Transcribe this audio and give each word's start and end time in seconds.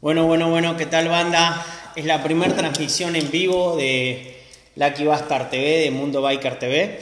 Bueno, 0.00 0.24
bueno, 0.24 0.48
bueno, 0.48 0.78
¿qué 0.78 0.86
tal 0.86 1.08
banda? 1.08 1.62
Es 1.94 2.06
la 2.06 2.22
primera 2.22 2.56
transmisión 2.56 3.16
en 3.16 3.30
vivo 3.30 3.76
de 3.76 4.34
Lucky 4.76 5.04
Bastard 5.04 5.50
TV, 5.50 5.80
de 5.80 5.90
Mundo 5.90 6.22
Biker 6.22 6.58
TV. 6.58 6.98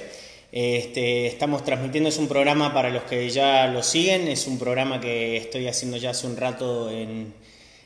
Este, 0.51 1.29
estamos 1.29 1.64
transmitiendo, 1.64 2.08
es 2.08 2.19
un 2.19 2.26
programa 2.26 2.74
para 2.74 2.90
los 2.90 3.04
que 3.04 3.30
ya 3.30 3.69
lo 3.69 3.84
siguen, 3.84 4.26
es 4.26 4.48
un 4.48 4.58
programa 4.58 5.00
que 5.00 5.37
estoy 5.37 5.69
haciendo 5.69 5.96
ya 5.96 6.11
hace 6.11 6.27
un 6.27 6.37
rato 6.37 6.91
en, 6.91 7.34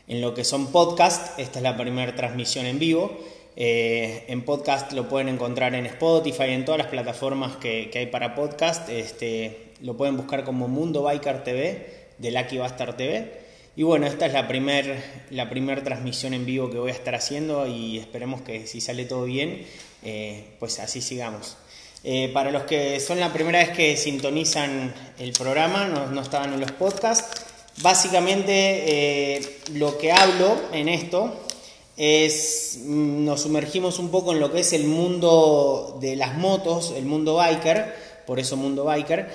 lo 0.08 0.32
que 0.32 0.44
son 0.44 0.72
podcasts. 0.72 1.32
Esta 1.36 1.58
es 1.58 1.62
la 1.62 1.76
primera 1.76 2.16
transmisión 2.16 2.64
en 2.64 2.78
vivo. 2.78 3.14
Eh, 3.54 4.24
en 4.28 4.40
podcast 4.46 4.92
lo 4.92 5.10
pueden 5.10 5.28
encontrar 5.28 5.74
en 5.74 5.84
Spotify, 5.84 6.52
en 6.52 6.64
todas 6.64 6.78
las 6.78 6.86
plataformas 6.86 7.56
que, 7.56 7.90
hay 7.94 8.06
para 8.06 8.34
podcast. 8.34 8.88
Este, 8.88 9.72
lo 9.82 9.94
pueden 9.94 10.16
buscar 10.16 10.42
como 10.42 10.68
Mundo 10.68 11.02
Biker 11.02 11.44
TV, 11.44 11.86
de 12.16 12.30
Lucky 12.30 12.56
Bastard 12.56 12.96
TV. 12.96 13.42
Y 13.74 13.84
bueno, 13.84 14.06
esta 14.06 14.26
es 14.26 14.34
la 14.34 14.46
primera 14.46 15.02
la 15.30 15.48
primer 15.48 15.82
transmisión 15.82 16.34
en 16.34 16.44
vivo 16.44 16.68
que 16.70 16.78
voy 16.78 16.90
a 16.90 16.94
estar 16.94 17.14
haciendo 17.14 17.66
y 17.66 17.98
esperemos 17.98 18.42
que 18.42 18.66
si 18.66 18.82
sale 18.82 19.06
todo 19.06 19.24
bien, 19.24 19.64
eh, 20.02 20.44
pues 20.58 20.78
así 20.78 21.00
sigamos. 21.00 21.56
Eh, 22.04 22.30
para 22.34 22.50
los 22.50 22.64
que 22.64 23.00
son 23.00 23.18
la 23.18 23.32
primera 23.32 23.60
vez 23.60 23.70
que 23.70 23.96
sintonizan 23.96 24.92
el 25.18 25.32
programa, 25.32 25.86
no, 25.86 26.20
estaban 26.20 26.52
en 26.52 26.60
los 26.60 26.72
podcasts, 26.72 27.44
básicamente 27.80 29.36
eh, 29.36 29.60
lo 29.72 29.96
que 29.96 30.12
hablo 30.12 30.54
en 30.72 30.90
esto 30.90 31.32
es, 31.96 32.80
mm, 32.84 33.24
nos 33.24 33.40
sumergimos 33.42 33.98
un 33.98 34.10
poco 34.10 34.32
en 34.32 34.40
lo 34.40 34.52
que 34.52 34.60
es 34.60 34.74
el 34.74 34.84
mundo 34.84 35.96
de 35.98 36.16
las 36.16 36.34
motos, 36.36 36.92
el 36.94 37.06
mundo 37.06 37.36
biker, 37.36 37.94
por 38.26 38.38
eso 38.38 38.56
mundo 38.56 38.84
biker, 38.84 39.30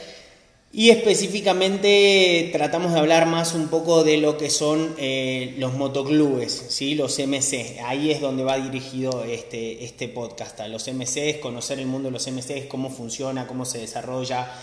y 0.74 0.90
específicamente 0.90 2.50
tratamos 2.52 2.94
de 2.94 3.00
hablar 3.00 3.26
más 3.26 3.54
un 3.54 3.70
poco 3.70 4.04
de 4.04 4.18
lo 4.18 4.38
que 4.38 4.50
son 4.50 4.96
eh, 4.98 5.56
los 5.58 5.74
motoclubes, 5.74 6.66
¿sí? 6.70 6.94
los 6.94 7.18
MC. 7.18 7.80
Ahí 7.86 8.12
es 8.12 8.20
donde 8.20 8.44
va 8.44 8.58
dirigido 8.58 9.24
este, 9.24 9.86
este 9.86 10.10
podcast. 10.10 10.60
Los 10.68 10.88
MCs, 10.88 11.38
conocer 11.42 11.80
el 11.80 11.88
mundo 11.88 12.10
de 12.10 12.12
los 12.12 12.28
MCs, 12.28 12.66
cómo 12.68 12.90
funciona, 12.90 13.48
cómo 13.48 13.64
se 13.64 13.80
desarrolla, 13.80 14.54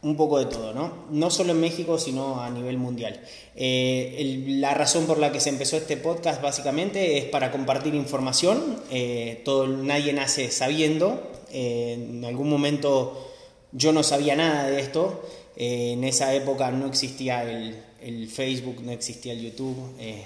un 0.00 0.16
poco 0.16 0.38
de 0.38 0.46
todo, 0.46 0.72
¿no? 0.72 1.06
No 1.10 1.28
solo 1.28 1.50
en 1.50 1.60
México, 1.60 1.98
sino 1.98 2.40
a 2.40 2.48
nivel 2.50 2.78
mundial. 2.78 3.20
Eh, 3.56 4.44
la 4.46 4.74
razón 4.74 5.06
por 5.06 5.18
la 5.18 5.32
que 5.32 5.40
se 5.40 5.48
empezó 5.48 5.76
este 5.76 5.96
podcast 5.96 6.40
básicamente 6.40 7.18
es 7.18 7.24
para 7.24 7.50
compartir 7.50 7.96
información. 7.96 8.80
Eh, 8.92 9.42
todo, 9.44 9.66
nadie 9.66 10.12
nace 10.12 10.52
sabiendo. 10.52 11.32
en 11.50 12.24
algún 12.24 12.48
momento 12.48 13.24
yo 13.72 13.92
no 13.92 14.02
sabía 14.02 14.36
nada 14.36 14.70
de 14.70 14.80
esto. 14.80 15.22
Eh, 15.60 15.94
en 15.94 16.04
esa 16.04 16.32
época 16.34 16.70
no 16.70 16.86
existía 16.86 17.42
el, 17.42 18.28
Facebook, 18.28 18.80
no 18.84 18.92
existía 18.92 19.32
el 19.32 19.42
YouTube, 19.42 19.76
eh, 19.98 20.24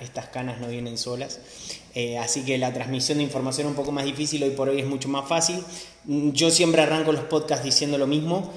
estas 0.00 0.26
canas 0.26 0.60
no 0.60 0.66
vienen 0.66 0.98
solas. 0.98 1.38
Eh, 1.94 2.18
así 2.18 2.44
que 2.44 2.58
la 2.58 2.72
transmisión 2.72 3.18
de 3.18 3.24
información 3.24 3.68
es 3.68 3.70
un 3.70 3.76
poco 3.76 3.92
más 3.92 4.04
difícil, 4.04 4.42
hoy 4.42 4.50
por 4.50 4.68
hoy 4.68 4.80
es 4.80 4.86
mucho 4.86 5.08
más 5.08 5.28
fácil. 5.28 5.62
Mm, 6.04 6.32
yo 6.32 6.50
siempre 6.50 6.82
arranco 6.82 7.12
los 7.12 7.24
podcasts 7.26 7.64
diciendo 7.64 7.96
lo 7.96 8.08
mismo. 8.08 8.52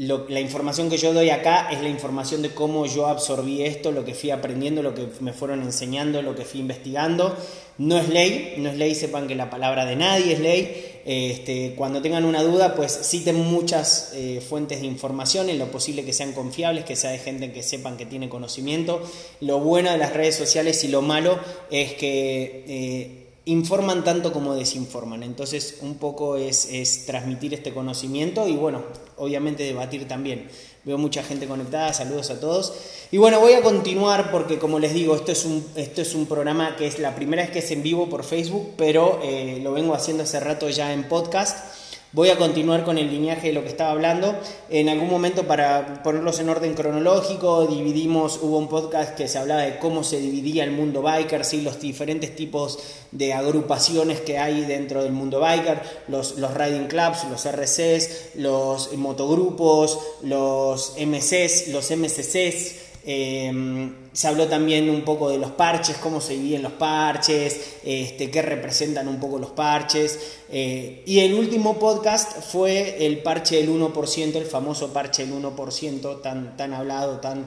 La 0.00 0.40
información 0.40 0.88
que 0.88 0.96
yo 0.96 1.12
doy 1.12 1.28
acá 1.28 1.68
es 1.70 1.82
la 1.82 1.90
información 1.90 2.40
de 2.40 2.54
cómo 2.54 2.86
yo 2.86 3.06
absorbí 3.06 3.62
esto, 3.62 3.92
lo 3.92 4.02
que 4.02 4.14
fui 4.14 4.30
aprendiendo, 4.30 4.82
lo 4.82 4.94
que 4.94 5.06
me 5.20 5.34
fueron 5.34 5.60
enseñando, 5.60 6.22
lo 6.22 6.34
que 6.34 6.46
fui 6.46 6.60
investigando. 6.60 7.36
No 7.76 7.98
es 7.98 8.08
ley, 8.08 8.54
no 8.56 8.70
es 8.70 8.78
ley, 8.78 8.94
sepan 8.94 9.28
que 9.28 9.34
la 9.34 9.50
palabra 9.50 9.84
de 9.84 9.96
nadie 9.96 10.32
es 10.32 10.40
ley. 10.40 11.02
Este, 11.04 11.74
cuando 11.76 12.00
tengan 12.00 12.24
una 12.24 12.42
duda, 12.42 12.74
pues 12.74 12.98
citen 13.02 13.36
muchas 13.36 14.12
eh, 14.14 14.40
fuentes 14.40 14.80
de 14.80 14.86
información, 14.86 15.50
en 15.50 15.58
lo 15.58 15.70
posible 15.70 16.02
que 16.02 16.14
sean 16.14 16.32
confiables, 16.32 16.86
que 16.86 16.96
sea 16.96 17.10
de 17.10 17.18
gente 17.18 17.52
que 17.52 17.62
sepan 17.62 17.98
que 17.98 18.06
tiene 18.06 18.30
conocimiento. 18.30 19.02
Lo 19.40 19.60
bueno 19.60 19.90
de 19.90 19.98
las 19.98 20.14
redes 20.14 20.34
sociales 20.34 20.82
y 20.82 20.88
lo 20.88 21.02
malo 21.02 21.38
es 21.70 21.92
que 21.92 22.64
eh, 22.66 23.19
informan 23.50 24.04
tanto 24.04 24.32
como 24.32 24.54
desinforman. 24.54 25.22
Entonces, 25.22 25.78
un 25.82 25.96
poco 25.96 26.36
es, 26.36 26.68
es 26.70 27.06
transmitir 27.06 27.54
este 27.54 27.72
conocimiento 27.72 28.46
y, 28.48 28.56
bueno, 28.56 28.82
obviamente 29.16 29.62
debatir 29.62 30.08
también. 30.08 30.48
Veo 30.82 30.96
mucha 30.96 31.22
gente 31.22 31.46
conectada, 31.46 31.92
saludos 31.92 32.30
a 32.30 32.40
todos. 32.40 32.72
Y 33.10 33.18
bueno, 33.18 33.38
voy 33.38 33.52
a 33.52 33.62
continuar 33.62 34.30
porque 34.30 34.58
como 34.58 34.78
les 34.78 34.94
digo, 34.94 35.14
esto 35.14 35.32
es 35.32 35.44
un, 35.44 35.64
esto 35.74 36.00
es 36.00 36.14
un 36.14 36.26
programa 36.26 36.76
que 36.76 36.86
es 36.86 36.98
la 36.98 37.14
primera 37.14 37.42
vez 37.42 37.50
que 37.50 37.58
es 37.58 37.70
en 37.70 37.82
vivo 37.82 38.08
por 38.08 38.24
Facebook, 38.24 38.74
pero 38.76 39.20
eh, 39.22 39.60
lo 39.62 39.72
vengo 39.72 39.94
haciendo 39.94 40.22
hace 40.22 40.40
rato 40.40 40.70
ya 40.70 40.92
en 40.92 41.06
podcast. 41.06 41.79
Voy 42.12 42.28
a 42.30 42.36
continuar 42.36 42.82
con 42.82 42.98
el 42.98 43.08
lineaje 43.08 43.48
de 43.48 43.52
lo 43.52 43.62
que 43.62 43.68
estaba 43.68 43.92
hablando. 43.92 44.34
En 44.68 44.88
algún 44.88 45.08
momento, 45.08 45.44
para 45.44 46.02
ponerlos 46.02 46.40
en 46.40 46.48
orden 46.48 46.74
cronológico, 46.74 47.68
dividimos, 47.68 48.40
hubo 48.42 48.58
un 48.58 48.68
podcast 48.68 49.14
que 49.14 49.28
se 49.28 49.38
hablaba 49.38 49.62
de 49.62 49.78
cómo 49.78 50.02
se 50.02 50.18
dividía 50.18 50.64
el 50.64 50.72
mundo 50.72 51.02
biker, 51.02 51.44
¿sí? 51.44 51.60
los 51.60 51.78
diferentes 51.78 52.34
tipos 52.34 52.80
de 53.12 53.32
agrupaciones 53.32 54.20
que 54.22 54.38
hay 54.38 54.62
dentro 54.62 55.04
del 55.04 55.12
mundo 55.12 55.38
biker, 55.38 55.82
los, 56.08 56.36
los 56.36 56.52
riding 56.52 56.88
clubs, 56.88 57.26
los 57.30 57.46
RCs, 57.46 58.30
los 58.34 58.92
motogrupos, 58.96 59.96
los 60.24 60.96
MCs, 60.98 61.68
los 61.68 61.92
MCCs. 61.92 62.89
Em, 63.04 64.10
se 64.12 64.28
habló 64.28 64.46
también 64.46 64.90
un 64.90 65.02
poco 65.02 65.30
de 65.30 65.38
los 65.38 65.52
parches, 65.52 65.96
cómo 65.96 66.20
se 66.20 66.34
dividen 66.34 66.62
los 66.62 66.72
parches, 66.72 67.78
este, 67.82 68.30
qué 68.30 68.42
representan 68.42 69.08
un 69.08 69.18
poco 69.18 69.38
los 69.38 69.50
parches. 69.50 70.18
Eh, 70.50 71.02
y 71.06 71.20
el 71.20 71.34
último 71.34 71.78
podcast 71.78 72.42
fue 72.42 73.06
el 73.06 73.22
parche 73.22 73.56
del 73.56 73.70
1%, 73.70 74.36
el 74.36 74.46
famoso 74.46 74.92
parche 74.92 75.24
del 75.24 75.34
1%, 75.34 76.20
tan, 76.20 76.56
tan 76.56 76.74
hablado, 76.74 77.20
tan, 77.20 77.46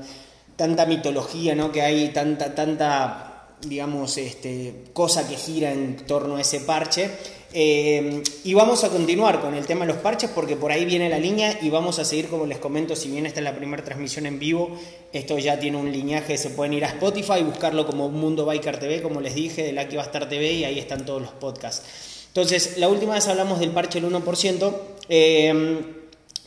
tanta 0.55 0.85
mitología 0.85 1.53
¿no? 1.53 1.71
que 1.71 1.81
hay, 1.81 2.09
tanta, 2.09 2.55
tanta 2.55 3.29
digamos, 3.61 4.17
este, 4.17 4.85
cosa 4.93 5.27
que 5.27 5.35
gira 5.35 5.71
en 5.71 5.97
torno 6.05 6.35
a 6.35 6.41
ese 6.41 6.61
parche. 6.61 7.09
Eh, 7.55 8.23
y 8.43 8.53
vamos 8.55 8.83
a 8.83 8.89
continuar 8.89 9.39
con 9.39 9.53
el 9.53 9.67
tema 9.67 9.85
de 9.85 9.93
los 9.93 10.01
parches 10.01 10.31
porque 10.33 10.55
por 10.55 10.71
ahí 10.71 10.85
viene 10.85 11.07
la 11.07 11.19
línea 11.19 11.59
y 11.61 11.69
vamos 11.69 11.99
a 11.99 12.05
seguir 12.05 12.27
como 12.27 12.47
les 12.47 12.57
comento, 12.57 12.95
si 12.95 13.11
bien 13.11 13.27
esta 13.27 13.41
es 13.41 13.43
la 13.43 13.55
primera 13.55 13.83
transmisión 13.83 14.25
en 14.25 14.39
vivo, 14.39 14.75
esto 15.11 15.37
ya 15.37 15.59
tiene 15.59 15.77
un 15.77 15.91
lineaje, 15.91 16.35
se 16.39 16.49
pueden 16.49 16.73
ir 16.73 16.83
a 16.83 16.87
Spotify 16.87 17.39
y 17.41 17.43
buscarlo 17.43 17.85
como 17.85 18.09
Mundo 18.09 18.45
Biker 18.45 18.79
TV, 18.79 19.03
como 19.03 19.21
les 19.21 19.35
dije, 19.35 19.61
de 19.61 19.71
la 19.71 19.87
que 19.87 19.97
va 19.97 20.01
a 20.01 20.05
estar 20.07 20.27
TV 20.27 20.51
y 20.51 20.63
ahí 20.63 20.79
están 20.79 21.05
todos 21.05 21.21
los 21.21 21.31
podcasts. 21.31 21.85
Entonces, 22.29 22.77
la 22.77 22.89
última 22.89 23.13
vez 23.13 23.27
hablamos 23.27 23.59
del 23.59 23.69
parche 23.69 24.01
del 24.01 24.11
1%. 24.11 24.73
Eh, 25.09 25.81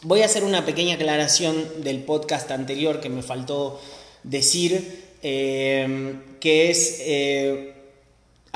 voy 0.02 0.22
a 0.22 0.24
hacer 0.24 0.42
una 0.42 0.66
pequeña 0.66 0.96
aclaración 0.96 1.84
del 1.84 2.00
podcast 2.00 2.50
anterior 2.50 3.00
que 3.00 3.08
me 3.08 3.22
faltó 3.22 3.80
decir, 4.24 5.04
eh, 5.22 6.16
que 6.40 6.70
es 6.70 7.75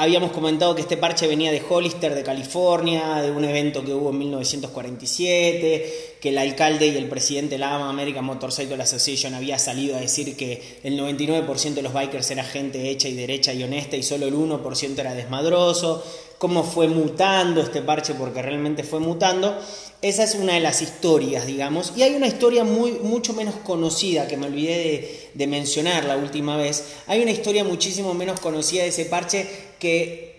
Habíamos 0.00 0.32
comentado 0.32 0.74
que 0.74 0.80
este 0.80 0.96
parche 0.96 1.26
venía 1.26 1.52
de 1.52 1.60
Hollister, 1.68 2.14
de 2.14 2.22
California, 2.22 3.20
de 3.20 3.30
un 3.30 3.44
evento 3.44 3.84
que 3.84 3.92
hubo 3.92 4.08
en 4.08 4.18
1947, 4.20 6.16
que 6.18 6.30
el 6.30 6.38
alcalde 6.38 6.86
y 6.86 6.96
el 6.96 7.06
presidente 7.06 7.56
de 7.56 7.58
la 7.58 7.74
AMA, 7.74 7.90
American 7.90 8.24
Motorcycle 8.24 8.82
Association, 8.82 9.34
había 9.34 9.58
salido 9.58 9.98
a 9.98 10.00
decir 10.00 10.38
que 10.38 10.78
el 10.84 10.98
99% 10.98 11.74
de 11.74 11.82
los 11.82 11.92
bikers 11.92 12.30
era 12.30 12.44
gente 12.44 12.88
hecha 12.88 13.08
y 13.08 13.14
derecha 13.14 13.52
y 13.52 13.62
honesta 13.62 13.98
y 13.98 14.02
solo 14.02 14.26
el 14.26 14.34
1% 14.34 14.98
era 14.98 15.12
desmadroso, 15.12 16.02
cómo 16.38 16.64
fue 16.64 16.88
mutando 16.88 17.60
este 17.60 17.82
parche, 17.82 18.14
porque 18.14 18.40
realmente 18.40 18.84
fue 18.84 19.00
mutando. 19.00 19.54
Esa 20.00 20.24
es 20.24 20.34
una 20.34 20.54
de 20.54 20.60
las 20.60 20.80
historias, 20.80 21.46
digamos. 21.46 21.92
Y 21.94 22.04
hay 22.04 22.14
una 22.14 22.26
historia 22.26 22.64
muy, 22.64 22.92
mucho 22.92 23.34
menos 23.34 23.56
conocida, 23.56 24.26
que 24.26 24.38
me 24.38 24.46
olvidé 24.46 24.78
de, 24.78 25.30
de 25.34 25.46
mencionar 25.46 26.06
la 26.06 26.16
última 26.16 26.56
vez. 26.56 26.84
Hay 27.06 27.20
una 27.20 27.32
historia 27.32 27.64
muchísimo 27.64 28.14
menos 28.14 28.40
conocida 28.40 28.84
de 28.84 28.88
ese 28.88 29.04
parche 29.04 29.68
que 29.80 30.30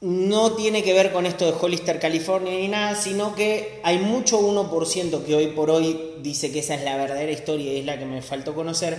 no 0.00 0.52
tiene 0.52 0.82
que 0.82 0.92
ver 0.92 1.12
con 1.12 1.26
esto 1.26 1.46
de 1.46 1.52
Hollister, 1.52 2.00
California 2.00 2.52
ni 2.52 2.68
nada, 2.68 2.94
sino 2.94 3.34
que 3.34 3.80
hay 3.82 3.98
mucho 3.98 4.40
1% 4.40 5.24
que 5.24 5.34
hoy 5.34 5.48
por 5.48 5.70
hoy 5.70 6.14
dice 6.22 6.50
que 6.50 6.60
esa 6.60 6.74
es 6.74 6.82
la 6.82 6.96
verdadera 6.96 7.30
historia 7.30 7.72
y 7.72 7.78
es 7.78 7.84
la 7.84 7.98
que 7.98 8.06
me 8.06 8.22
faltó 8.22 8.54
conocer, 8.54 8.98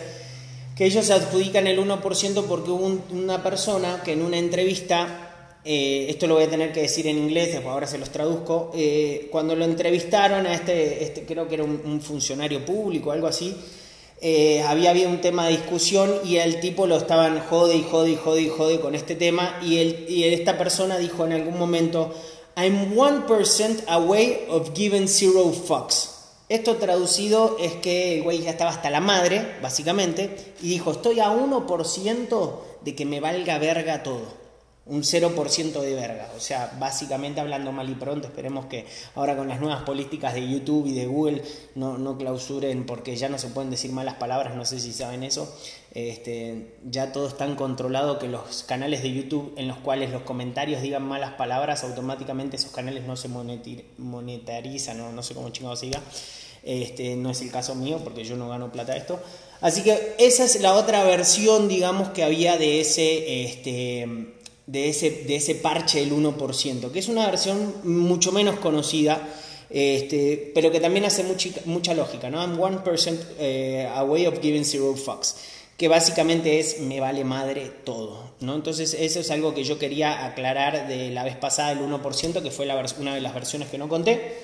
que 0.75 0.85
ellos 0.85 1.09
adjudican 1.09 1.67
el 1.67 1.79
1% 1.79 2.45
porque 2.45 2.71
hubo 2.71 3.01
una 3.11 3.43
persona 3.43 4.01
que 4.03 4.13
en 4.13 4.21
una 4.21 4.37
entrevista 4.37 5.29
eh, 5.63 6.07
esto 6.09 6.25
lo 6.25 6.35
voy 6.35 6.45
a 6.45 6.49
tener 6.49 6.71
que 6.71 6.81
decir 6.81 7.05
en 7.07 7.17
inglés, 7.17 7.51
después 7.51 7.67
ahora 7.67 7.87
se 7.87 7.97
los 7.97 8.09
traduzco, 8.09 8.71
eh, 8.73 9.27
cuando 9.31 9.55
lo 9.55 9.65
entrevistaron 9.65 10.45
a 10.45 10.53
este, 10.53 11.03
este 11.03 11.25
creo 11.25 11.47
que 11.47 11.55
era 11.55 11.63
un, 11.63 12.01
funcionario 12.01 12.63
público, 12.63 13.11
algo 13.11 13.27
así, 13.27 13.55
eh, 14.21 14.63
había 14.63 14.89
habido 14.89 15.09
un 15.09 15.21
tema 15.21 15.45
de 15.45 15.51
discusión 15.51 16.13
y 16.25 16.37
el 16.37 16.59
tipo 16.59 16.87
lo 16.87 16.97
estaban 16.97 17.39
jode 17.39 17.75
y 17.75 17.83
jode 17.83 18.11
y 18.11 18.15
jode 18.15 18.41
y 18.41 18.49
jode 18.49 18.79
con 18.79 18.95
este 18.95 19.15
tema 19.15 19.59
y, 19.63 19.77
y 19.77 20.25
esta 20.25 20.57
persona 20.57 20.97
dijo 20.97 21.25
en 21.25 21.33
algún 21.33 21.57
momento, 21.57 22.13
I'm 22.55 22.93
1% 22.95 23.83
away 23.87 24.45
of 24.49 24.73
giving 24.73 25.07
zero 25.07 25.51
fucks. 25.51 26.15
Esto 26.49 26.77
traducido 26.77 27.57
es 27.59 27.73
que 27.73 28.17
el 28.17 28.23
güey 28.23 28.41
ya 28.41 28.49
estaba 28.49 28.71
hasta 28.71 28.89
la 28.89 28.99
madre, 28.99 29.55
básicamente, 29.61 30.53
y 30.61 30.69
dijo, 30.69 30.91
estoy 30.91 31.19
a 31.19 31.31
1% 31.31 32.59
de 32.81 32.95
que 32.95 33.05
me 33.05 33.19
valga 33.19 33.59
verga 33.59 34.01
todo. 34.01 34.38
Un 34.89 35.03
0% 35.03 35.81
de 35.81 35.93
verga. 35.93 36.29
O 36.35 36.39
sea, 36.39 36.75
básicamente 36.79 37.39
hablando 37.39 37.71
mal 37.71 37.89
y 37.89 37.95
pronto, 37.95 38.27
esperemos 38.27 38.65
que 38.65 38.85
ahora 39.15 39.37
con 39.37 39.47
las 39.47 39.61
nuevas 39.61 39.83
políticas 39.83 40.33
de 40.33 40.49
YouTube 40.49 40.87
y 40.87 40.93
de 40.93 41.05
Google 41.05 41.43
no, 41.75 41.97
no 41.97 42.17
clausuren 42.17 42.85
porque 42.85 43.15
ya 43.15 43.29
no 43.29 43.37
se 43.37 43.49
pueden 43.49 43.69
decir 43.69 43.91
malas 43.91 44.15
palabras, 44.15 44.55
no 44.55 44.65
sé 44.65 44.79
si 44.79 44.91
saben 44.91 45.23
eso. 45.23 45.55
Este, 45.93 46.75
ya 46.83 47.11
todo 47.11 47.27
es 47.27 47.37
tan 47.37 47.55
controlado 47.55 48.19
que 48.19 48.27
los 48.27 48.63
canales 48.63 49.03
de 49.03 49.13
YouTube 49.13 49.53
en 49.57 49.67
los 49.67 49.77
cuales 49.77 50.11
los 50.11 50.23
comentarios 50.23 50.81
digan 50.81 51.03
malas 51.03 51.33
palabras, 51.33 51.83
automáticamente 51.83 52.57
esos 52.57 52.71
canales 52.71 53.05
no 53.05 53.15
se 53.15 53.29
monetarizan, 53.97 54.97
no, 54.97 55.11
no 55.11 55.23
sé 55.23 55.35
cómo 55.35 55.49
chingado 55.51 55.75
se 55.75 55.85
diga. 55.87 56.01
Este, 56.61 57.15
no 57.15 57.29
es 57.29 57.41
el 57.41 57.51
caso 57.51 57.73
mío 57.73 58.01
porque 58.03 58.25
yo 58.25 58.35
no 58.35 58.49
gano 58.49 58.71
plata 58.71 58.93
de 58.93 58.99
esto. 58.99 59.19
Así 59.61 59.83
que 59.83 60.15
esa 60.19 60.45
es 60.45 60.61
la 60.61 60.73
otra 60.73 61.03
versión, 61.03 61.67
digamos, 61.67 62.09
que 62.09 62.23
había 62.23 62.57
de 62.57 62.79
ese, 62.79 63.43
este, 63.43 64.38
de 64.71 64.89
ese, 64.89 65.09
de 65.25 65.35
ese 65.37 65.55
parche 65.55 65.99
del 65.99 66.13
1%, 66.13 66.91
que 66.91 66.99
es 66.99 67.07
una 67.07 67.25
versión 67.25 67.73
mucho 67.83 68.31
menos 68.31 68.59
conocida, 68.59 69.27
este, 69.67 70.51
pero 70.53 70.71
que 70.71 70.79
también 70.79 71.05
hace 71.05 71.23
mucha, 71.23 71.49
mucha 71.65 71.95
lógica, 71.95 72.29
¿no? 72.29 72.39
I'm 72.39 72.55
1% 72.55 73.17
eh, 73.39 73.89
a 73.91 74.03
way 74.03 74.27
of 74.27 74.39
giving 74.39 74.63
zero 74.63 74.95
fucks, 74.95 75.37
que 75.75 75.87
básicamente 75.87 76.59
es 76.59 76.81
me 76.81 76.99
vale 76.99 77.23
madre 77.23 77.71
todo, 77.83 78.31
¿no? 78.41 78.53
Entonces 78.53 78.93
eso 78.93 79.19
es 79.19 79.31
algo 79.31 79.55
que 79.55 79.63
yo 79.63 79.79
quería 79.79 80.27
aclarar 80.27 80.87
de 80.87 81.09
la 81.09 81.23
vez 81.23 81.35
pasada, 81.35 81.71
el 81.71 81.79
1%, 81.79 82.43
que 82.43 82.51
fue 82.51 82.67
una 82.99 83.15
de 83.15 83.21
las 83.21 83.33
versiones 83.33 83.69
que 83.69 83.79
no 83.79 83.89
conté. 83.89 84.37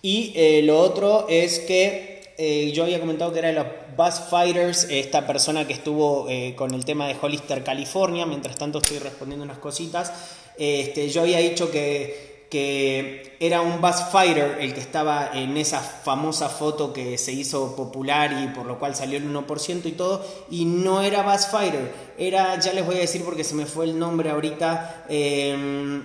Y 0.00 0.32
eh, 0.34 0.62
lo 0.62 0.80
otro 0.80 1.26
es 1.28 1.58
que 1.58 2.17
eh, 2.40 2.70
yo 2.72 2.84
había 2.84 3.00
comentado 3.00 3.32
que 3.32 3.40
era 3.40 3.48
de 3.48 3.54
los 3.54 3.66
Buzz 3.96 4.28
Fighters, 4.30 4.86
esta 4.88 5.26
persona 5.26 5.66
que 5.66 5.72
estuvo 5.72 6.28
eh, 6.28 6.54
con 6.56 6.72
el 6.72 6.84
tema 6.84 7.08
de 7.08 7.16
Hollister, 7.20 7.64
California. 7.64 8.26
Mientras 8.26 8.54
tanto 8.54 8.78
estoy 8.78 9.00
respondiendo 9.00 9.44
unas 9.44 9.58
cositas. 9.58 10.12
Este, 10.56 11.08
yo 11.08 11.22
había 11.22 11.38
dicho 11.38 11.68
que, 11.72 12.46
que 12.48 13.36
era 13.40 13.60
un 13.60 13.80
Buzz 13.80 14.10
Fighter 14.12 14.58
el 14.60 14.72
que 14.72 14.80
estaba 14.80 15.32
en 15.34 15.56
esa 15.56 15.80
famosa 15.80 16.48
foto 16.48 16.92
que 16.92 17.18
se 17.18 17.32
hizo 17.32 17.74
popular 17.74 18.32
y 18.40 18.46
por 18.54 18.66
lo 18.66 18.78
cual 18.78 18.94
salió 18.94 19.18
el 19.18 19.28
1% 19.28 19.86
y 19.86 19.92
todo. 19.92 20.24
Y 20.48 20.64
no 20.64 21.02
era 21.02 21.22
Buzz 21.22 21.48
Fighter, 21.48 21.92
era, 22.18 22.56
ya 22.60 22.72
les 22.72 22.86
voy 22.86 22.98
a 22.98 23.00
decir 23.00 23.24
porque 23.24 23.42
se 23.42 23.56
me 23.56 23.66
fue 23.66 23.86
el 23.86 23.98
nombre 23.98 24.30
ahorita. 24.30 25.06
Eh, 25.08 26.02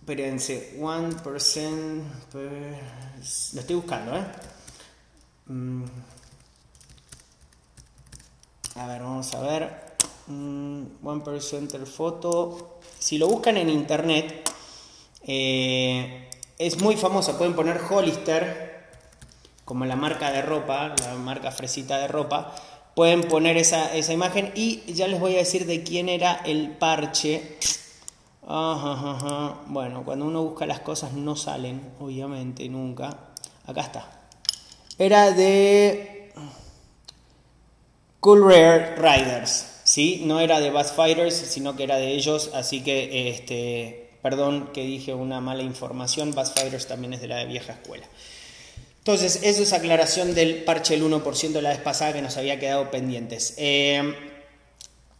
espérense, 0.00 0.76
1% 0.78 2.02
Lo 3.54 3.60
estoy 3.60 3.76
buscando, 3.76 4.14
¿eh? 4.14 4.24
Mm. 5.48 5.84
A 8.76 8.86
ver, 8.86 9.02
vamos 9.02 9.34
a 9.34 9.40
ver. 9.40 9.96
Mm, 10.26 10.82
one 11.02 11.22
Percenter 11.24 11.86
Photo. 11.86 12.78
Si 12.98 13.18
lo 13.18 13.28
buscan 13.28 13.56
en 13.56 13.70
internet, 13.70 14.48
eh, 15.22 16.28
es 16.58 16.80
muy 16.82 16.96
famoso. 16.96 17.36
Pueden 17.38 17.54
poner 17.54 17.80
Hollister, 17.90 18.88
como 19.64 19.86
la 19.86 19.96
marca 19.96 20.30
de 20.30 20.42
ropa, 20.42 20.94
la 21.00 21.14
marca 21.14 21.50
fresita 21.50 21.98
de 21.98 22.08
ropa. 22.08 22.54
Pueden 22.94 23.22
poner 23.22 23.56
esa, 23.56 23.94
esa 23.94 24.12
imagen 24.12 24.52
y 24.54 24.92
ya 24.92 25.08
les 25.08 25.20
voy 25.20 25.34
a 25.36 25.38
decir 25.38 25.66
de 25.66 25.82
quién 25.82 26.08
era 26.08 26.34
el 26.44 26.72
parche. 26.72 27.58
Bueno, 28.42 30.04
cuando 30.04 30.26
uno 30.26 30.42
busca 30.42 30.66
las 30.66 30.80
cosas 30.80 31.12
no 31.12 31.36
salen, 31.36 31.92
obviamente, 32.00 32.68
nunca. 32.68 33.16
Acá 33.66 33.82
está 33.82 34.17
era 34.98 35.30
de 35.30 36.32
Cool 38.20 38.42
Rare 38.42 38.96
Riders, 38.96 39.66
¿sí? 39.84 40.22
No 40.24 40.40
era 40.40 40.60
de 40.60 40.70
Bass 40.70 40.92
Fighters, 40.92 41.34
sino 41.34 41.76
que 41.76 41.84
era 41.84 41.96
de 41.96 42.12
ellos, 42.14 42.50
así 42.52 42.82
que, 42.82 43.30
este, 43.30 44.10
perdón 44.22 44.70
que 44.74 44.82
dije 44.82 45.14
una 45.14 45.40
mala 45.40 45.62
información, 45.62 46.34
Bass 46.34 46.52
Fighters 46.52 46.88
también 46.88 47.12
es 47.12 47.20
de 47.20 47.28
la 47.28 47.44
vieja 47.44 47.74
escuela. 47.74 48.06
Entonces, 48.98 49.40
eso 49.44 49.62
es 49.62 49.72
aclaración 49.72 50.34
del 50.34 50.64
parche 50.64 50.98
del 50.98 51.04
1% 51.04 51.52
de 51.52 51.62
la 51.62 51.70
vez 51.70 51.78
pasada 51.78 52.12
que 52.12 52.20
nos 52.20 52.36
había 52.36 52.58
quedado 52.58 52.90
pendientes. 52.90 53.54
Eh, 53.56 54.02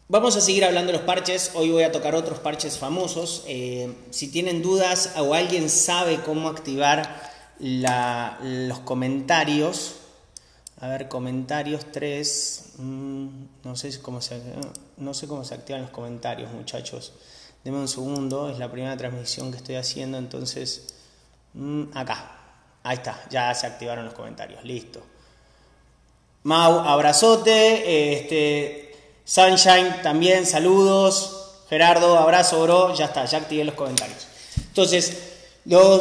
vamos 0.09 0.37
a 0.37 0.43
seguir 0.43 0.65
hablando 0.65 0.93
de 0.93 0.99
los 0.99 1.07
parches. 1.07 1.53
Hoy 1.55 1.71
voy 1.71 1.85
a 1.85 1.93
tocar 1.93 2.15
otros 2.15 2.39
parches 2.41 2.77
famosos. 2.77 3.45
Eh, 3.47 3.91
si 4.11 4.29
tienen 4.29 4.61
dudas 4.61 5.15
o 5.17 5.33
alguien 5.33 5.71
sabe 5.71 6.17
cómo 6.17 6.51
activar 6.51 7.38
los 7.61 8.79
comentarios. 8.81 9.97
A 10.81 10.89
ver, 10.89 11.09
comentarios 11.09 11.91
3. 11.91 12.73
Mm, 12.79 13.29
no, 13.65 13.77
sé 13.77 14.01
cómo 14.01 14.21
se, 14.21 14.41
no 14.97 15.15
sé 15.15 15.27
cómo 15.27 15.45
se 15.45 15.55
activan 15.55 15.83
los 15.83 15.91
comentarios, 15.91 16.53
muchachos. 16.53 17.13
Deme 17.65 17.79
un 17.79 17.89
segundo, 17.89 18.49
es 18.49 18.59
la 18.59 18.71
primera 18.71 18.97
transmisión 18.97 19.51
que 19.51 19.57
estoy 19.59 19.75
haciendo, 19.77 20.19
entonces. 20.19 20.95
Mm, 21.55 21.85
acá. 21.95 22.35
Ahí 22.85 22.97
está, 22.97 23.27
ya 23.29 23.53
se 23.55 23.67
activaron 23.67 24.05
los 24.05 24.15
comentarios. 24.15 24.65
Listo. 24.65 25.03
Mau, 26.45 26.79
abrazote. 26.79 28.15
Este, 28.15 28.97
Sunshine 29.25 30.01
también, 30.03 30.47
saludos. 30.47 31.65
Gerardo, 31.69 32.17
abrazo, 32.17 32.63
bro. 32.63 32.95
Ya 32.95 33.07
está, 33.07 33.25
ya 33.25 33.39
activé 33.39 33.65
los 33.65 33.75
comentarios. 33.75 34.27
Entonces, 34.57 35.38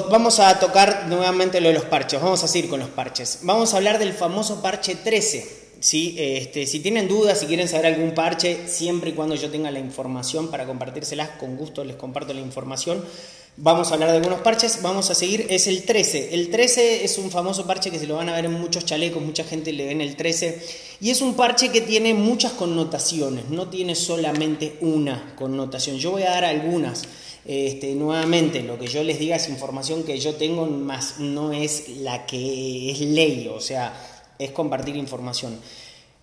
vamos 0.10 0.40
a 0.40 0.60
tocar 0.60 1.08
nuevamente 1.08 1.60
lo 1.60 1.68
de 1.68 1.74
los 1.74 1.86
parches, 1.86 2.22
vamos 2.22 2.44
a 2.44 2.48
seguir 2.48 2.70
con 2.70 2.80
los 2.80 2.90
parches. 2.90 3.40
Vamos 3.42 3.74
a 3.74 3.78
hablar 3.78 4.00
del 4.00 4.14
famoso 4.14 4.62
parche 4.62 4.96
13. 4.96 5.68
¿sí? 5.80 6.16
Este, 6.18 6.66
si 6.66 6.80
tienen 6.80 7.08
dudas, 7.08 7.40
si 7.40 7.48
quieren 7.48 7.68
saber 7.68 7.88
algún 7.88 8.14
parche, 8.14 8.68
siempre 8.68 9.10
y 9.10 9.14
cuando 9.14 9.36
yo 9.36 9.50
tenga 9.50 9.70
la 9.72 9.80
información 9.80 10.50
para 10.50 10.66
compartírselas, 10.66 11.32
con 11.40 11.58
gusto 11.58 11.84
les 11.84 11.98
comparto 11.98 12.34
la 12.34 12.40
información. 12.40 13.04
Vamos 13.60 13.90
a 13.90 13.96
hablar 13.96 14.12
de 14.12 14.18
algunos 14.18 14.42
parches, 14.42 14.84
vamos 14.84 15.10
a 15.10 15.16
seguir, 15.16 15.48
es 15.50 15.66
el 15.66 15.84
13. 15.84 16.36
El 16.36 16.52
13 16.52 17.04
es 17.04 17.18
un 17.18 17.32
famoso 17.32 17.66
parche 17.66 17.90
que 17.90 17.98
se 17.98 18.06
lo 18.06 18.16
van 18.16 18.30
a 18.30 18.36
ver 18.36 18.46
en 18.46 18.54
muchos 18.54 18.86
chalecos, 18.86 19.22
mucha 19.22 19.44
gente 19.44 19.74
le 19.74 19.86
ve 19.86 19.92
en 19.92 20.02
el 20.02 20.16
13. 20.16 20.62
Y 21.02 21.10
es 21.10 21.22
un 21.22 21.34
parche 21.34 21.70
que 21.70 21.82
tiene 21.82 22.14
muchas 22.14 22.52
connotaciones, 22.52 23.50
no 23.50 23.68
tiene 23.68 23.96
solamente 23.96 24.78
una 24.82 25.34
connotación. 25.36 25.98
Yo 25.98 26.12
voy 26.12 26.24
a 26.24 26.30
dar 26.30 26.46
algunas. 26.46 27.04
Este, 27.48 27.96
nuevamente, 27.96 28.62
lo 28.62 28.78
que 28.78 28.88
yo 28.88 29.04
les 29.04 29.20
diga 29.20 29.38
es 29.38 29.48
información 29.48 30.04
que 30.04 30.20
yo 30.20 30.36
tengo, 30.36 30.66
más 30.66 31.20
no 31.20 31.54
es 31.54 31.88
la 31.88 32.26
que 32.26 32.92
es 32.92 33.00
ley, 33.00 33.50
o 33.50 33.62
sea, 33.62 33.94
es 34.38 34.52
compartir 34.52 34.98
información. 34.98 35.58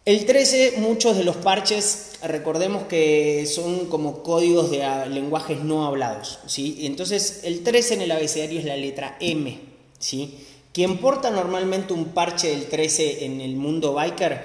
El 0.05 0.27
13, 0.27 0.75
muchos 0.81 1.17
de 1.17 1.25
los 1.25 1.37
parches, 1.37 2.11
recordemos 2.23 2.83
que 2.83 3.47
son 3.47 3.87
como 3.87 4.23
códigos 4.23 4.71
de 4.71 4.85
lenguajes 5.09 5.61
no 5.61 5.87
hablados, 5.87 6.41
¿sí? 6.47 6.81
Entonces, 6.83 7.41
el 7.45 7.63
13 7.63 7.95
en 7.95 8.03
el 8.03 8.13
abecedario 8.13 8.59
es 8.59 8.67
la 8.67 8.77
letra 8.77 9.17
M, 9.19 9.59
¿sí? 9.99 10.35
Quien 10.75 10.99
porta 10.99 11.31
normalmente 11.31 11.95
un 11.95 12.09
parche 12.09 12.49
del 12.49 12.67
13 12.67 13.25
en 13.25 13.41
el 13.41 13.57
mundo 13.57 13.95
biker 13.95 14.45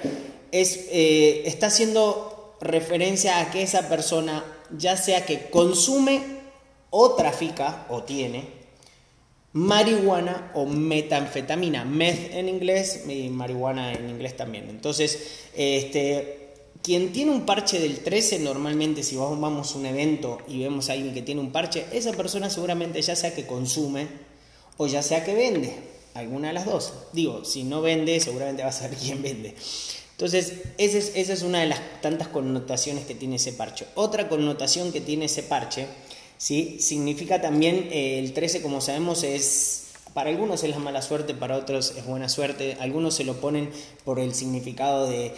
es, 0.50 0.86
eh, 0.92 1.42
está 1.44 1.66
haciendo 1.66 2.56
referencia 2.62 3.38
a 3.40 3.50
que 3.50 3.60
esa 3.60 3.86
persona, 3.86 4.42
ya 4.78 4.96
sea 4.96 5.26
que 5.26 5.50
consume 5.50 6.39
o 6.90 7.14
trafica 7.14 7.86
o 7.88 8.02
tiene 8.02 8.60
marihuana 9.52 10.52
o 10.54 10.66
metanfetamina, 10.66 11.84
meth 11.84 12.34
en 12.34 12.48
inglés 12.48 13.04
y 13.08 13.28
marihuana 13.30 13.92
en 13.92 14.08
inglés 14.08 14.36
también. 14.36 14.68
Entonces, 14.68 15.48
este, 15.56 16.54
quien 16.82 17.12
tiene 17.12 17.32
un 17.32 17.46
parche 17.46 17.80
del 17.80 18.00
13, 18.00 18.38
normalmente 18.40 19.02
si 19.02 19.16
vamos 19.16 19.74
a 19.74 19.78
un 19.78 19.86
evento 19.86 20.38
y 20.46 20.60
vemos 20.60 20.88
a 20.88 20.92
alguien 20.92 21.12
que 21.12 21.22
tiene 21.22 21.40
un 21.40 21.52
parche, 21.52 21.86
esa 21.92 22.12
persona 22.12 22.48
seguramente 22.48 23.02
ya 23.02 23.16
sea 23.16 23.34
que 23.34 23.46
consume 23.46 24.06
o 24.76 24.86
ya 24.86 25.02
sea 25.02 25.24
que 25.24 25.34
vende, 25.34 25.74
alguna 26.14 26.48
de 26.48 26.54
las 26.54 26.66
dos. 26.66 26.92
Digo, 27.12 27.44
si 27.44 27.64
no 27.64 27.82
vende, 27.82 28.20
seguramente 28.20 28.62
va 28.62 28.68
a 28.68 28.72
saber 28.72 28.96
quién 29.02 29.20
vende. 29.20 29.54
Entonces, 30.12 30.52
esa 30.76 30.98
es, 30.98 31.12
esa 31.16 31.32
es 31.32 31.42
una 31.42 31.60
de 31.60 31.66
las 31.66 31.80
tantas 32.02 32.28
connotaciones 32.28 33.06
que 33.06 33.14
tiene 33.14 33.36
ese 33.36 33.54
parche. 33.54 33.86
Otra 33.94 34.28
connotación 34.28 34.92
que 34.92 35.00
tiene 35.00 35.24
ese 35.24 35.42
parche 35.42 35.86
¿sí? 36.40 36.78
Significa 36.80 37.42
también, 37.42 37.90
eh, 37.92 38.18
el 38.18 38.32
13 38.32 38.62
como 38.62 38.80
sabemos 38.80 39.24
es, 39.24 39.92
para 40.14 40.30
algunos 40.30 40.64
es 40.64 40.70
la 40.70 40.78
mala 40.78 41.02
suerte, 41.02 41.34
para 41.34 41.56
otros 41.56 41.94
es 41.96 42.06
buena 42.06 42.30
suerte, 42.30 42.78
algunos 42.80 43.14
se 43.14 43.24
lo 43.24 43.34
ponen 43.40 43.70
por 44.04 44.18
el 44.18 44.34
significado 44.34 45.06
de, 45.06 45.34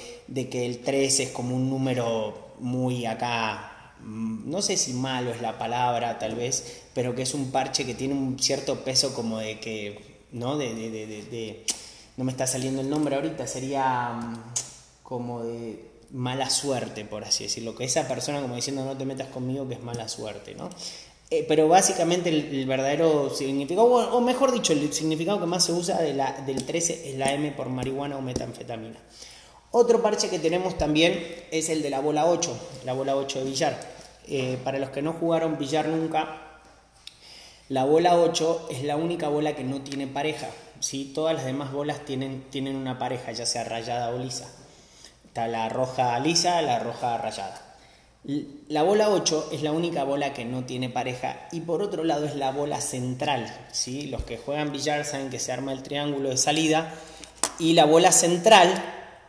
que 0.48 0.64
el 0.64 0.78
13 0.78 1.24
es 1.24 1.30
como 1.30 1.56
un 1.56 1.68
número 1.68 2.54
muy 2.60 3.04
acá, 3.04 3.96
mm, 4.00 4.48
no 4.48 4.62
sé 4.62 4.76
si 4.76 4.92
malo 4.92 5.32
es 5.32 5.42
la 5.42 5.58
palabra 5.58 6.20
tal 6.20 6.36
vez, 6.36 6.82
pero 6.94 7.16
que 7.16 7.22
es 7.22 7.34
un 7.34 7.50
parche 7.50 7.84
que 7.84 7.94
tiene 7.94 8.14
un 8.14 8.38
cierto 8.38 8.84
peso 8.84 9.12
como 9.12 9.38
de 9.38 9.58
que, 9.58 9.98
¿no? 10.30 10.56
De, 10.56 10.72
de, 10.72 10.88
de 10.90 11.64
no 12.16 12.24
me 12.24 12.30
está 12.30 12.46
saliendo 12.46 12.80
el 12.80 12.88
nombre 12.88 13.16
ahorita, 13.16 13.48
sería 13.48 14.12
mm, 14.12 14.42
como 15.02 15.42
de 15.42 15.91
mala 16.12 16.50
suerte, 16.50 17.04
por 17.04 17.24
así 17.24 17.44
decirlo, 17.44 17.74
que 17.74 17.84
esa 17.84 18.06
persona 18.06 18.40
como 18.40 18.54
diciendo 18.54 18.84
no 18.84 18.96
te 18.96 19.04
metas 19.04 19.28
conmigo 19.28 19.66
que 19.66 19.74
es 19.74 19.82
mala 19.82 20.08
suerte, 20.08 20.54
¿no? 20.54 20.68
Eh, 21.30 21.46
pero 21.48 21.66
básicamente 21.66 22.28
el, 22.28 22.66
verdadero 22.66 23.30
significado, 23.30 23.86
o, 23.86 24.20
mejor 24.20 24.52
dicho, 24.52 24.74
el 24.74 24.92
significado 24.92 25.40
que 25.40 25.46
más 25.46 25.64
se 25.64 25.72
usa 25.72 25.98
de 25.98 26.12
la, 26.12 26.32
del 26.42 26.64
13 26.64 27.10
es 27.10 27.16
la 27.16 27.32
M 27.32 27.52
por 27.52 27.70
marihuana 27.70 28.18
o 28.18 28.20
metanfetamina. 28.20 28.98
Otro 29.70 30.02
parche 30.02 30.28
que 30.28 30.38
tenemos 30.38 30.76
también 30.76 31.24
es 31.50 31.70
el 31.70 31.80
de 31.80 31.88
la 31.88 32.00
bola 32.00 32.26
8, 32.26 32.54
la 32.84 32.92
bola 32.92 33.16
8 33.16 33.38
de 33.38 33.44
billar. 33.46 33.80
Eh, 34.28 34.58
para 34.62 34.78
los 34.78 34.90
que 34.90 35.00
no 35.00 35.14
jugaron 35.14 35.56
billar 35.56 35.88
nunca, 35.88 36.60
la 37.70 37.86
bola 37.86 38.18
8 38.18 38.68
es 38.70 38.82
la 38.84 38.96
única 38.96 39.28
bola 39.28 39.56
que 39.56 39.64
no 39.64 39.80
tiene 39.80 40.06
pareja. 40.06 40.50
¿sí? 40.80 41.12
Todas 41.14 41.34
las 41.34 41.46
demás 41.46 41.72
bolas 41.72 42.04
tienen, 42.04 42.44
tienen 42.50 42.76
una 42.76 42.98
pareja, 42.98 43.32
ya 43.32 43.46
sea 43.46 43.64
rayada 43.64 44.10
o 44.10 44.18
lisa. 44.18 44.52
Está 45.32 45.48
la 45.48 45.70
roja 45.70 46.18
lisa, 46.18 46.60
la 46.60 46.78
roja 46.78 47.16
rayada. 47.16 47.58
La 48.68 48.82
bola 48.82 49.08
8 49.08 49.48
es 49.52 49.62
la 49.62 49.72
única 49.72 50.04
bola 50.04 50.34
que 50.34 50.44
no 50.44 50.66
tiene 50.66 50.90
pareja 50.90 51.48
y 51.52 51.62
por 51.62 51.80
otro 51.80 52.04
lado 52.04 52.26
es 52.26 52.36
la 52.36 52.50
bola 52.50 52.82
central. 52.82 53.50
¿sí? 53.72 54.08
Los 54.08 54.24
que 54.24 54.36
juegan 54.36 54.72
billar 54.72 55.06
saben 55.06 55.30
que 55.30 55.38
se 55.38 55.50
arma 55.50 55.72
el 55.72 55.82
triángulo 55.82 56.28
de 56.28 56.36
salida 56.36 56.92
y 57.58 57.72
la 57.72 57.86
bola 57.86 58.12
central 58.12 58.74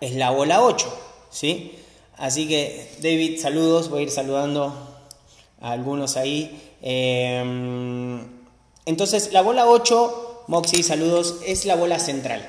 es 0.01 0.13
la 0.15 0.31
bola 0.31 0.62
8. 0.62 0.93
¿sí? 1.31 1.79
Así 2.17 2.50
que 2.50 2.98
David, 3.01 3.39
saludos, 3.39 3.89
voy 3.89 4.01
a 4.01 4.03
ir 4.03 4.12
saludando 4.12 5.07
a 5.62 5.72
algunos 5.72 6.17
ahí. 6.17 6.75
Em, 6.81 8.19
entonces 8.86 9.31
la 9.31 9.41
bola 9.41 9.67
8, 9.67 10.43
Moxie, 10.48 10.83
saludos, 10.83 11.39
es 11.45 11.63
la 11.63 11.75
bola 11.75 11.98
central. 11.98 12.45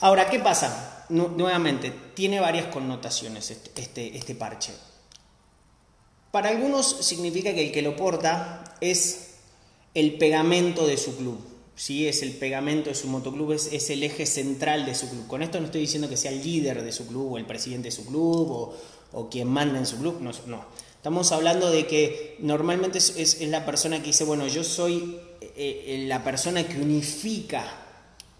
Ahora, 0.00 0.28
¿qué 0.28 0.40
pasa? 0.40 0.89
Nuevamente, 1.10 1.92
tiene 2.14 2.40
varias 2.40 2.66
connotaciones 2.66 3.50
este, 3.50 3.80
este, 3.80 4.16
este, 4.16 4.34
parche. 4.34 4.72
Para 6.30 6.50
algunos 6.50 6.86
significa 6.86 7.52
que 7.54 7.66
el 7.66 7.72
que 7.72 7.82
lo 7.82 7.96
porta 7.96 8.76
es 8.80 9.34
el 9.94 10.18
pegamento 10.18 10.86
de 10.86 10.96
su 10.96 11.16
club. 11.16 11.38
¿sí? 11.74 12.06
Es 12.06 12.22
el 12.22 12.32
pegamento 12.32 12.90
de 12.90 12.94
su 12.94 13.08
motoclub, 13.08 13.52
es, 13.52 13.72
es, 13.72 13.90
el 13.90 14.02
eje 14.02 14.26
central 14.26 14.86
de 14.86 14.94
su 14.94 15.08
club. 15.08 15.26
Con 15.26 15.42
esto 15.42 15.58
no 15.58 15.66
estoy 15.66 15.80
diciendo 15.80 16.08
que 16.08 16.16
sea 16.16 16.30
el 16.30 16.42
líder 16.42 16.82
de 16.82 16.92
su 16.92 17.06
club 17.06 17.32
o 17.32 17.38
el 17.38 17.46
presidente 17.46 17.88
de 17.88 17.92
su 17.92 18.06
club 18.06 18.50
o, 18.50 18.76
o 19.12 19.28
quien 19.28 19.48
manda 19.48 19.78
en 19.78 19.86
su 19.86 19.98
club, 19.98 20.20
no, 20.20 20.30
no. 20.46 20.64
Estamos 21.00 21.32
hablando 21.32 21.70
de 21.70 21.86
que 21.86 22.36
normalmente 22.40 22.98
es, 22.98 23.16
es, 23.16 23.40
la 23.48 23.64
persona 23.64 24.00
que 24.00 24.08
dice, 24.08 24.24
bueno, 24.24 24.46
yo 24.46 24.62
soy 24.62 25.16
eh, 25.40 25.50
eh, 25.56 26.04
la 26.06 26.22
persona 26.22 26.66
que 26.66 26.78
unifica 26.78 27.79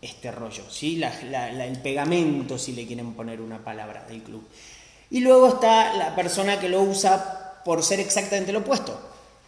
este 0.01 0.31
rollo, 0.31 0.65
¿sí? 0.71 1.03
el 1.03 1.79
pegamento, 1.83 2.59
si 2.59 2.73
le 2.73 2.87
quieren 2.87 3.15
poner 3.15 3.41
una 3.41 3.63
palabra 3.63 4.05
del 4.09 4.23
club. 4.23 4.47
Y 5.11 5.21
luego 5.21 5.49
está 5.49 5.95
la 5.95 6.15
persona 6.15 6.59
que 6.59 6.69
lo 6.69 6.83
usa 6.83 7.63
por 7.65 7.83
ser 7.83 8.01
exactamente 8.01 8.53
lo 8.53 8.61
opuesto, 8.61 8.99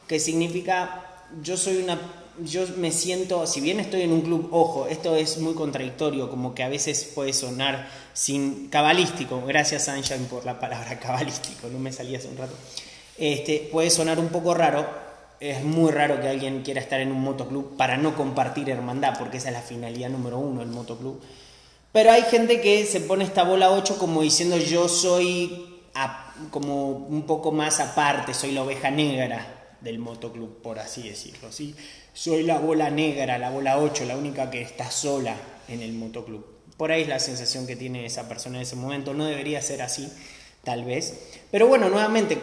que 0.06 0.18
significa 0.20 1.06
yo 1.42 1.56
soy 1.56 1.78
una 1.78 1.98
yo 2.44 2.66
me 2.78 2.90
siento, 2.92 3.46
si 3.46 3.60
bien 3.60 3.78
estoy 3.80 4.02
en 4.02 4.12
un 4.12 4.22
club, 4.22 4.48
ojo, 4.52 4.86
esto 4.86 5.16
es 5.16 5.38
muy 5.38 5.54
contradictorio, 5.54 6.30
como 6.30 6.54
que 6.54 6.62
a 6.62 6.68
veces 6.68 7.04
puede 7.14 7.32
sonar 7.32 7.88
sin 8.14 8.68
cabalístico, 8.68 9.42
gracias 9.46 9.84
Sunshine 9.84 10.24
por 10.26 10.44
la 10.44 10.58
palabra 10.58 10.98
cabalístico, 11.00 11.68
no 11.68 11.78
me 11.78 11.92
salía 11.92 12.18
hace 12.18 12.28
un 12.28 12.38
rato, 12.38 12.54
este, 13.18 13.68
puede 13.70 13.90
sonar 13.90 14.18
un 14.18 14.28
poco 14.28 14.54
raro, 14.54 14.88
es 15.42 15.64
muy 15.64 15.90
raro 15.90 16.20
que 16.20 16.28
alguien 16.28 16.62
quiera 16.62 16.80
estar 16.80 17.00
en 17.00 17.10
un 17.10 17.20
motoclub 17.20 17.76
para 17.76 17.96
no 17.96 18.14
compartir 18.14 18.70
hermandad, 18.70 19.18
porque 19.18 19.38
esa 19.38 19.48
es 19.48 19.54
la 19.54 19.60
finalidad 19.60 20.08
número 20.08 20.38
uno 20.38 20.60
del 20.60 20.68
motoclub. 20.68 21.20
Pero 21.90 22.12
hay 22.12 22.22
gente 22.22 22.60
que 22.60 22.86
se 22.86 23.00
pone 23.00 23.24
esta 23.24 23.42
bola 23.42 23.72
8 23.72 23.98
como 23.98 24.22
diciendo 24.22 24.56
yo 24.56 24.88
soy 24.88 25.80
como 26.50 26.90
un 26.90 27.26
poco 27.26 27.50
más 27.50 27.80
aparte, 27.80 28.34
soy 28.34 28.52
la 28.52 28.62
oveja 28.62 28.92
negra 28.92 29.74
del 29.80 29.98
motoclub, 29.98 30.62
por 30.62 30.78
así 30.78 31.08
decirlo. 31.08 31.50
¿sí? 31.50 31.74
Soy 32.12 32.44
la 32.44 32.58
bola 32.58 32.90
negra, 32.90 33.36
la 33.36 33.50
bola 33.50 33.78
8, 33.78 34.04
la 34.04 34.16
única 34.16 34.48
que 34.48 34.62
está 34.62 34.92
sola 34.92 35.34
en 35.66 35.82
el 35.82 35.92
motoclub. 35.92 36.46
Por 36.76 36.92
ahí 36.92 37.02
es 37.02 37.08
la 37.08 37.18
sensación 37.18 37.66
que 37.66 37.74
tiene 37.74 38.06
esa 38.06 38.28
persona 38.28 38.58
en 38.58 38.62
ese 38.62 38.76
momento. 38.76 39.12
No 39.12 39.24
debería 39.24 39.60
ser 39.60 39.82
así 39.82 40.08
tal 40.62 40.84
vez. 40.84 41.30
Pero 41.50 41.66
bueno, 41.66 41.90
nuevamente, 41.90 42.38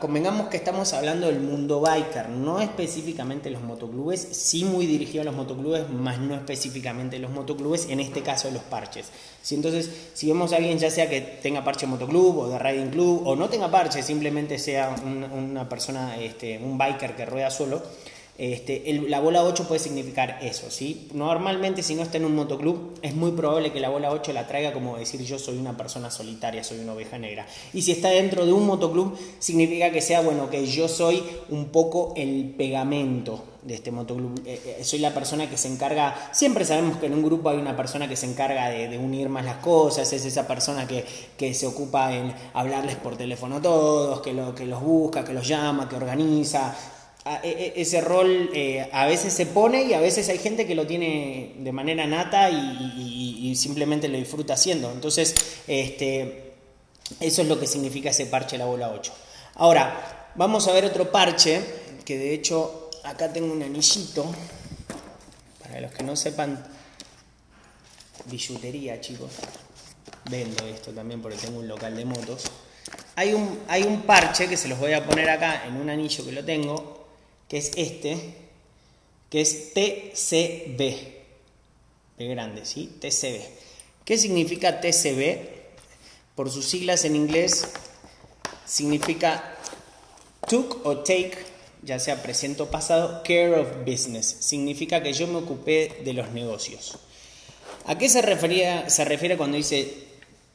convengamos 0.00 0.48
que 0.48 0.58
estamos 0.58 0.92
hablando 0.92 1.28
del 1.28 1.40
mundo 1.40 1.80
biker, 1.80 2.28
no 2.28 2.60
específicamente 2.60 3.48
los 3.48 3.62
motoclubes, 3.62 4.20
sí 4.20 4.64
muy 4.64 4.86
dirigido 4.86 5.22
a 5.22 5.24
los 5.24 5.34
motoclubes, 5.34 5.88
más 5.88 6.18
no 6.18 6.34
específicamente 6.34 7.18
los 7.18 7.30
motoclubes, 7.30 7.88
en 7.88 8.00
este 8.00 8.22
caso 8.22 8.50
los 8.50 8.62
parches. 8.62 9.06
Si 9.40 9.54
entonces, 9.54 9.88
si 10.12 10.26
vemos 10.26 10.52
a 10.52 10.56
alguien 10.56 10.78
ya 10.78 10.90
sea 10.90 11.08
que 11.08 11.20
tenga 11.20 11.64
parche 11.64 11.86
motoclub 11.86 12.38
o 12.38 12.48
de 12.48 12.58
riding 12.58 12.90
club, 12.90 13.22
o 13.26 13.34
no 13.34 13.48
tenga 13.48 13.70
parche, 13.70 14.02
simplemente 14.02 14.58
sea 14.58 14.94
una 15.04 15.68
persona, 15.68 16.18
este, 16.18 16.58
un 16.58 16.76
biker 16.76 17.16
que 17.16 17.24
rueda 17.24 17.50
solo, 17.50 17.82
este, 18.40 18.82
la 19.06 19.20
bola 19.20 19.44
8 19.44 19.68
puede 19.68 19.80
significar 19.80 20.38
eso, 20.40 20.70
¿sí? 20.70 21.08
Normalmente 21.12 21.82
si 21.82 21.94
no 21.94 22.00
está 22.00 22.16
en 22.16 22.24
un 22.24 22.34
motoclub 22.34 22.98
es 23.02 23.14
muy 23.14 23.32
probable 23.32 23.70
que 23.70 23.80
la 23.80 23.90
bola 23.90 24.10
8 24.10 24.32
la 24.32 24.46
traiga 24.46 24.72
como 24.72 24.96
decir 24.96 25.20
yo 25.20 25.38
soy 25.38 25.58
una 25.58 25.76
persona 25.76 26.10
solitaria, 26.10 26.64
soy 26.64 26.78
una 26.78 26.94
oveja 26.94 27.18
negra. 27.18 27.46
Y 27.74 27.82
si 27.82 27.92
está 27.92 28.08
dentro 28.08 28.46
de 28.46 28.54
un 28.54 28.64
motoclub 28.64 29.14
significa 29.38 29.90
que 29.92 30.00
sea, 30.00 30.22
bueno, 30.22 30.48
que 30.48 30.66
yo 30.66 30.88
soy 30.88 31.22
un 31.50 31.66
poco 31.66 32.14
el 32.16 32.54
pegamento 32.56 33.44
de 33.60 33.74
este 33.74 33.90
motoclub. 33.90 34.40
Eh, 34.46 34.78
eh, 34.78 34.84
soy 34.84 35.00
la 35.00 35.12
persona 35.12 35.50
que 35.50 35.58
se 35.58 35.68
encarga, 35.68 36.30
siempre 36.32 36.64
sabemos 36.64 36.96
que 36.96 37.06
en 37.06 37.12
un 37.12 37.22
grupo 37.22 37.50
hay 37.50 37.58
una 37.58 37.76
persona 37.76 38.08
que 38.08 38.16
se 38.16 38.24
encarga 38.24 38.70
de, 38.70 38.96
unir 38.96 39.28
más 39.28 39.44
las 39.44 39.56
cosas, 39.56 40.10
es 40.14 40.24
esa 40.24 40.48
persona 40.48 40.86
que, 40.86 41.04
que, 41.36 41.52
se 41.52 41.66
ocupa 41.66 42.14
en 42.14 42.32
hablarles 42.54 42.96
por 42.96 43.18
teléfono 43.18 43.56
a 43.56 43.60
todos, 43.60 44.22
que, 44.22 44.32
lo, 44.32 44.54
que 44.54 44.64
los 44.64 44.82
busca, 44.82 45.26
que 45.26 45.34
los 45.34 45.46
llama, 45.46 45.90
que 45.90 45.96
organiza 45.96 46.74
ese 47.24 48.00
rol 48.00 48.50
eh, 48.54 48.88
a 48.92 49.06
veces 49.06 49.34
se 49.34 49.46
pone 49.46 49.84
y 49.84 49.92
a 49.92 50.00
veces 50.00 50.28
hay 50.30 50.38
gente 50.38 50.66
que 50.66 50.74
lo 50.74 50.86
tiene 50.86 51.54
de 51.58 51.72
manera 51.72 52.06
nata 52.06 52.50
y, 52.50 53.54
simplemente 53.56 54.08
lo 54.08 54.16
disfruta 54.16 54.54
haciendo. 54.54 54.90
Entonces, 54.92 55.34
este, 55.66 56.52
eso 57.18 57.42
es 57.42 57.48
lo 57.48 57.58
que 57.58 57.66
significa 57.66 58.10
ese 58.10 58.26
parche 58.26 58.56
la 58.56 58.64
bola 58.64 58.90
8. 58.92 59.12
Ahora, 59.56 60.30
vamos 60.36 60.68
a 60.68 60.72
ver 60.72 60.84
otro 60.84 61.10
parche, 61.10 61.60
que 62.04 62.16
de 62.16 62.32
hecho 62.32 62.90
acá 63.02 63.32
tengo 63.32 63.52
un 63.52 63.62
anillito, 63.62 64.24
para 65.62 65.80
los 65.80 65.90
que 65.90 66.04
no 66.04 66.14
sepan, 66.14 66.64
billutería 68.26 69.00
chicos, 69.00 69.32
vendo 70.30 70.64
esto 70.66 70.92
también 70.92 71.20
porque 71.20 71.38
tengo 71.38 71.58
un 71.58 71.66
local 71.66 71.96
de 71.96 72.04
motos. 72.04 72.44
Hay 73.16 73.34
un, 73.34 73.58
hay 73.66 73.82
un 73.82 74.02
parche 74.02 74.48
que 74.48 74.56
se 74.56 74.68
los 74.68 74.78
voy 74.78 74.92
a 74.92 75.04
poner 75.04 75.28
acá 75.28 75.66
en 75.66 75.76
un 75.76 75.90
anillo 75.90 76.24
que 76.24 76.32
lo 76.32 76.44
tengo, 76.44 76.99
que 77.50 77.58
es 77.58 77.72
este, 77.74 78.16
que 79.28 79.40
es 79.40 79.74
TCB, 79.74 80.78
de 82.16 82.28
grande, 82.28 82.64
¿sí? 82.64 82.88
TCB. 83.00 83.40
¿Qué 84.04 84.16
significa 84.16 84.80
TCB? 84.80 85.48
Por 86.36 86.48
sus 86.48 86.64
siglas 86.66 87.04
en 87.04 87.16
inglés, 87.16 87.66
significa 88.64 89.56
took 90.48 90.86
o 90.86 90.98
take, 90.98 91.38
ya 91.82 91.98
sea 91.98 92.22
presente 92.22 92.62
o 92.62 92.70
pasado, 92.70 93.22
care 93.24 93.56
of 93.56 93.84
business. 93.84 94.36
Significa 94.38 95.02
que 95.02 95.12
yo 95.12 95.26
me 95.26 95.38
ocupé 95.38 96.02
de 96.04 96.12
los 96.12 96.30
negocios. 96.30 96.98
¿A 97.86 97.98
qué 97.98 98.08
se, 98.08 98.22
refería, 98.22 98.88
se 98.88 99.04
refiere 99.04 99.36
cuando 99.36 99.56
dice 99.56 100.09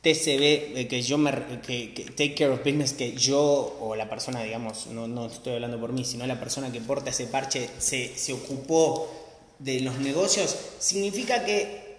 TCB, 0.06 0.88
que 0.88 1.02
yo 1.02 1.18
me, 1.18 1.32
que, 1.66 2.06
take 2.16 2.36
care 2.36 2.52
of 2.52 2.60
business, 2.60 2.94
que 2.94 3.14
yo 3.14 3.76
o 3.82 3.96
la 3.96 4.08
persona, 4.08 4.44
digamos, 4.44 4.86
no, 4.86 5.08
no, 5.08 5.26
estoy 5.26 5.54
hablando 5.54 5.80
por 5.80 5.94
mí, 5.94 6.06
sino 6.06 6.28
la 6.28 6.40
persona 6.40 6.72
que 6.72 6.80
porta 6.80 7.10
ese 7.10 7.26
parche 7.26 7.68
se, 7.80 8.16
se 8.16 8.32
ocupó 8.32 9.10
de 9.58 9.80
los 9.80 9.98
negocios, 9.98 10.56
significa 10.78 11.44
que 11.44 11.98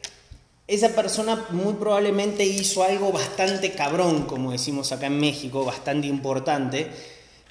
esa 0.69 0.95
persona 0.95 1.49
muy 1.51 1.75
probablemente 1.75 2.45
hizo 2.45 2.85
algo 2.85 3.11
bastante 3.11 3.73
cabrón, 3.73 4.27
como 4.27 4.53
decimos 4.53 4.93
acá 4.93 5.07
en 5.07 5.19
México, 5.19 5.65
bastante 5.65 6.07
importante, 6.07 6.87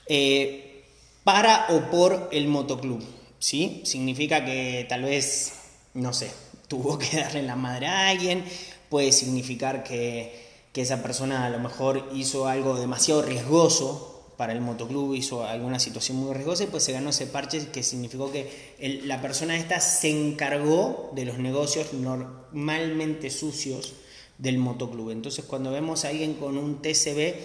eh, 0.08 0.86
para 1.26 1.66
o 1.68 1.92
por 1.92 2.30
el 2.32 2.48
motoclub. 2.48 3.04
¿sí? 3.40 3.82
Significa 3.84 4.46
que 4.46 4.86
tal 4.88 5.04
vez, 5.04 5.52
no 5.96 6.14
sé, 6.14 6.32
tuvo 6.70 6.98
que 6.98 7.18
darle 7.18 7.44
la 7.44 7.58
madre 7.58 7.88
a 7.88 8.08
alguien, 8.08 8.46
puede 8.90 9.12
significar 9.12 9.84
que 9.84 10.45
que 10.76 10.82
esa 10.82 11.02
persona 11.02 11.46
a 11.46 11.50
lo 11.50 11.58
mejor 11.58 12.10
hizo 12.14 12.50
algo 12.50 12.78
demasiado 12.78 13.22
riesgoso 13.22 14.34
para 14.36 14.52
el 14.52 14.60
motoclub, 14.60 15.16
hizo 15.16 15.46
alguna 15.46 15.80
situación 15.80 16.18
muy 16.18 16.34
riesgosa 16.34 16.66
y 16.66 16.68
pues 16.68 16.84
se 16.84 16.92
ganó 16.92 17.12
ese 17.12 17.28
parche 17.28 17.70
que 17.70 17.82
significó 17.82 18.30
que 18.30 19.00
la 19.06 19.22
persona 19.22 19.56
esta 19.56 19.80
se 19.80 20.10
encargó 20.10 21.14
de 21.16 21.24
los 21.24 21.38
negocios 21.38 21.94
normalmente 21.94 23.30
sucios 23.30 23.94
del 24.38 24.58
motoclub. 24.58 25.12
Entonces 25.12 25.46
cuando 25.46 25.72
vemos 25.72 26.04
a 26.04 26.10
alguien 26.10 26.34
con 26.34 26.58
un 26.58 26.82
TCB, 26.82 27.36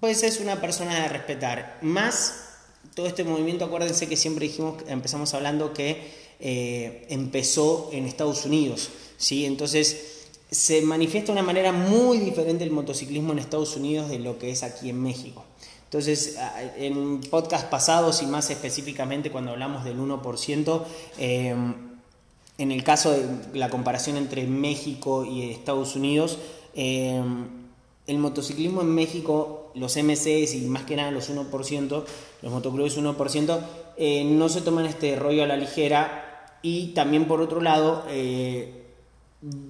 pues 0.00 0.24
es 0.24 0.40
una 0.40 0.60
persona 0.60 1.02
de 1.02 1.08
respetar. 1.10 1.78
Más 1.82 2.48
todo 2.96 3.06
este 3.06 3.22
movimiento, 3.22 3.64
acuérdense 3.64 4.08
que 4.08 4.16
siempre 4.16 4.48
dijimos, 4.48 4.82
empezamos 4.88 5.34
hablando 5.34 5.72
que 5.72 6.10
eh, 6.40 7.06
empezó 7.10 7.90
en 7.92 8.06
Estados 8.06 8.44
Unidos, 8.44 8.90
¿sí? 9.18 9.46
Entonces 9.46 10.13
se 10.50 10.82
manifiesta 10.82 11.32
de 11.32 11.38
una 11.38 11.46
manera 11.46 11.72
muy 11.72 12.18
diferente 12.18 12.64
el 12.64 12.70
motociclismo 12.70 13.32
en 13.32 13.38
Estados 13.38 13.76
Unidos 13.76 14.08
de 14.08 14.18
lo 14.18 14.38
que 14.38 14.50
es 14.50 14.62
aquí 14.62 14.90
en 14.90 15.02
México. 15.02 15.44
Entonces, 15.84 16.36
en 16.76 17.20
podcast 17.20 17.68
pasados 17.70 18.20
y 18.22 18.26
más 18.26 18.50
específicamente 18.50 19.30
cuando 19.30 19.52
hablamos 19.52 19.84
del 19.84 20.00
1%, 20.00 20.84
em, 21.18 21.74
en 22.58 22.72
el 22.72 22.82
caso 22.82 23.12
de 23.12 23.24
la 23.54 23.70
comparación 23.70 24.16
entre 24.16 24.44
México 24.44 25.24
y 25.24 25.50
Estados 25.50 25.94
Unidos, 25.94 26.38
em, 26.74 27.46
el 28.06 28.18
motociclismo 28.18 28.82
en 28.82 28.88
México, 28.88 29.70
los 29.74 29.96
MCs 29.96 30.54
y 30.54 30.62
más 30.62 30.82
que 30.82 30.96
nada 30.96 31.10
los 31.10 31.28
1%, 31.30 32.04
los 32.42 32.52
motoclubes 32.52 32.96
1%, 32.96 33.60
eh, 33.96 34.24
no 34.24 34.48
se 34.48 34.60
toman 34.60 34.86
este 34.86 35.16
rollo 35.16 35.44
a 35.44 35.46
la 35.46 35.56
ligera 35.56 36.58
y 36.60 36.88
también 36.88 37.26
por 37.26 37.40
otro 37.40 37.60
lado 37.60 38.04
eh, 38.08 38.83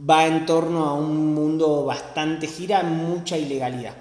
va 0.08 0.26
en 0.26 0.46
torno 0.46 0.84
a 0.84 0.94
un 0.94 1.34
mundo 1.34 1.84
bastante, 1.84 2.46
gira 2.46 2.82
mucha 2.82 3.36
ilegalidad. 3.36 3.94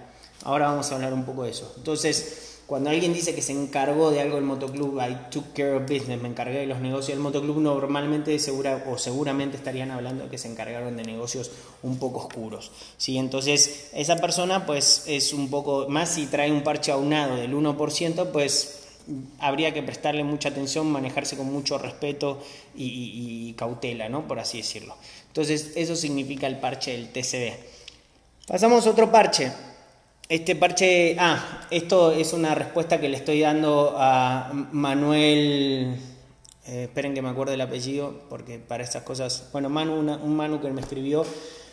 Ahora 0.44 0.68
vamos 0.68 0.92
a 0.92 0.96
hablar 0.96 1.13
un 1.13 1.24
poco 1.24 1.44
de 1.44 1.51
eso. 1.51 1.74
Entonces, 1.77 2.53
cuando 2.68 2.89
alguien 2.89 3.13
dice 3.13 3.36
que 3.36 3.42
se 3.42 3.51
encargó 3.51 4.12
de 4.12 4.22
algo 4.22 4.36
del 4.36 4.46
motoclub, 4.46 5.00
I 5.00 5.30
took 5.30 5.53
care 5.53 5.75
of 5.75 5.84
business, 5.84 6.22
me 6.22 6.30
encargué 6.30 6.60
de 6.60 6.65
los 6.65 6.80
negocios 6.80 7.10
del 7.10 7.20
motoclub, 7.20 7.58
normalmente 7.58 8.38
o 8.88 8.98
seguramente 8.98 9.58
estarían 9.58 9.92
hablando 9.92 10.25
de 10.25 10.30
que 10.30 10.38
se 10.38 10.50
encargaron 10.50 10.96
de 10.96 11.03
negocios 11.03 11.51
un 11.82 11.98
poco 11.98 12.20
oscuros. 12.20 12.72
¿sí? 12.98 13.18
Entonces, 13.18 13.89
esa 13.94 14.18
persona 14.18 14.65
pues 14.65 15.03
es 15.08 15.34
un 15.34 15.50
poco, 15.50 15.88
más 15.89 16.10
si 16.10 16.25
trae 16.27 16.51
un 16.51 16.63
parche 16.63 16.92
aunado 16.92 17.36
del 17.36 17.53
1%, 17.53 18.32
pues 18.32 18.80
habría 19.39 19.74
que 19.74 19.84
prestarle 19.84 20.24
mucha 20.24 20.50
atención, 20.50 20.89
manejarse 20.92 21.36
con 21.36 21.51
mucho 21.51 21.77
respeto 21.77 22.39
y, 22.75 23.50
y, 23.50 23.53
cautela, 23.53 24.08
¿no? 24.10 24.27
Por 24.27 24.39
así 24.39 24.60
decirlo. 24.60 24.96
Entonces, 25.34 25.74
eso 25.75 25.96
significa 25.96 26.46
el 26.46 26.60
parche 26.60 26.92
del 26.92 27.10
TCD. 27.10 27.54
Pasamos 28.46 28.86
a 28.86 28.92
otro 28.92 29.12
parche, 29.12 29.52
este 30.30 30.56
parche, 30.56 31.16
ah, 31.18 31.66
esto 31.72 32.12
es 32.12 32.34
una 32.34 32.54
respuesta 32.54 33.02
que 33.02 33.10
le 33.10 33.18
estoy 33.18 33.42
dando 33.42 33.96
a 33.98 34.52
Manuel, 34.72 35.98
eh, 36.68 36.84
esperen 36.84 37.16
que 37.16 37.24
me 37.24 37.30
acuerde 37.30 37.56
el 37.56 37.62
apellido, 37.62 38.13
porque 38.30 38.60
para 38.60 38.84
estas 38.84 39.02
cosas, 39.02 39.50
bueno, 39.52 39.70
Manu, 39.70 39.96
un 39.96 40.36
Manu 40.36 40.62
que 40.62 40.70
me 40.70 40.82
escribió, 40.82 41.25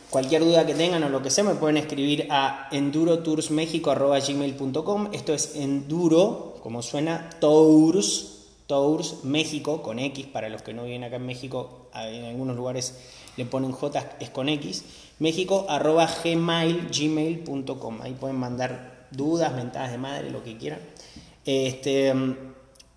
cualquier 0.09 0.43
duda 0.43 0.65
que 0.65 0.75
tengan 0.75 1.05
o 1.05 1.11
lo 1.11 1.23
que 1.23 1.29
sea, 1.29 1.45
me 1.45 1.55
pueden 1.55 1.77
escribir 1.77 2.29
a 2.31 2.67
endurotoursmexico.gmail.com, 2.73 5.09
esto 5.13 5.35
es 5.35 5.57
enduro, 5.57 6.57
como 6.63 6.81
suena, 6.81 7.29
tours, 7.41 8.39
tours, 8.67 9.23
México, 9.23 9.83
con 9.83 9.99
X, 9.99 10.29
para 10.29 10.49
los 10.49 10.63
que 10.63 10.73
no 10.73 10.85
viven 10.85 11.05
acá 11.05 11.17
en 11.17 11.27
México, 11.27 11.91
en 11.95 12.25
algunos 12.25 12.57
lugares 12.57 12.95
le 13.37 13.45
ponen 13.45 13.73
J, 13.73 14.17
es 14.21 14.31
con 14.31 14.49
X, 14.49 14.85
México 15.19 15.67
arroba 15.69 16.09
gmail, 16.25 16.89
gmail.com. 16.91 18.03
Ahí 18.03 18.13
pueden 18.13 18.37
mandar 18.37 19.07
dudas, 19.11 19.53
mentadas 19.53 19.93
de 19.93 19.99
madre, 19.99 20.31
lo 20.31 20.43
que 20.43 20.57
quieran. 20.57 20.81
Este, 21.45 22.13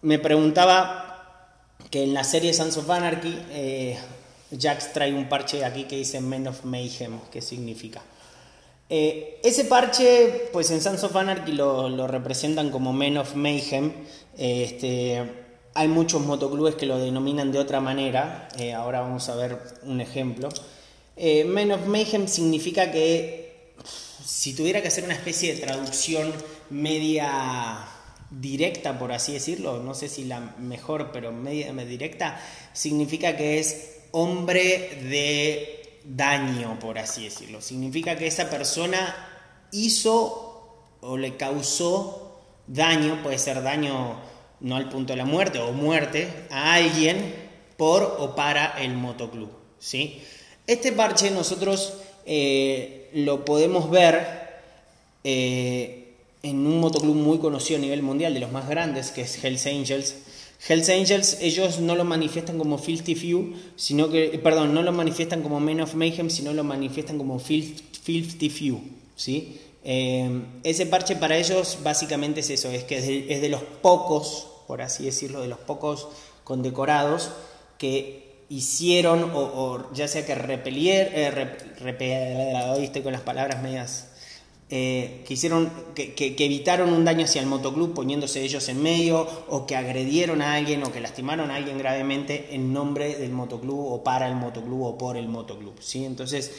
me 0.01 0.19
preguntaba 0.19 1.75
que 1.89 2.03
en 2.03 2.13
la 2.13 2.23
serie 2.23 2.53
Sons 2.53 2.77
of 2.77 2.89
Anarchy, 2.89 3.37
eh, 3.51 3.97
Jax 4.57 4.93
trae 4.93 5.13
un 5.13 5.27
parche 5.27 5.65
aquí 5.65 5.85
que 5.85 5.97
dice 5.97 6.21
Men 6.21 6.47
of 6.47 6.63
Mayhem, 6.63 7.19
¿qué 7.31 7.41
significa? 7.41 8.01
Eh, 8.89 9.39
ese 9.43 9.65
parche, 9.65 10.49
pues 10.53 10.69
en 10.71 10.81
Sons 10.81 11.03
of 11.03 11.15
Anarchy 11.15 11.53
lo, 11.53 12.07
representan 12.07 12.69
como 12.69 12.93
Men 12.93 13.17
of 13.17 13.35
Mayhem. 13.35 13.91
este, 14.37 15.42
hay 15.75 15.87
muchos 15.87 16.21
motoclubes 16.21 16.75
que 16.75 16.85
lo 16.85 16.97
denominan 16.97 17.51
de 17.51 17.59
otra 17.59 17.79
manera. 17.79 18.47
Eh, 18.57 18.73
ahora 18.73 19.01
vamos 19.01 19.27
a 19.29 19.35
ver 19.35 19.57
un 19.83 20.01
ejemplo. 20.01 20.49
Eh, 21.15 21.45
Men 21.45 21.71
of 21.71 21.85
Mayhem 21.85 22.27
significa 22.27 22.91
que 22.91 23.73
si 24.23 24.53
tuviera 24.53 24.81
que 24.81 24.87
hacer 24.87 25.03
una 25.03 25.13
especie 25.13 25.53
de 25.53 25.61
traducción 25.61 26.31
media 26.69 27.87
directa, 28.29 28.97
por 28.97 29.11
así 29.11 29.33
decirlo, 29.33 29.81
no 29.81 29.93
sé 29.93 30.09
si 30.09 30.25
la 30.25 30.39
mejor, 30.39 31.11
pero 31.11 31.31
media, 31.31 31.71
directa, 31.73 32.39
significa 32.73 33.35
que 33.35 33.59
es 33.59 33.97
hombre 34.11 35.01
de 35.09 35.99
daño, 36.03 36.79
por 36.79 36.97
así 36.97 37.25
decirlo. 37.25 37.61
Significa 37.61 38.15
que 38.15 38.27
esa 38.27 38.49
persona 38.49 39.15
hizo 39.71 40.77
o 41.01 41.17
le 41.17 41.35
causó 41.35 42.39
daño, 42.67 43.21
puede 43.21 43.37
ser 43.37 43.61
daño 43.61 44.19
no 44.63 44.75
al 44.75 44.89
punto 44.89 45.13
de 45.13 45.17
la 45.17 45.25
muerte 45.25 45.59
o 45.59 45.71
muerte, 45.71 46.27
a 46.49 46.73
alguien 46.73 47.35
por 47.77 48.17
o 48.19 48.35
para 48.35 48.81
el 48.81 48.95
motoclub. 48.95 49.49
¿sí? 49.77 50.19
Este 50.65 50.91
parche 50.91 51.29
nosotros 51.29 51.93
eh, 52.25 53.09
lo 53.13 53.45
podemos 53.45 53.89
ver 53.91 54.43
eh, 55.23 56.13
en 56.41 56.65
un 56.65 56.79
motoclub 56.79 57.15
muy 57.15 57.37
conocido 57.37 57.77
a 57.77 57.81
nivel 57.81 58.01
mundial, 58.01 58.33
de 58.33 58.39
los 58.39 58.51
más 58.51 58.67
grandes, 58.67 59.11
que 59.11 59.21
es 59.21 59.43
Hells 59.43 59.67
Angels. 59.67 60.15
Hells 60.67 60.89
Angels, 60.89 61.37
ellos 61.41 61.79
no 61.79 61.95
lo 61.95 62.05
manifiestan 62.05 62.57
como 62.57 62.77
Filthy 62.77 63.15
Few, 63.15 63.53
sino 63.75 64.09
que, 64.09 64.39
perdón, 64.41 64.73
no 64.73 64.81
lo 64.81 64.93
manifiestan 64.93 65.41
como 65.41 65.59
Men 65.59 65.81
of 65.81 65.93
Mayhem, 65.93 66.29
sino 66.29 66.53
lo 66.53 66.63
manifiestan 66.63 67.17
como 67.17 67.37
Filthy 67.37 68.49
Few, 68.49 68.81
¿sí? 69.15 69.59
Eh, 69.85 70.41
ese 70.63 70.85
parche 70.85 71.17
para 71.17 71.37
ellos 71.37 71.79
básicamente 71.83 72.39
es 72.39 72.49
eso, 72.49 72.71
es 72.71 72.85
que 72.85 72.97
es 72.97 73.41
de, 73.41 73.49
los 73.49 73.61
pocos, 73.61 74.47
por 74.73 74.81
así 74.81 75.05
decirlo, 75.05 75.41
de 75.41 75.47
los 75.47 75.59
pocos 75.59 76.07
condecorados 76.43 77.29
que 77.77 78.41
hicieron, 78.49 79.29
o, 79.35 79.93
ya 79.93 80.07
sea 80.07 80.25
que 80.25 80.33
repelier, 80.33 81.11
eh, 81.13 83.01
con 83.03 83.13
las 83.13 83.21
palabras 83.21 83.61
medias, 83.61 84.07
eh, 84.71 85.21
que 85.27 85.35
hicieron, 85.35 85.69
que, 85.93 86.35
evitaron 86.39 86.91
un 86.91 87.05
daño 87.05 87.25
hacia 87.25 87.39
el 87.39 87.45
motoclub 87.45 87.93
poniéndose 87.93 88.41
ellos 88.41 88.67
en 88.67 88.81
medio, 88.81 89.27
o 89.47 89.67
que 89.67 89.75
agredieron 89.75 90.41
a 90.41 90.55
alguien, 90.55 90.81
o 90.81 90.91
que 90.91 90.99
lastimaron 90.99 91.51
a 91.51 91.57
alguien 91.57 91.77
gravemente 91.77 92.55
en 92.55 92.73
nombre 92.73 93.13
del 93.13 93.29
motoclub, 93.31 93.77
o 93.77 94.03
para 94.03 94.27
el 94.27 94.33
motoclub, 94.33 94.81
o 94.81 94.97
por 94.97 95.17
el 95.17 95.27
motoclub, 95.27 95.75
¿sí? 95.81 96.03
Entonces, 96.03 96.51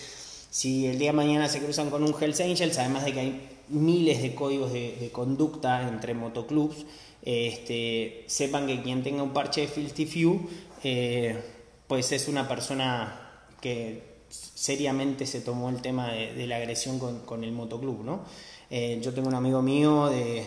si 0.50 0.86
el 0.86 1.00
día 1.00 1.08
de 1.10 1.16
mañana 1.16 1.48
se 1.48 1.58
cruzan 1.58 1.90
con 1.90 2.04
un 2.04 2.14
Hells 2.14 2.40
Angels, 2.40 2.78
además 2.78 3.06
de 3.06 3.12
que 3.12 3.18
hay 3.18 3.48
miles 3.68 4.22
de 4.22 4.34
códigos 4.34 4.72
de, 4.72 5.10
conducta 5.12 5.88
entre 5.88 6.14
motoclubs, 6.14 6.84
este, 7.24 8.24
sepan 8.26 8.66
que 8.66 8.82
quien 8.82 9.02
tenga 9.02 9.22
un 9.22 9.32
parche 9.32 9.62
de 9.62 9.68
Filthy 9.68 10.06
Few, 10.06 10.48
eh, 10.82 11.42
pues 11.86 12.12
es 12.12 12.28
una 12.28 12.46
persona 12.46 13.46
que 13.60 14.14
seriamente 14.28 15.26
se 15.26 15.40
tomó 15.40 15.70
el 15.70 15.80
tema 15.80 16.12
de, 16.12 16.46
la 16.46 16.56
agresión 16.56 16.98
con, 16.98 17.44
el 17.44 17.52
motoclub, 17.52 18.04
¿no? 18.04 18.24
Eh, 18.68 18.98
yo 19.02 19.14
tengo 19.14 19.28
un 19.28 19.34
amigo 19.34 19.62
mío 19.62 20.08
de, 20.08 20.46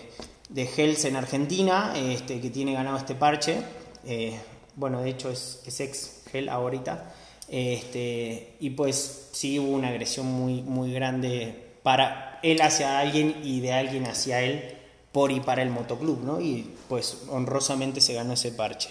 de 0.49 0.69
Hells 0.75 1.05
en 1.05 1.15
Argentina 1.15 1.93
este, 1.95 2.39
que 2.39 2.49
tiene 2.49 2.73
ganado 2.73 2.97
este 2.97 3.15
parche, 3.15 3.57
eh, 4.05 4.37
bueno, 4.75 5.01
de 5.01 5.09
hecho 5.09 5.31
es, 5.31 5.79
ex 5.79 6.21
Hell 6.31 6.49
ahorita, 6.49 7.13
este, 7.47 8.55
y 8.59 8.69
pues 8.71 9.29
sí 9.31 9.57
hubo 9.57 9.71
una 9.71 9.89
agresión 9.89 10.27
muy, 10.27 10.61
muy 10.61 10.93
grande 10.93 11.55
para 11.81 12.39
él 12.43 12.61
hacia 12.61 12.99
alguien 12.99 13.35
y 13.43 13.61
de 13.61 13.73
alguien 13.73 14.05
hacia 14.05 14.41
él 14.41 14.76
por 15.17 15.31
y 15.31 15.39
para 15.39 15.63
el 15.63 15.71
motoclub. 15.71 16.39
Y 16.39 16.67
pues 16.87 17.23
honrosamente 17.29 18.01
se 18.01 18.13
ganó 18.13 18.33
ese 18.33 18.51
parche. 18.51 18.89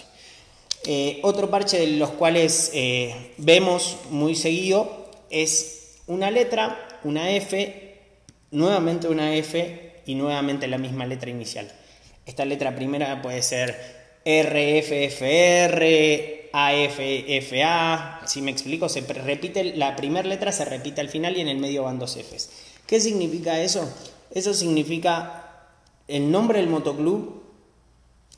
Eh, 0.82 1.20
otro 1.22 1.48
parche 1.50 1.78
de 1.78 1.86
los 1.98 2.10
cuales 2.10 2.72
eh, 2.74 3.32
vemos 3.36 3.96
muy 4.10 4.34
seguido 4.34 5.06
es 5.30 5.98
una 6.08 6.32
letra, 6.32 6.98
una 7.04 7.30
F, 7.30 8.00
nuevamente 8.50 9.06
una 9.06 9.36
F 9.36 10.00
y 10.04 10.16
nuevamente 10.16 10.66
la 10.66 10.78
misma 10.78 11.06
letra 11.06 11.30
inicial. 11.30 11.70
Esta 12.26 12.44
letra 12.44 12.74
primera 12.74 13.22
puede 13.22 13.40
ser 13.40 13.76
RFFR, 14.24 15.84
AFFA, 16.52 18.26
si 18.26 18.42
me 18.42 18.50
explico, 18.50 18.88
se 18.88 19.02
repite, 19.02 19.62
la 19.76 19.94
primera 19.94 20.26
letra 20.26 20.50
se 20.50 20.64
repite 20.64 21.00
al 21.00 21.08
final 21.08 21.36
y 21.36 21.42
en 21.42 21.46
el 21.46 21.58
medio 21.58 21.84
van 21.84 22.00
dos 22.00 22.16
Fs. 22.16 22.50
¿Qué 22.84 22.98
significa 22.98 23.62
eso? 23.62 23.88
Eso 24.32 24.54
significa 24.54 25.45
el 26.08 26.30
nombre 26.30 26.60
del 26.60 26.68
motoclub, 26.68 27.42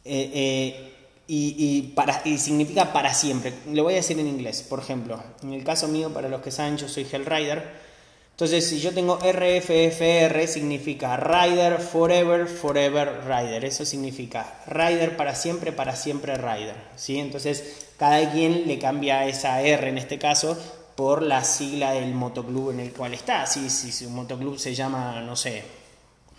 eh, 0.04 0.88
y, 1.30 1.82
para, 1.94 2.22
y 2.24 2.38
significa 2.38 2.92
para 2.92 3.12
siempre. 3.12 3.52
Le 3.70 3.82
voy 3.82 3.92
a 3.92 3.96
decir 3.96 4.18
en 4.18 4.26
inglés, 4.26 4.62
por 4.62 4.78
ejemplo, 4.78 5.22
en 5.42 5.52
el 5.52 5.62
caso 5.62 5.86
mío, 5.86 6.12
para 6.12 6.28
los 6.28 6.40
que 6.40 6.50
saben, 6.50 6.78
yo 6.78 6.88
soy 6.88 7.06
Hellrider. 7.10 7.88
Entonces, 8.30 8.66
si 8.66 8.80
yo 8.80 8.94
tengo 8.94 9.16
RFFR, 9.18 10.46
significa 10.46 11.16
Rider 11.16 11.80
Forever, 11.80 12.46
Forever 12.46 13.24
Rider. 13.26 13.64
Eso 13.64 13.84
significa 13.84 14.62
Rider 14.66 15.16
para 15.16 15.34
siempre, 15.34 15.72
para 15.72 15.96
siempre 15.96 16.36
Rider. 16.36 16.76
¿sí? 16.96 17.18
Entonces, 17.18 17.88
cada 17.98 18.32
quien 18.32 18.66
le 18.66 18.78
cambia 18.78 19.26
esa 19.26 19.60
R 19.60 19.88
en 19.88 19.98
este 19.98 20.18
caso 20.18 20.56
por 20.94 21.22
la 21.22 21.44
sigla 21.44 21.92
del 21.92 22.14
motoclub 22.14 22.70
en 22.70 22.80
el 22.80 22.92
cual 22.92 23.12
está. 23.12 23.44
Si, 23.44 23.68
si 23.68 23.92
su 23.92 24.08
motoclub 24.08 24.58
se 24.58 24.74
llama, 24.74 25.20
no 25.20 25.36
sé, 25.36 25.64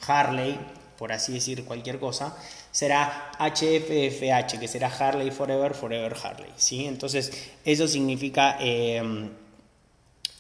Harley, 0.08 0.58
por 1.00 1.14
así 1.14 1.32
decir 1.32 1.64
cualquier 1.64 1.98
cosa, 1.98 2.36
será 2.72 3.32
HFFH, 3.40 4.60
que 4.60 4.68
será 4.68 4.90
Harley 4.90 5.32
Forever, 5.32 5.74
Forever 5.74 6.14
Harley. 6.22 6.52
¿sí? 6.58 6.86
Entonces, 6.86 7.32
eso 7.64 7.88
significa 7.88 8.58
eh, 8.60 9.02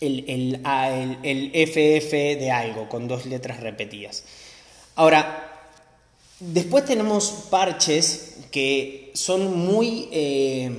el, 0.02 0.26
el, 1.24 1.52
FF 1.54 2.12
de 2.12 2.52
algo, 2.52 2.90
con 2.90 3.08
dos 3.08 3.26
letras 3.26 3.62
repetidas. 3.62 4.26
Ahora, 4.96 5.62
después 6.42 6.84
tenemos 6.84 7.48
parches 7.50 8.40
que 8.52 9.12
son 9.16 9.58
muy 9.58 10.10
eh, 10.12 10.78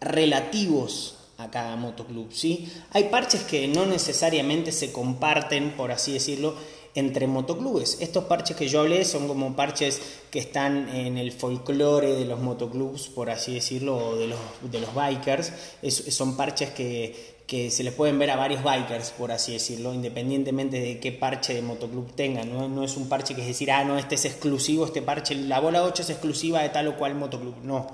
relativos 0.00 1.18
a 1.36 1.50
cada 1.50 1.76
motoclub. 1.76 2.32
¿sí? 2.32 2.72
Hay 2.92 3.04
parches 3.04 3.42
que 3.42 3.68
no 3.68 3.84
necesariamente 3.84 4.72
se 4.72 4.90
comparten, 4.90 5.72
por 5.72 5.92
así 5.92 6.14
decirlo, 6.14 6.56
entre 6.98 7.26
motoclubes. 7.26 7.98
Estos 8.00 8.24
parches 8.24 8.56
que 8.56 8.68
yo 8.68 8.80
hablé 8.80 9.04
son 9.04 9.28
como 9.28 9.54
parches 9.54 10.00
que 10.30 10.38
están 10.38 10.88
en 10.88 11.18
el 11.18 11.32
folclore 11.32 12.14
de 12.14 12.24
los 12.24 12.40
motoclubs, 12.40 13.08
por 13.08 13.30
así 13.30 13.54
decirlo, 13.54 13.96
o 13.96 14.16
de 14.16 14.28
los, 14.28 14.38
de 14.70 14.80
los 14.80 14.94
bikers. 14.94 15.52
son 15.88 16.36
parches 16.36 16.70
que, 16.70 17.38
que 17.46 17.70
se 17.70 17.84
les 17.84 17.94
pueden 17.94 18.18
ver 18.18 18.30
a 18.30 18.36
varios 18.36 18.62
bikers, 18.62 19.10
por 19.10 19.32
así 19.32 19.52
decirlo, 19.52 19.94
independientemente 19.94 20.80
de 20.80 20.98
qué 20.98 21.12
parche 21.12 21.54
de 21.54 21.62
motoclub 21.62 22.14
tengan. 22.14 22.52
¿no? 22.52 22.68
no 22.68 22.84
es 22.84 22.96
un 22.96 23.08
parche 23.08 23.34
que 23.34 23.42
es 23.42 23.46
decir, 23.48 23.70
ah, 23.70 23.84
no, 23.84 23.98
este 23.98 24.16
es 24.16 24.24
exclusivo, 24.24 24.84
este 24.84 25.02
parche, 25.02 25.34
la 25.34 25.60
bola 25.60 25.82
8 25.84 26.02
es 26.02 26.10
exclusiva 26.10 26.62
de 26.62 26.68
tal 26.68 26.88
o 26.88 26.96
cual 26.96 27.14
motoclub. 27.14 27.56
No 27.62 27.86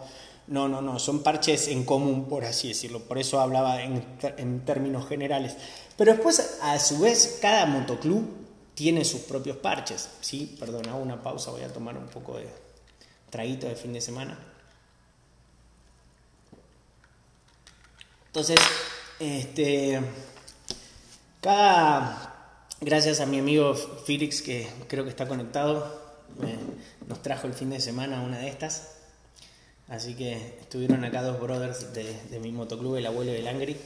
no, 0.47 0.69
no, 0.69 0.83
no, 0.83 0.99
son 0.99 1.23
parches 1.23 1.69
en 1.69 1.85
común, 1.85 2.27
por 2.29 2.45
así 2.45 2.69
decirlo. 2.69 3.01
Por 3.01 3.19
eso 3.19 3.41
hablaba 3.41 3.83
en, 3.83 4.65
términos 4.65 5.09
generales. 5.09 5.57
Pero 5.97 6.13
después, 6.13 6.59
a 6.63 6.79
su 6.79 7.01
vez, 7.01 7.39
cada 7.41 7.67
motoclub 7.67 8.44
tiene 8.75 9.05
sus 9.05 9.23
propios 9.23 9.57
parches. 9.59 10.11
¿sí? 10.21 10.57
Perdón, 10.59 10.89
hago 10.89 10.99
una 10.99 11.23
pausa, 11.23 11.51
voy 11.51 11.63
a 11.63 11.73
tomar 11.73 11.97
un 11.97 12.07
poco 12.07 12.39
de 12.39 12.49
traguito 13.31 13.67
de 13.67 13.77
fin 13.77 13.93
de 13.93 14.01
semana. 14.01 14.39
Entonces, 18.27 18.59
este, 19.21 20.01
cada, 21.41 22.57
gracias 22.81 23.21
a 23.21 23.27
mi 23.27 23.39
amigo 23.39 23.75
Felix, 23.75 24.43
que 24.43 24.69
creo 24.89 25.05
que 25.05 25.11
está 25.11 25.29
conectado, 25.29 26.03
nos 27.07 27.23
trajo 27.23 27.47
el 27.47 27.55
fin 27.55 27.71
de 27.71 27.81
semana 27.81 28.23
una 28.23 28.39
de 28.39 28.49
estas. 28.49 28.95
Así 29.89 30.15
que 30.15 30.59
estuvieron 30.61 31.05
acá 31.05 31.23
dos 31.23 31.41
brothers 31.41 31.93
de, 31.93 32.41
mi 32.41 32.51
motoclub, 32.51 32.97
el 32.97 33.07
abuelo 33.07 33.33
del 33.33 33.47
Angry, 33.47 33.77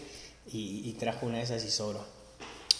y, 0.50 0.92
trajo 0.94 1.26
una 1.26 1.38
de 1.38 1.44
esas 1.44 1.64
y 1.64 1.70
sobró. 1.70 2.04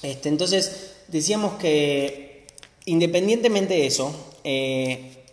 Este, 0.03 0.29
entonces, 0.29 0.93
decíamos 1.09 1.55
que 1.55 2.47
independientemente 2.87 3.75
de 3.75 3.87
eso, 3.87 4.13
eh, 4.45 5.25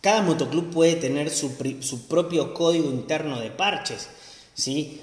cada 0.00 0.22
motoclub 0.22 0.70
puede 0.70 0.94
tener 0.94 1.30
su, 1.30 1.50
su, 1.80 2.06
propio 2.06 2.54
código 2.54 2.90
interno 2.90 3.40
de 3.40 3.50
parches. 3.50 4.08
¿sí? 4.54 5.00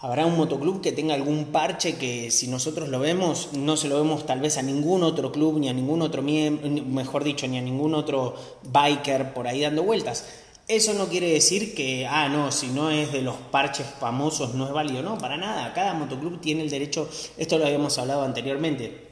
Habrá 0.00 0.26
un 0.26 0.36
motoclub 0.36 0.82
que 0.82 0.92
tenga 0.92 1.14
algún 1.14 1.46
parche 1.46 1.94
que 1.96 2.30
si 2.30 2.48
nosotros 2.48 2.90
lo 2.90 3.00
vemos, 3.00 3.54
no 3.54 3.78
se 3.78 3.88
lo 3.88 3.96
vemos 3.96 4.26
tal 4.26 4.40
vez 4.40 4.58
a 4.58 4.62
ningún 4.62 5.02
otro 5.02 5.32
club, 5.32 5.58
ni 5.58 5.70
a 5.70 5.72
ningún 5.72 6.02
otro 6.02 6.20
miembro, 6.20 6.68
mejor 6.68 7.24
dicho, 7.24 7.48
ni 7.48 7.56
a 7.56 7.62
ningún 7.62 7.94
otro 7.94 8.34
biker 8.64 9.32
por 9.32 9.46
ahí 9.46 9.62
dando 9.62 9.82
vueltas. 9.82 10.26
Eso 10.66 10.94
no 10.94 11.08
quiere 11.08 11.30
decir 11.30 11.74
que, 11.74 12.06
ah, 12.06 12.28
no, 12.28 12.50
si 12.50 12.68
no 12.68 12.90
es 12.90 13.12
de 13.12 13.20
los 13.20 13.36
parches 13.36 13.86
famosos 14.00 14.54
no 14.54 14.66
es 14.66 14.72
válido. 14.72 15.02
No, 15.02 15.18
para 15.18 15.36
nada. 15.36 15.72
Cada 15.74 15.92
motoclub 15.92 16.40
tiene 16.40 16.62
el 16.62 16.70
derecho, 16.70 17.08
esto 17.36 17.58
lo 17.58 17.66
habíamos 17.66 17.98
hablado 17.98 18.22
anteriormente. 18.22 19.08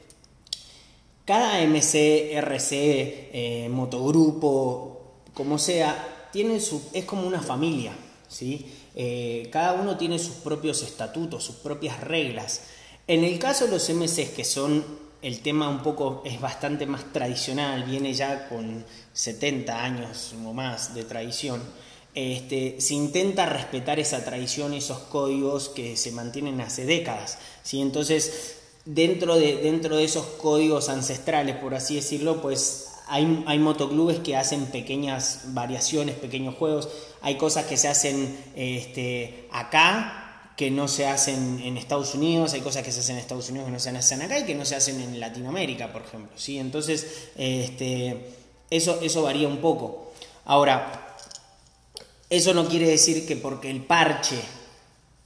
Cada 1.26 1.60
MC, 1.60 2.32
RC, 2.34 3.30
eh, 3.32 3.68
motogrupo, 3.70 5.20
como 5.34 5.58
sea, 5.58 6.28
tiene 6.32 6.58
su, 6.58 6.82
es 6.92 7.04
como 7.04 7.26
una 7.26 7.40
familia. 7.40 7.92
¿sí? 8.28 8.66
Eh, 8.94 9.48
cada 9.52 9.74
uno 9.74 9.96
tiene 9.98 10.18
sus 10.18 10.36
propios 10.36 10.82
estatutos, 10.82 11.44
sus 11.44 11.56
propias 11.56 12.00
reglas. 12.00 12.62
En 13.06 13.24
el 13.24 13.38
caso 13.38 13.66
de 13.66 13.72
los 13.72 13.88
MCs, 13.90 14.30
que 14.30 14.44
son 14.44 15.01
el 15.22 15.40
tema 15.40 15.68
un 15.68 15.82
poco 15.82 16.22
es 16.24 16.40
bastante 16.40 16.84
más 16.84 17.12
tradicional, 17.12 17.84
viene 17.84 18.12
ya 18.12 18.48
con 18.48 18.84
70 19.12 19.84
años 19.84 20.34
o 20.44 20.52
más 20.52 20.94
de 20.94 21.04
tradición. 21.04 21.62
Este, 22.14 22.80
se 22.80 22.94
intenta 22.94 23.46
respetar 23.46 24.00
esa 24.00 24.24
tradición, 24.24 24.74
esos 24.74 24.98
códigos 24.98 25.68
que 25.68 25.96
se 25.96 26.10
mantienen 26.10 26.60
hace 26.60 26.84
décadas. 26.84 27.38
¿sí? 27.62 27.80
Entonces, 27.80 28.56
dentro 28.84 29.36
de, 29.36 29.58
dentro 29.58 29.96
de 29.96 30.04
esos 30.04 30.26
códigos 30.26 30.88
ancestrales, 30.88 31.56
por 31.56 31.74
así 31.74 31.94
decirlo, 31.94 32.42
pues 32.42 32.88
hay, 33.06 33.44
hay, 33.46 33.58
motoclubes 33.60 34.18
que 34.18 34.36
hacen 34.36 34.66
pequeñas 34.66 35.42
variaciones, 35.46 36.16
pequeños 36.16 36.56
juegos. 36.56 36.88
Hay 37.20 37.36
cosas 37.36 37.66
que 37.66 37.76
se 37.76 37.88
hacen 37.88 38.36
este, 38.56 39.48
acá 39.52 40.21
que 40.56 40.70
no 40.70 40.88
se 40.88 41.06
hacen 41.06 41.60
en 41.60 41.76
Estados 41.76 42.14
Unidos, 42.14 42.52
hay 42.52 42.60
cosas 42.60 42.82
que 42.82 42.92
se 42.92 43.00
hacen 43.00 43.16
en 43.16 43.22
Estados 43.22 43.48
Unidos 43.48 43.66
que 43.66 43.72
no 43.72 43.80
se 43.80 43.90
hacen 43.90 44.22
acá 44.22 44.38
y 44.38 44.44
que 44.44 44.54
no 44.54 44.64
se 44.64 44.76
hacen 44.76 45.00
en 45.00 45.18
Latinoamérica, 45.18 45.92
por 45.92 46.02
ejemplo. 46.02 46.32
¿sí? 46.36 46.58
Entonces, 46.58 47.30
este, 47.36 48.34
eso, 48.70 49.00
eso 49.02 49.22
varía 49.22 49.48
un 49.48 49.58
poco. 49.58 50.12
Ahora, 50.44 51.16
eso 52.28 52.54
no 52.54 52.66
quiere 52.66 52.88
decir 52.88 53.26
que 53.26 53.36
porque 53.36 53.70
el 53.70 53.82
parche 53.82 54.40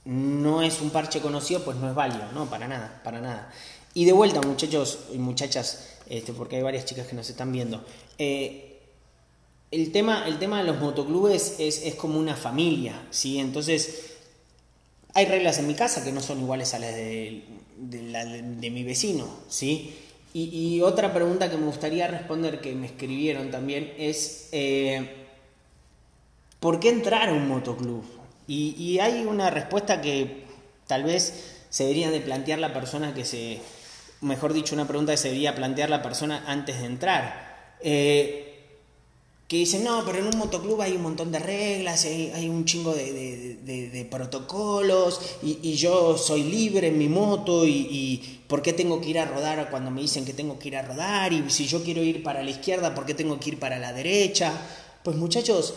no 0.05 0.61
es 0.61 0.81
un 0.81 0.89
parche 0.89 1.19
conocido, 1.19 1.63
pues 1.63 1.77
no 1.77 1.89
es 1.89 1.95
válido, 1.95 2.31
no, 2.33 2.49
para 2.49 2.67
nada, 2.67 3.01
para 3.03 3.19
nada. 3.19 3.51
Y 3.93 4.05
de 4.05 4.13
vuelta, 4.13 4.41
muchachos 4.41 4.99
y 5.13 5.17
muchachas, 5.17 5.95
este, 6.07 6.31
porque 6.33 6.57
hay 6.57 6.61
varias 6.61 6.85
chicas 6.85 7.07
que 7.07 7.15
nos 7.15 7.29
están 7.29 7.51
viendo. 7.51 7.83
Eh, 8.17 8.79
el, 9.71 9.91
tema, 9.91 10.25
el 10.27 10.39
tema 10.39 10.59
de 10.59 10.65
los 10.65 10.79
motoclubes 10.79 11.55
es, 11.59 11.81
es 11.83 11.95
como 11.95 12.19
una 12.19 12.35
familia, 12.35 13.07
¿sí? 13.09 13.39
Entonces, 13.39 14.16
hay 15.17 15.25
reglas 15.25 15.57
en 15.57 15.65
mi 15.65 15.73
casa 15.73 16.03
que 16.03 16.11
no 16.11 16.21
son 16.21 16.39
iguales 16.39 16.75
a 16.75 16.79
las 16.79 16.93
de, 16.93 17.41
mi 18.71 18.83
vecino, 18.83 19.27
¿sí? 19.49 19.97
Y, 20.31 20.79
otra 20.81 21.11
pregunta 21.11 21.49
que 21.49 21.57
me 21.57 21.65
gustaría 21.65 22.07
responder, 22.07 22.61
que 22.61 22.75
me 22.75 22.85
escribieron 22.85 23.49
también, 23.49 23.95
es 23.97 24.49
eh, 24.51 25.25
¿por 26.59 26.79
qué 26.79 26.89
entrar 26.89 27.29
a 27.29 27.33
un 27.33 27.47
motoclub? 27.47 28.03
Y, 28.47 28.99
hay 28.99 29.25
una 29.25 29.49
respuesta 29.49 30.01
que 30.01 30.43
tal 30.85 31.03
vez 31.03 31.55
se 31.71 31.85
debería 31.85 32.11
de 32.11 32.21
plantear 32.21 32.59
la 32.59 32.71
persona 32.71 33.15
que 33.15 33.25
se, 33.25 33.59
mejor 34.21 34.53
dicho, 34.53 34.75
una 34.75 34.87
pregunta 34.87 35.13
que 35.13 35.17
se 35.17 35.29
debería 35.29 35.55
plantear 35.55 35.89
la 35.89 36.03
persona 36.03 36.43
antes 36.45 36.79
de 36.79 36.85
entrar. 36.85 37.73
Eh, 37.81 38.46
que 39.47 39.55
dicen, 39.55 39.85
no, 39.85 40.03
pero 40.05 40.19
en 40.19 40.27
un 40.27 40.37
motoclub 40.37 40.81
hay 40.81 40.93
un 40.93 41.03
montón 41.03 41.31
de 41.31 41.39
reglas, 41.39 42.03
hay, 42.03 42.49
un 42.49 42.65
chingo 42.65 42.93
de, 42.93 44.07
protocolos, 44.11 45.21
y, 45.41 45.73
yo 45.75 46.17
soy 46.17 46.43
libre 46.43 46.87
en 46.87 46.97
mi 46.97 47.07
moto, 47.07 47.65
y, 47.65 47.71
y, 47.71 48.41
¿por 48.47 48.61
qué 48.61 48.73
tengo 48.73 48.99
que 48.99 49.09
ir 49.09 49.19
a 49.19 49.25
rodar 49.25 49.69
cuando 49.69 49.89
me 49.89 50.01
dicen 50.01 50.25
que 50.25 50.33
tengo 50.33 50.59
que 50.59 50.67
ir 50.67 50.75
a 50.75 50.81
rodar? 50.81 51.31
Y 51.31 51.49
si 51.49 51.65
yo 51.65 51.81
quiero 51.81 52.03
ir 52.03 52.23
para 52.23 52.43
la 52.43 52.49
izquierda, 52.49 52.93
¿por 52.93 53.05
qué 53.05 53.13
tengo 53.13 53.39
que 53.39 53.51
ir 53.51 53.59
para 53.59 53.79
la 53.79 53.93
derecha? 53.93 54.51
Pues 55.01 55.15
muchachos, 55.15 55.73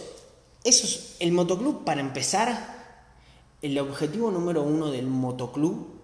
eso 0.64 0.86
es 0.86 1.14
el 1.20 1.30
motoclub 1.30 1.84
para 1.84 2.00
empezar. 2.00 2.80
El 3.62 3.78
objetivo 3.78 4.32
número 4.32 4.62
uno 4.62 4.90
del 4.90 5.06
motoclub 5.06 5.99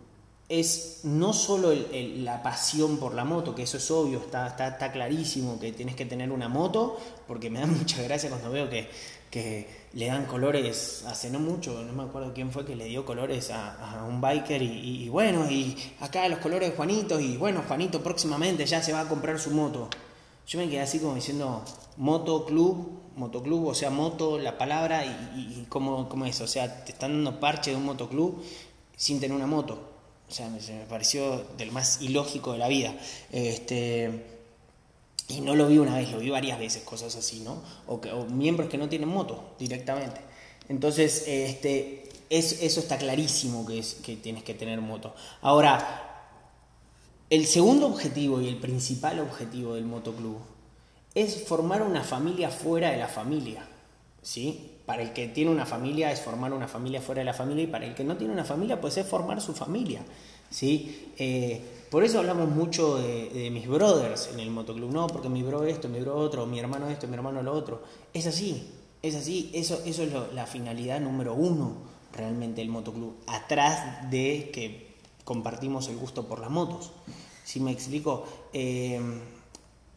es 0.49 1.01
no 1.03 1.33
solo 1.33 1.73
la 1.93 2.43
pasión 2.43 2.99
por 2.99 3.15
la 3.15 3.25
moto, 3.25 3.55
que 3.55 3.65
eso 3.65 3.79
es 3.79 3.91
obvio, 3.91 4.21
está, 4.21 4.47
está, 4.47 4.93
clarísimo 4.93 5.59
que 5.59 5.73
tienes 5.73 5.97
que 5.97 6.07
tener 6.07 6.31
una 6.31 6.49
moto, 6.49 6.99
porque 7.27 7.51
me 7.51 7.61
da 7.61 7.67
mucha 7.67 8.03
gracia 8.03 8.31
cuando 8.31 8.51
veo 8.51 8.71
que, 8.71 8.89
que, 9.31 9.87
le 9.95 10.07
dan 10.07 10.27
colores, 10.27 11.05
hace 11.07 11.31
no 11.31 11.39
mucho, 11.39 11.83
no 11.83 11.93
me 11.95 12.03
acuerdo 12.03 12.35
quién 12.35 12.53
fue 12.53 12.67
que 12.67 12.77
le 12.77 12.85
dio 12.85 13.07
colores 13.07 13.51
a, 13.51 14.05
un 14.07 14.21
biker 14.21 14.61
y, 14.61 15.09
bueno, 15.09 15.51
y 15.51 15.75
acá 16.01 16.29
los 16.29 16.39
colores 16.41 16.71
de 16.71 16.77
Juanito, 16.77 17.19
y 17.19 17.39
bueno, 17.39 17.65
Juanito 17.67 18.03
próximamente 18.03 18.67
ya 18.67 18.83
se 18.83 18.93
va 18.93 19.01
a 19.01 19.09
comprar 19.09 19.39
su 19.39 19.51
moto. 19.53 19.89
Yo 20.47 20.59
me 20.59 20.69
quedé 20.69 20.81
así 20.83 20.99
como 21.01 21.15
diciendo 21.15 21.65
moto 21.97 22.45
club, 22.45 23.01
motoclub, 23.17 23.69
o 23.69 23.75
sea, 23.75 23.91
moto, 23.91 24.39
la 24.39 24.59
palabra 24.59 25.05
y, 25.05 25.61
y, 25.61 25.67
cómo, 25.69 26.09
cómo 26.09 26.27
es, 26.27 26.41
o 26.43 26.47
sea, 26.47 26.85
te 26.85 26.93
están 26.93 27.25
dando 27.25 27.41
parche 27.41 27.71
de 27.71 27.77
un 27.77 27.87
motoclub 27.87 28.43
sin 28.97 29.19
tener 29.19 29.35
una 29.35 29.47
moto. 29.47 29.86
O 30.29 30.33
sea, 30.33 30.49
me, 30.49 30.59
me 30.61 30.85
pareció 30.87 31.45
del 31.57 31.73
más 31.73 32.01
ilógico 32.03 32.53
de 32.53 32.59
la 32.59 32.69
vida. 32.69 32.95
Este, 33.33 34.25
y 35.29 35.41
no 35.41 35.55
lo 35.55 35.67
vi 35.69 35.79
una 35.79 35.97
vez, 35.97 36.11
lo 36.13 36.19
vi 36.19 36.31
varias 36.31 36.59
veces, 36.59 36.83
cosas 36.85 37.17
así, 37.17 37.41
¿no? 37.41 37.63
O, 37.87 38.01
que, 38.01 38.13
miembros 38.13 38.69
que 38.69 38.79
no 38.79 38.89
tienen 38.89 39.09
moto 39.09 39.55
directamente. 39.59 40.21
Entonces, 40.69 41.25
este, 41.27 42.09
es, 42.31 42.63
eso 42.63 42.81
está 42.81 42.99
clarísimo 42.99 43.67
que 43.67 44.17
tienes 44.17 44.45
que 44.45 44.55
tener 44.55 44.81
moto. 44.81 45.15
Ahora, 45.43 46.07
el 47.29 47.47
segundo 47.47 47.87
objetivo 47.87 48.41
y 48.41 48.49
el 48.49 48.57
principal 48.59 49.19
objetivo 49.19 49.75
del 49.75 49.85
motoclub 49.85 50.39
es 51.15 51.45
formar 51.45 51.83
una 51.83 52.05
familia 52.05 52.51
fuera 52.51 52.91
de 52.91 52.99
la 52.99 53.09
familia, 53.09 53.67
¿sí? 54.23 54.76
Para 54.87 55.03
el 55.03 55.13
que 55.13 55.27
tiene 55.27 55.51
una 55.51 55.67
familia 55.67 56.13
es 56.13 56.21
formar 56.21 56.53
una 56.53 56.69
familia 56.69 57.03
fuera 57.03 57.19
de 57.19 57.25
la 57.25 57.35
familia 57.35 57.65
y 57.65 57.67
para 57.67 57.85
el 57.85 57.95
que 57.95 58.05
no 58.05 58.17
tiene 58.17 58.33
una 58.33 58.45
familia 58.45 58.81
pues 58.81 58.97
es 58.97 59.07
formar 59.07 59.41
su 59.41 59.53
familia. 59.53 60.03
¿sí? 60.49 61.13
Eh, 61.19 61.61
por 61.91 62.05
eso 62.05 62.19
hablamos 62.19 62.49
mucho 62.49 62.99
de, 62.99 63.51
mis 63.51 63.67
brothers 63.69 64.31
en 64.33 64.41
el 64.41 64.51
motoclub, 64.51 64.93
no, 64.93 65.07
porque 65.07 65.29
mi 65.29 65.43
bro 65.43 65.65
esto, 65.65 65.89
mi 65.89 66.01
bro 66.01 66.17
otro, 66.17 66.47
mi 66.47 66.59
hermano 66.59 66.89
esto, 66.89 67.07
mi 67.09 67.15
hermano 67.15 67.43
lo 67.43 67.53
otro. 67.53 67.83
Es 68.13 68.27
así, 68.27 68.71
es 69.03 69.15
así, 69.15 69.51
eso, 69.55 69.81
eso 69.85 70.03
es 70.03 70.13
la 70.35 70.47
finalidad 70.47 71.01
número 71.01 71.35
uno 71.35 71.77
realmente 72.13 72.61
del 72.61 72.71
motoclub, 72.71 73.17
atrás 73.27 74.11
de 74.11 74.51
que 74.53 74.95
compartimos 75.25 75.89
el 75.89 75.97
gusto 75.97 76.27
por 76.27 76.41
las 76.41 76.51
motos. 76.51 76.93
Si 77.45 77.61
me 77.61 77.71
explico, 77.71 78.25
eh, 78.53 79.01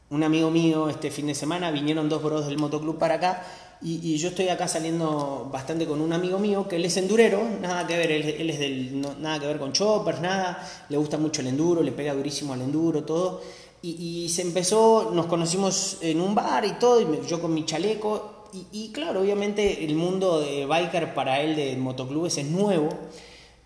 un 0.10 0.24
amigo 0.24 0.52
mío 0.52 0.90
este 0.90 1.12
fin 1.12 1.28
de 1.28 1.36
semana 1.36 1.72
vinieron 1.72 2.10
dos 2.10 2.22
bros 2.22 2.48
del 2.48 2.58
motoclub 2.58 2.98
para 2.98 3.16
acá 3.16 3.44
y, 3.82 4.18
yo 4.18 4.30
estoy 4.30 4.50
acá 4.50 4.68
saliendo 4.68 5.50
bastante 5.52 5.86
con 5.86 6.02
un 6.02 6.12
amigo 6.12 6.38
mío 6.40 6.68
que 6.68 6.76
él 6.76 6.86
es 6.86 6.98
endurero, 6.98 7.42
nada 7.62 7.88
que 7.88 7.98
ver, 7.98 8.12
él, 8.12 8.50
es 8.50 8.60
del, 8.60 9.02
nada 9.22 9.40
que 9.40 9.48
ver 9.48 9.60
con 9.60 9.72
choppers, 9.72 10.20
nada, 10.22 10.68
le 10.90 10.98
gusta 10.98 11.18
mucho 11.18 11.42
el 11.42 11.48
enduro, 11.48 11.82
le 11.82 11.92
pega 11.92 12.14
durísimo 12.14 12.54
al 12.54 12.62
enduro, 12.62 13.04
todo. 13.04 13.42
y, 13.82 14.28
se 14.30 14.42
empezó, 14.42 15.12
nos 15.14 15.28
conocimos 15.28 15.98
en 16.02 16.20
un 16.20 16.36
bar 16.36 16.66
y 16.66 16.74
todo, 16.74 17.02
y 17.02 17.28
yo 17.28 17.42
con 17.42 17.54
mi 17.54 17.66
chaleco, 17.66 18.40
y, 18.72 18.92
claro, 18.92 19.22
obviamente 19.22 19.86
el 19.86 19.96
mundo 19.96 20.40
de 20.40 20.66
biker 20.66 21.14
para 21.14 21.42
él 21.42 21.56
de 21.56 21.78
motoclubes 21.78 22.38
es 22.38 22.46
nuevo. 22.46 22.90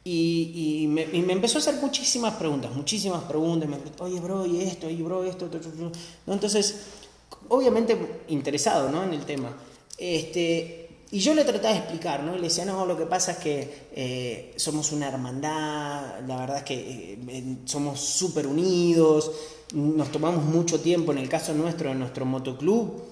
Y, 0.04 0.86
me, 0.90 1.04
empezó 1.32 1.58
a 1.58 1.62
hacer 1.62 1.76
muchísimas 1.76 2.34
preguntas, 2.36 2.72
muchísimas 2.76 3.24
preguntas. 3.24 3.70
Me 3.70 3.78
preguntó, 3.78 4.04
oye, 4.04 4.20
bro, 4.20 4.46
y 4.46 4.62
esto, 4.62 4.90
y 4.90 5.02
bro, 5.02 5.24
esto, 5.24 5.46
esto, 5.46 5.70
¿No? 6.26 6.34
Entonces, 6.34 6.82
obviamente 7.48 7.98
interesado 8.28 8.92
¿no? 8.92 9.04
en 9.04 9.14
el 9.14 9.24
tema. 9.26 9.50
Este, 9.98 10.84
y 11.12 11.20
yo 11.20 11.36
le 11.36 11.44
trataba 11.44 11.74
de 11.74 11.80
explicar, 11.80 12.24
¿no? 12.24 12.36
Le 12.36 12.44
decía, 12.44 12.66
no, 12.66 12.88
lo 12.88 12.98
que 12.98 13.06
pasa 13.06 13.34
es 13.34 13.38
que 13.38 13.88
eh, 13.96 14.54
somos 14.56 14.92
una 14.92 15.08
hermandad, 15.10 16.22
la 16.28 16.38
verdad 16.38 16.58
es 16.58 16.64
que 16.64 17.20
eh, 17.28 17.58
somos 17.66 18.00
súper 18.00 18.48
unidos, 18.48 19.32
nos 19.74 20.12
tomamos 20.12 20.44
mucho 20.44 20.80
tiempo, 20.80 21.12
en 21.12 21.20
el 21.20 21.30
caso 21.30 21.54
nuestro, 21.54 21.92
en 21.92 22.00
nuestro 22.00 22.26
motoclub, 22.26 23.04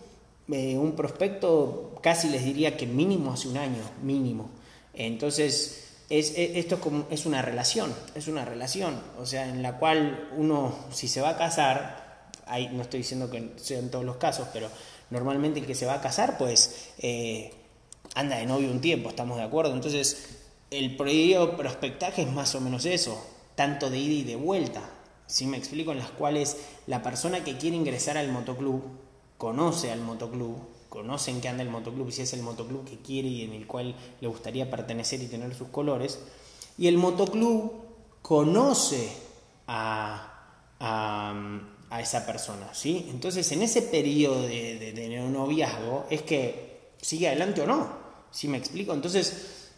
eh, 0.52 0.78
un 0.78 0.94
prospecto 0.94 1.94
casi 2.02 2.30
les 2.30 2.44
diría 2.44 2.76
que 2.76 2.88
mínimo 2.88 3.34
hace 3.34 3.48
un 3.48 3.58
año, 3.58 3.84
mínimo. 4.02 4.50
Entonces, 4.96 6.00
es, 6.10 6.34
esto 6.36 6.76
es, 6.76 6.82
como, 6.82 7.06
es 7.12 7.28
una 7.28 7.44
relación, 7.44 7.94
es 8.15 8.28
una 8.28 8.46
relación, 8.46 9.00
o 9.20 9.28
sea, 9.28 9.48
en 9.48 9.62
la 9.62 9.78
cual 9.78 10.30
uno, 10.36 10.74
si 10.91 11.08
se 11.08 11.22
va 11.22 11.30
a 11.30 11.38
casar, 11.38 12.32
ahí, 12.48 12.70
no 12.74 12.82
estoy 12.82 13.02
diciendo 13.02 13.30
que 13.30 13.54
sea 13.58 13.80
en 13.80 13.91
todos 13.91 14.04
los 14.04 14.17
casos, 14.17 14.48
pero 14.52 14.70
normalmente 15.12 15.60
el 15.60 15.65
que 15.65 15.76
se 15.76 15.86
va 15.86 15.95
a 15.95 16.02
casar, 16.02 16.38
pues 16.38 16.93
eh, 16.97 17.54
anda 18.15 18.38
de 18.38 18.45
novio 18.45 18.71
un 18.71 18.82
tiempo, 18.82 19.10
estamos 19.10 19.38
de 19.38 19.43
acuerdo. 19.43 19.74
Entonces, 19.74 20.39
el 20.71 20.95
periodo 20.97 21.58
prospectaje 21.58 22.24
es 22.24 22.32
más 22.32 22.56
o 22.56 22.62
menos 22.62 22.86
eso, 22.86 23.24
tanto 23.56 23.89
de 23.89 24.00
ida 24.00 24.13
y 24.13 24.24
de 24.24 24.36
vuelta. 24.36 24.82
Si 25.28 25.45
me 25.45 25.58
explico, 25.58 25.91
en 25.91 26.00
las 26.00 26.12
cuales 26.12 26.58
la 26.88 27.04
persona 27.04 27.43
que 27.43 27.58
quiere 27.58 27.78
ingresar 27.78 28.17
al 28.17 28.32
motoclub 28.32 28.82
conoce 29.38 29.91
al 29.91 30.02
motoclub, 30.02 30.56
conoce 30.89 31.32
en 31.32 31.41
qué 31.41 31.47
anda 31.47 31.63
el 31.63 31.69
motoclub 31.69 32.10
y 32.10 32.12
si 32.12 32.21
es 32.21 32.34
el 32.34 32.43
motoclub 32.43 32.86
que 32.86 32.97
quiere 32.97 33.28
y 33.28 33.43
en 33.43 33.54
el 33.54 33.65
cual 33.65 33.95
le 34.19 34.28
gustaría 34.28 34.69
pertenecer 34.69 35.21
y 35.21 35.28
tener 35.28 35.56
sus 35.56 35.69
colores. 35.69 36.19
Y 36.78 36.88
el 36.88 36.97
motoclub 36.97 37.71
conoce 38.21 39.12
a, 39.67 40.28
esa 41.99 42.25
persona, 42.25 42.73
¿sí? 42.73 43.08
Entonces, 43.10 43.51
en 43.51 43.63
ese 43.63 43.82
periodo 43.82 44.43
de, 44.43 44.93
de, 44.93 45.19
noviazgo 45.21 46.06
es 46.10 46.21
que 46.21 46.91
sigue 47.01 47.27
adelante 47.27 47.62
o 47.62 47.67
no, 47.67 47.91
¿sí 48.32 48.47
me 48.47 48.58
explico? 48.58 48.93
Entonces, 48.93 49.69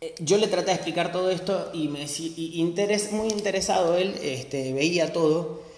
eh, 0.00 0.14
yo 0.18 0.36
le 0.36 0.48
traté 0.48 0.66
de 0.66 0.74
explicar 0.74 1.10
todo 1.10 1.30
esto 1.30 1.70
y, 1.72 1.88
me, 1.88 2.04
y 2.04 2.74
muy 3.12 3.28
interesado 3.28 3.96
él 3.96 4.14
este, 4.20 4.74
veía 4.74 5.12
todo 5.12 5.68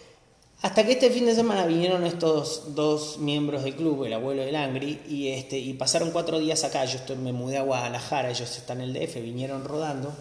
hasta 0.63 0.85
que 0.85 0.93
este 0.93 1.11
fin 1.11 1.25
de 1.25 1.35
semana 1.35 1.65
vinieron 1.65 2.05
estos 2.05 2.75
dos 2.75 3.17
miembros 3.19 3.65
del 3.65 3.77
club, 3.77 4.05
el 4.05 4.13
abuelo 4.13 4.43
del 4.43 4.57
Angry, 4.57 5.01
y, 5.09 5.29
este, 5.29 5.59
y 5.59 5.73
pasaron 5.73 6.11
cuatro 6.11 6.39
días 6.39 6.65
acá. 6.65 6.85
Yo 6.85 6.99
me 7.17 7.33
mudé 7.33 7.57
a 7.57 7.63
Guadalajara, 7.63 8.31
ellos 8.31 8.55
están 8.59 8.83
en 8.83 8.91
el 8.91 8.93
DF, 8.93 9.15
vinieron 9.23 9.65
rodando. 9.65 10.13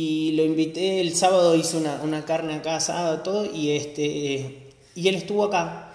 Y 0.00 0.30
lo 0.36 0.44
invité, 0.44 1.00
el 1.00 1.12
sábado 1.16 1.56
hice 1.56 1.76
una, 1.76 2.00
una 2.04 2.24
carne 2.24 2.54
acá 2.54 2.76
asada, 2.76 3.24
todo, 3.24 3.44
y, 3.52 3.72
este, 3.72 4.70
y 4.94 5.08
él 5.08 5.16
estuvo 5.16 5.42
acá 5.42 5.92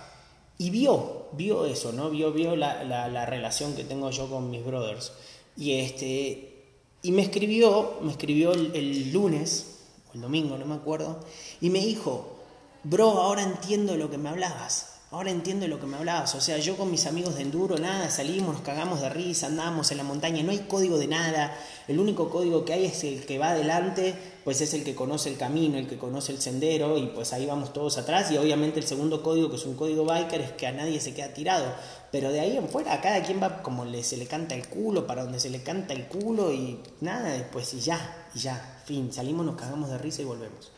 y 0.57 0.71
vio, 0.71 1.27
vio 1.31 1.65
eso, 1.65 1.93
¿no? 1.93 2.09
Vio, 2.09 2.33
vio 2.33 2.57
la, 2.57 2.83
la, 2.83 3.25
relación 3.25 3.77
que 3.77 3.85
tengo 3.85 4.09
yo 4.11 4.29
con 4.29 4.51
mis 4.51 4.61
brothers. 4.61 5.13
Y, 5.55 5.79
este, 5.79 6.65
y 7.01 7.11
me 7.13 7.21
escribió, 7.21 7.99
me 8.01 8.11
escribió 8.11 8.51
el, 8.51 8.75
el 8.75 9.13
lunes, 9.13 9.77
o 10.09 10.15
el 10.15 10.21
domingo, 10.21 10.57
no 10.57 10.65
me 10.65 10.75
acuerdo, 10.75 11.21
y 11.61 11.69
me 11.69 11.79
dijo, 11.79 12.39
bro, 12.83 13.09
ahora 13.09 13.43
entiendo 13.43 13.95
lo 13.95 14.11
que 14.11 14.17
me 14.17 14.27
hablabas. 14.27 14.92
Ahora 15.13 15.29
entiendo 15.29 15.67
lo 15.67 15.79
que 15.79 15.85
me 15.85 15.95
hablabas. 15.95 16.33
O 16.33 16.41
sea, 16.41 16.57
yo 16.57 16.75
con 16.75 16.89
mis 16.89 17.05
amigos 17.05 17.35
de 17.35 17.43
enduro, 17.43 17.77
nada, 17.77 18.09
salimos, 18.09 18.55
nos 18.55 18.63
cagamos 18.63 18.99
de 18.99 19.09
risa, 19.09 19.45
andamos 19.45 19.91
en 19.91 19.99
la 19.99 20.03
montaña, 20.03 20.41
no 20.41 20.49
hay 20.49 20.65
código 20.67 20.97
de 20.97 21.05
nada. 21.05 21.55
El 21.87 21.99
único 21.99 22.31
código 22.31 22.65
que 22.65 22.73
hay 22.73 22.85
es 22.85 23.03
el 23.03 23.23
que 23.23 23.37
va 23.37 23.51
adelante, 23.51 24.15
pues 24.43 24.59
es 24.61 24.73
el 24.73 24.83
que 24.83 24.95
conoce 24.95 25.29
el 25.29 25.37
camino, 25.37 25.77
el 25.77 25.87
que 25.87 25.99
conoce 25.99 26.31
el 26.31 26.41
sendero, 26.41 26.97
y 26.97 27.05
pues 27.13 27.31
ahí 27.31 27.45
vamos 27.45 27.73
todos 27.73 27.99
atrás. 27.99 28.31
Y 28.31 28.37
obviamente 28.39 28.79
el 28.79 28.87
segundo 28.87 29.21
código, 29.21 29.51
que 29.51 29.57
es 29.57 29.65
un 29.67 29.75
código 29.75 30.03
biker, 30.03 30.41
es 30.41 30.51
que 30.53 30.65
a 30.65 30.71
nadie 30.71 30.99
se 30.99 31.13
queda 31.13 31.31
tirado. 31.31 31.67
Pero 32.11 32.31
de 32.31 32.39
ahí 32.39 32.57
en 32.57 32.67
fuera, 32.67 32.93
a 32.93 32.99
cada 32.99 33.21
quien 33.21 33.39
va 33.39 33.61
como 33.61 33.85
le, 33.85 34.03
se 34.03 34.17
le 34.17 34.25
canta 34.25 34.55
el 34.55 34.67
culo, 34.67 35.05
para 35.05 35.21
donde 35.25 35.39
se 35.39 35.51
le 35.51 35.61
canta 35.61 35.93
el 35.93 36.07
culo, 36.07 36.51
y 36.51 36.79
nada, 37.01 37.29
después 37.29 37.71
y 37.75 37.81
ya, 37.81 38.29
y 38.33 38.39
ya, 38.39 38.81
fin, 38.85 39.13
salimos, 39.13 39.45
nos 39.45 39.57
cagamos 39.57 39.91
de 39.91 39.99
risa 39.99 40.23
y 40.23 40.25
volvemos. 40.25 40.72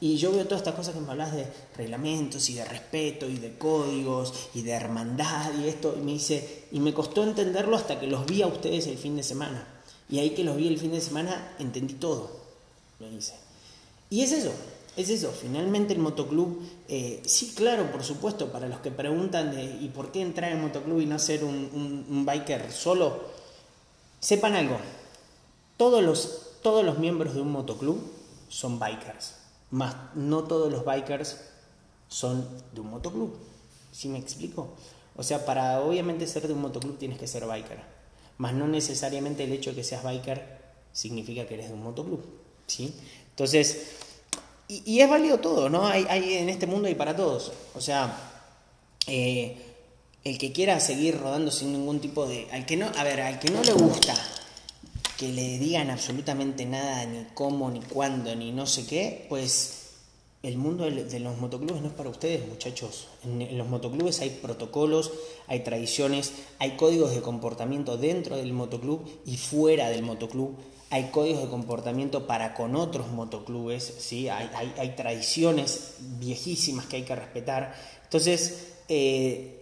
Y 0.00 0.16
yo 0.16 0.30
veo 0.30 0.44
todas 0.44 0.60
estas 0.60 0.76
cosas 0.76 0.94
que 0.94 1.00
me 1.00 1.10
hablas 1.10 1.34
de 1.34 1.46
reglamentos 1.76 2.48
y 2.50 2.54
de 2.54 2.64
respeto 2.64 3.28
y 3.28 3.38
de 3.38 3.58
códigos 3.58 4.32
y 4.54 4.62
de 4.62 4.70
hermandad 4.70 5.52
y 5.58 5.66
esto, 5.66 5.96
y 5.98 6.02
me 6.02 6.12
dice, 6.12 6.66
y 6.70 6.78
me 6.78 6.94
costó 6.94 7.24
entenderlo 7.24 7.76
hasta 7.76 7.98
que 7.98 8.06
los 8.06 8.24
vi 8.24 8.42
a 8.42 8.46
ustedes 8.46 8.86
el 8.86 8.96
fin 8.96 9.16
de 9.16 9.24
semana. 9.24 9.66
Y 10.08 10.20
ahí 10.20 10.30
que 10.30 10.44
los 10.44 10.56
vi 10.56 10.68
el 10.68 10.78
fin 10.78 10.92
de 10.92 11.00
semana 11.00 11.56
entendí 11.58 11.94
todo, 11.94 12.30
me 13.00 13.10
dice. 13.10 13.34
Y 14.08 14.22
es 14.22 14.30
eso, 14.30 14.52
es 14.96 15.10
eso. 15.10 15.32
Finalmente 15.32 15.94
el 15.94 15.98
motoclub, 15.98 16.62
eh, 16.88 17.20
sí, 17.26 17.52
claro, 17.56 17.90
por 17.90 18.04
supuesto, 18.04 18.52
para 18.52 18.68
los 18.68 18.78
que 18.78 18.92
preguntan 18.92 19.50
de 19.50 19.64
¿y 19.64 19.88
por 19.88 20.12
qué 20.12 20.22
entrar 20.22 20.52
en 20.52 20.62
motoclub 20.62 21.00
y 21.00 21.06
no 21.06 21.18
ser 21.18 21.42
un, 21.42 22.06
un 22.08 22.24
biker 22.24 22.70
solo? 22.70 23.20
Sepan 24.20 24.54
algo, 24.54 24.78
todos 25.76 26.04
los, 26.04 26.52
todos 26.62 26.84
los 26.84 26.98
miembros 26.98 27.34
de 27.34 27.40
un 27.40 27.50
motoclub 27.50 28.00
son 28.48 28.78
bikers 28.78 29.37
más 29.70 29.94
no 30.14 30.44
todos 30.44 30.72
los 30.72 30.84
bikers 30.84 31.38
son 32.08 32.48
de 32.72 32.80
un 32.80 32.90
motoclub. 32.90 33.36
¿Sí 33.92 34.08
me 34.08 34.18
explico? 34.18 34.74
O 35.16 35.22
sea, 35.22 35.44
para 35.44 35.80
obviamente 35.80 36.26
ser 36.26 36.46
de 36.46 36.54
un 36.54 36.60
motoclub 36.60 36.98
tienes 36.98 37.18
que 37.18 37.26
ser 37.26 37.46
biker. 37.46 37.80
Más 38.38 38.54
no 38.54 38.68
necesariamente 38.68 39.44
el 39.44 39.52
hecho 39.52 39.70
de 39.70 39.76
que 39.76 39.84
seas 39.84 40.02
biker 40.02 40.58
significa 40.92 41.46
que 41.46 41.54
eres 41.54 41.68
de 41.68 41.74
un 41.74 41.82
motoclub. 41.82 42.24
¿Sí? 42.66 42.94
Entonces, 43.30 43.96
y, 44.68 45.00
es 45.00 45.08
válido 45.08 45.38
todo, 45.38 45.70
¿no? 45.70 45.86
Hay, 45.86 46.06
hay, 46.08 46.34
en 46.34 46.48
este 46.48 46.66
mundo 46.66 46.88
hay 46.88 46.94
para 46.94 47.16
todos. 47.16 47.52
O 47.74 47.80
sea, 47.80 48.16
eh, 49.06 49.56
el 50.24 50.38
que 50.38 50.52
quiera 50.52 50.78
seguir 50.78 51.18
rodando 51.18 51.50
sin 51.50 51.72
ningún 51.72 52.00
tipo 52.00 52.26
de. 52.26 52.48
Al 52.52 52.66
que 52.66 52.76
no, 52.76 52.86
a 52.96 53.04
ver, 53.04 53.20
al 53.20 53.38
que 53.38 53.50
no 53.50 53.62
le 53.62 53.72
gusta 53.72 54.14
que 55.18 55.32
le 55.32 55.58
digan 55.58 55.90
absolutamente 55.90 56.64
nada, 56.64 57.04
ni 57.04 57.26
cómo, 57.34 57.68
ni 57.70 57.80
cuándo, 57.80 58.34
ni 58.36 58.52
no 58.52 58.66
sé 58.66 58.86
qué, 58.86 59.26
pues 59.28 59.78
el 60.44 60.56
mundo 60.56 60.88
de 60.88 61.18
los 61.18 61.36
motoclubes 61.38 61.82
no 61.82 61.88
es 61.88 61.94
para 61.94 62.08
ustedes, 62.08 62.48
muchachos. 62.48 63.08
En, 63.24 63.58
los 63.58 63.66
motoclubes 63.68 64.20
hay 64.20 64.30
protocolos, 64.30 65.10
hay 65.48 65.64
tradiciones, 65.64 66.32
hay 66.60 66.76
códigos 66.76 67.12
de 67.12 67.20
comportamiento 67.20 67.96
dentro 67.96 68.36
del 68.36 68.52
motoclub 68.52 69.04
y 69.26 69.36
fuera 69.36 69.90
del 69.90 70.04
motoclub. 70.04 70.56
Hay 70.90 71.10
códigos 71.10 71.42
de 71.42 71.48
comportamiento 71.48 72.28
para 72.28 72.54
con 72.54 72.76
otros 72.76 73.08
motoclubes, 73.08 73.92
¿sí? 73.98 74.28
hay, 74.28 74.48
hay, 74.78 74.90
tradiciones 74.90 75.94
viejísimas 76.20 76.86
que 76.86 76.96
hay 76.96 77.02
que 77.02 77.16
respetar. 77.16 77.74
Entonces, 78.04 78.68
eh, 78.88 79.57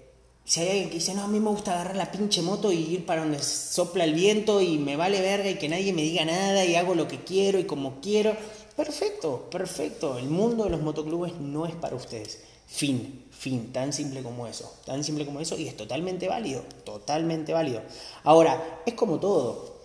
si 0.46 0.60
hay 0.60 0.68
alguien 0.68 0.88
que 0.90 0.94
dice, 0.94 1.12
no, 1.12 1.24
a 1.24 1.28
mí 1.28 1.40
me 1.40 1.50
gusta 1.50 1.72
agarrar 1.72 1.96
la 1.96 2.12
pinche 2.12 2.40
moto 2.40 2.70
y 2.70 2.76
ir 2.76 3.04
para 3.04 3.22
donde 3.22 3.42
sopla 3.42 4.04
el 4.04 4.14
viento 4.14 4.60
y 4.60 4.78
me 4.78 4.94
vale 4.94 5.20
verga 5.20 5.50
y 5.50 5.58
que 5.58 5.68
nadie 5.68 5.92
me 5.92 6.02
diga 6.02 6.24
nada 6.24 6.64
y 6.64 6.76
hago 6.76 6.94
lo 6.94 7.08
que 7.08 7.24
quiero 7.24 7.58
y 7.58 7.64
como 7.64 8.00
quiero, 8.00 8.36
perfecto, 8.76 9.50
perfecto. 9.50 10.18
El 10.18 10.28
mundo 10.28 10.62
de 10.62 10.70
los 10.70 10.82
motoclubes 10.82 11.34
no 11.40 11.66
es 11.66 11.74
para 11.74 11.96
ustedes. 11.96 12.44
Fin, 12.68 13.24
fin, 13.32 13.72
tan 13.72 13.92
simple 13.92 14.22
como 14.22 14.46
eso, 14.46 14.72
tan 14.84 15.02
simple 15.02 15.26
como 15.26 15.40
eso 15.40 15.58
y 15.58 15.66
es 15.66 15.76
totalmente 15.76 16.28
válido, 16.28 16.62
totalmente 16.84 17.52
válido. 17.52 17.82
Ahora, 18.22 18.82
es 18.86 18.94
como 18.94 19.18
todo. 19.18 19.80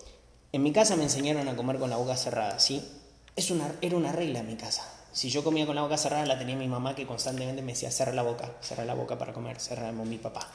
En 0.51 0.61
mi 0.61 0.71
casa 0.71 0.95
me 0.95 1.03
enseñaron 1.03 1.47
a 1.47 1.55
comer 1.55 1.79
con 1.79 1.89
la 1.89 1.97
boca 1.97 2.15
cerrada, 2.15 2.59
¿sí? 2.59 2.87
Es 3.35 3.49
una, 3.49 3.73
era 3.81 3.97
una 3.97 4.11
regla 4.11 4.41
en 4.41 4.47
mi 4.47 4.57
casa. 4.57 4.83
Si 5.11 5.29
yo 5.29 5.43
comía 5.43 5.65
con 5.65 5.75
la 5.75 5.81
boca 5.81 5.97
cerrada, 5.97 6.25
la 6.25 6.39
tenía 6.39 6.55
mi 6.55 6.67
mamá 6.67 6.95
que 6.95 7.05
constantemente 7.05 7.61
me 7.61 7.73
decía, 7.73 7.91
cerra 7.91 8.13
la 8.13 8.23
boca, 8.23 8.55
cerra 8.61 8.85
la 8.85 8.93
boca 8.93 9.17
para 9.17 9.33
comer, 9.33 9.59
cerra 9.59 9.91
mi 9.91 10.17
papá. 10.17 10.47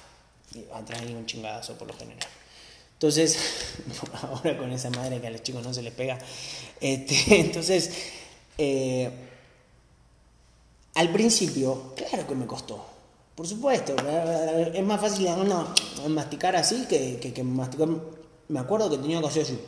Y 0.55 0.65
atrás 0.73 1.03
hay 1.03 1.15
un 1.15 1.27
chingadazo 1.27 1.77
por 1.77 1.89
lo 1.89 1.95
general. 1.95 2.27
Entonces, 2.95 3.39
ahora 4.23 4.57
con 4.57 4.73
esa 4.73 4.89
madre 4.91 5.21
que 5.21 5.27
a 5.27 5.31
los 5.31 5.43
chicos 5.43 5.63
no 5.63 5.75
se 5.75 5.83
les 5.83 5.93
pega. 5.93 6.19
Este, 6.81 7.41
entonces, 7.41 7.91
eh, 8.57 9.11
al 10.95 11.13
principio, 11.13 11.93
claro 11.95 12.27
que 12.27 12.35
me 12.35 12.47
costó. 12.47 12.87
Por 13.35 13.47
supuesto, 13.47 13.95
es 14.73 14.83
más 14.83 14.99
fácil 14.99 15.27
no, 15.47 15.75
masticar 16.09 16.57
así 16.57 16.87
que, 16.89 17.19
que, 17.21 17.35
que 17.35 17.43
masticar. 17.43 17.89
Me 18.49 18.61
acuerdo 18.61 18.89
que 18.89 18.97
tenía 18.97 19.21
que 19.21 19.27
hacer 19.27 19.43
así. 19.43 19.59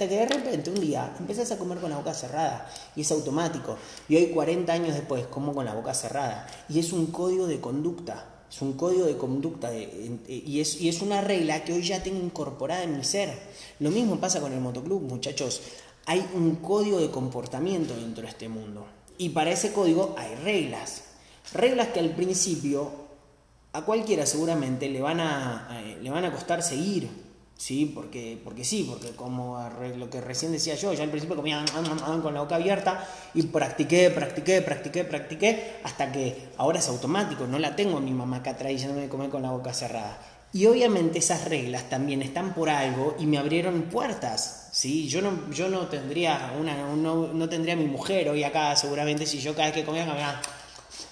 Hasta 0.00 0.08
que 0.08 0.16
de 0.16 0.24
repente 0.24 0.70
un 0.70 0.80
día 0.80 1.14
empiezas 1.18 1.52
a 1.52 1.58
comer 1.58 1.76
con 1.76 1.90
la 1.90 1.98
boca 1.98 2.14
cerrada 2.14 2.66
y 2.96 3.02
es 3.02 3.12
automático. 3.12 3.76
Y 4.08 4.16
hoy 4.16 4.28
40 4.28 4.72
años 4.72 4.94
después 4.94 5.26
como 5.26 5.54
con 5.54 5.66
la 5.66 5.74
boca 5.74 5.92
cerrada. 5.92 6.46
Y 6.70 6.78
es 6.78 6.94
un 6.94 7.08
código 7.08 7.46
de 7.46 7.60
conducta. 7.60 8.24
Es 8.50 8.62
un 8.62 8.72
código 8.78 9.04
de 9.04 9.18
conducta 9.18 9.70
y, 9.74 10.58
es, 10.58 10.80
y 10.80 10.88
es 10.88 11.02
una 11.02 11.20
regla 11.20 11.64
que 11.64 11.74
hoy 11.74 11.82
ya 11.82 12.02
tengo 12.02 12.18
incorporada 12.18 12.82
en 12.82 12.96
mi 12.96 13.04
ser. 13.04 13.38
Lo 13.78 13.90
mismo 13.90 14.18
pasa 14.18 14.40
con 14.40 14.54
el 14.54 14.60
motoclub, 14.62 15.02
muchachos. 15.02 15.60
Hay 16.06 16.26
un 16.32 16.56
código 16.56 16.98
de 16.98 17.10
comportamiento 17.10 17.94
dentro 17.94 18.22
de 18.22 18.30
este 18.30 18.48
mundo. 18.48 18.86
Y 19.18 19.28
para 19.28 19.50
ese 19.50 19.70
código 19.74 20.14
hay 20.16 20.34
reglas. 20.36 21.02
Reglas 21.52 21.88
que 21.88 22.00
al 22.00 22.14
principio 22.14 22.90
a 23.74 23.82
cualquiera 23.82 24.24
seguramente 24.24 24.88
le 24.88 25.02
van 25.02 25.20
a, 25.20 25.82
eh, 25.84 25.98
le 26.00 26.08
van 26.08 26.24
a 26.24 26.32
costar 26.32 26.62
seguir. 26.62 27.29
Sí, 27.60 27.84
porque, 27.84 28.40
porque 28.42 28.64
sí, 28.64 28.86
porque 28.88 29.14
como 29.14 29.62
lo 29.98 30.08
que 30.08 30.22
recién 30.22 30.50
decía 30.50 30.76
yo, 30.76 30.94
yo 30.94 31.02
al 31.02 31.10
principio 31.10 31.36
comía 31.36 31.62
con 32.22 32.32
la 32.32 32.40
boca 32.40 32.54
abierta 32.54 33.06
y 33.34 33.42
practiqué, 33.42 34.08
practiqué, 34.08 34.62
practiqué, 34.62 35.04
practiqué, 35.04 35.74
hasta 35.84 36.10
que 36.10 36.48
ahora 36.56 36.78
es 36.78 36.88
automático, 36.88 37.46
no 37.46 37.58
la 37.58 37.76
tengo 37.76 38.00
mi 38.00 38.12
mamá 38.12 38.38
acá 38.38 38.52
atrás 38.52 38.72
diciéndome 38.72 39.10
comer 39.10 39.28
con 39.28 39.42
la 39.42 39.50
boca 39.50 39.74
cerrada. 39.74 40.18
Y 40.54 40.64
obviamente 40.64 41.18
esas 41.18 41.50
reglas 41.50 41.90
también 41.90 42.22
están 42.22 42.54
por 42.54 42.70
algo 42.70 43.14
y 43.20 43.26
me 43.26 43.36
abrieron 43.36 43.82
puertas. 43.82 44.70
¿sí? 44.72 45.06
Yo, 45.06 45.20
no, 45.20 45.50
yo 45.52 45.68
no 45.68 45.86
tendría 45.88 46.54
una, 46.58 46.74
no, 46.96 47.28
no 47.28 47.48
tendría 47.50 47.76
mi 47.76 47.84
mujer 47.84 48.30
hoy 48.30 48.42
acá 48.42 48.74
seguramente 48.74 49.26
si 49.26 49.38
yo 49.38 49.52
cada 49.52 49.66
vez 49.66 49.74
que 49.74 49.84
comía 49.84 50.06
comía 50.06 50.40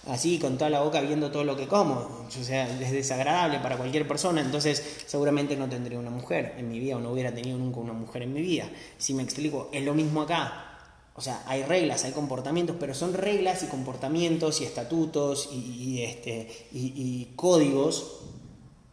así 0.06 0.38
con 0.38 0.58
toda 0.58 0.70
la 0.70 0.80
boca 0.80 1.00
viendo 1.00 1.30
todo 1.30 1.44
lo 1.44 1.56
que 1.56 1.66
como. 1.66 2.26
O 2.26 2.30
sea, 2.30 2.68
es 2.68 2.92
desagradable 2.92 3.58
para 3.60 3.76
cualquier 3.76 4.06
persona, 4.06 4.40
entonces 4.40 5.02
seguramente 5.06 5.56
no 5.56 5.68
tendría 5.68 5.98
una 5.98 6.10
mujer 6.10 6.54
en 6.58 6.68
mi 6.68 6.78
vida 6.78 6.96
o 6.96 7.00
no 7.00 7.12
hubiera 7.12 7.34
tenido 7.34 7.58
nunca 7.58 7.80
una 7.80 7.92
mujer 7.92 8.22
en 8.22 8.32
mi 8.32 8.40
vida. 8.40 8.68
Si 8.98 9.14
me 9.14 9.22
explico, 9.22 9.68
es 9.72 9.84
lo 9.84 9.94
mismo 9.94 10.22
acá. 10.22 10.68
O 11.18 11.20
sea, 11.20 11.42
hay 11.46 11.64
reglas, 11.64 12.04
hay 12.04 12.12
comportamientos, 12.12 12.76
pero 12.78 12.94
son 12.94 13.12
reglas 13.12 13.64
y 13.64 13.66
comportamientos 13.66 14.60
y 14.60 14.64
estatutos 14.64 15.48
y, 15.52 16.02
este, 16.04 16.68
y, 16.72 17.32
códigos 17.34 18.20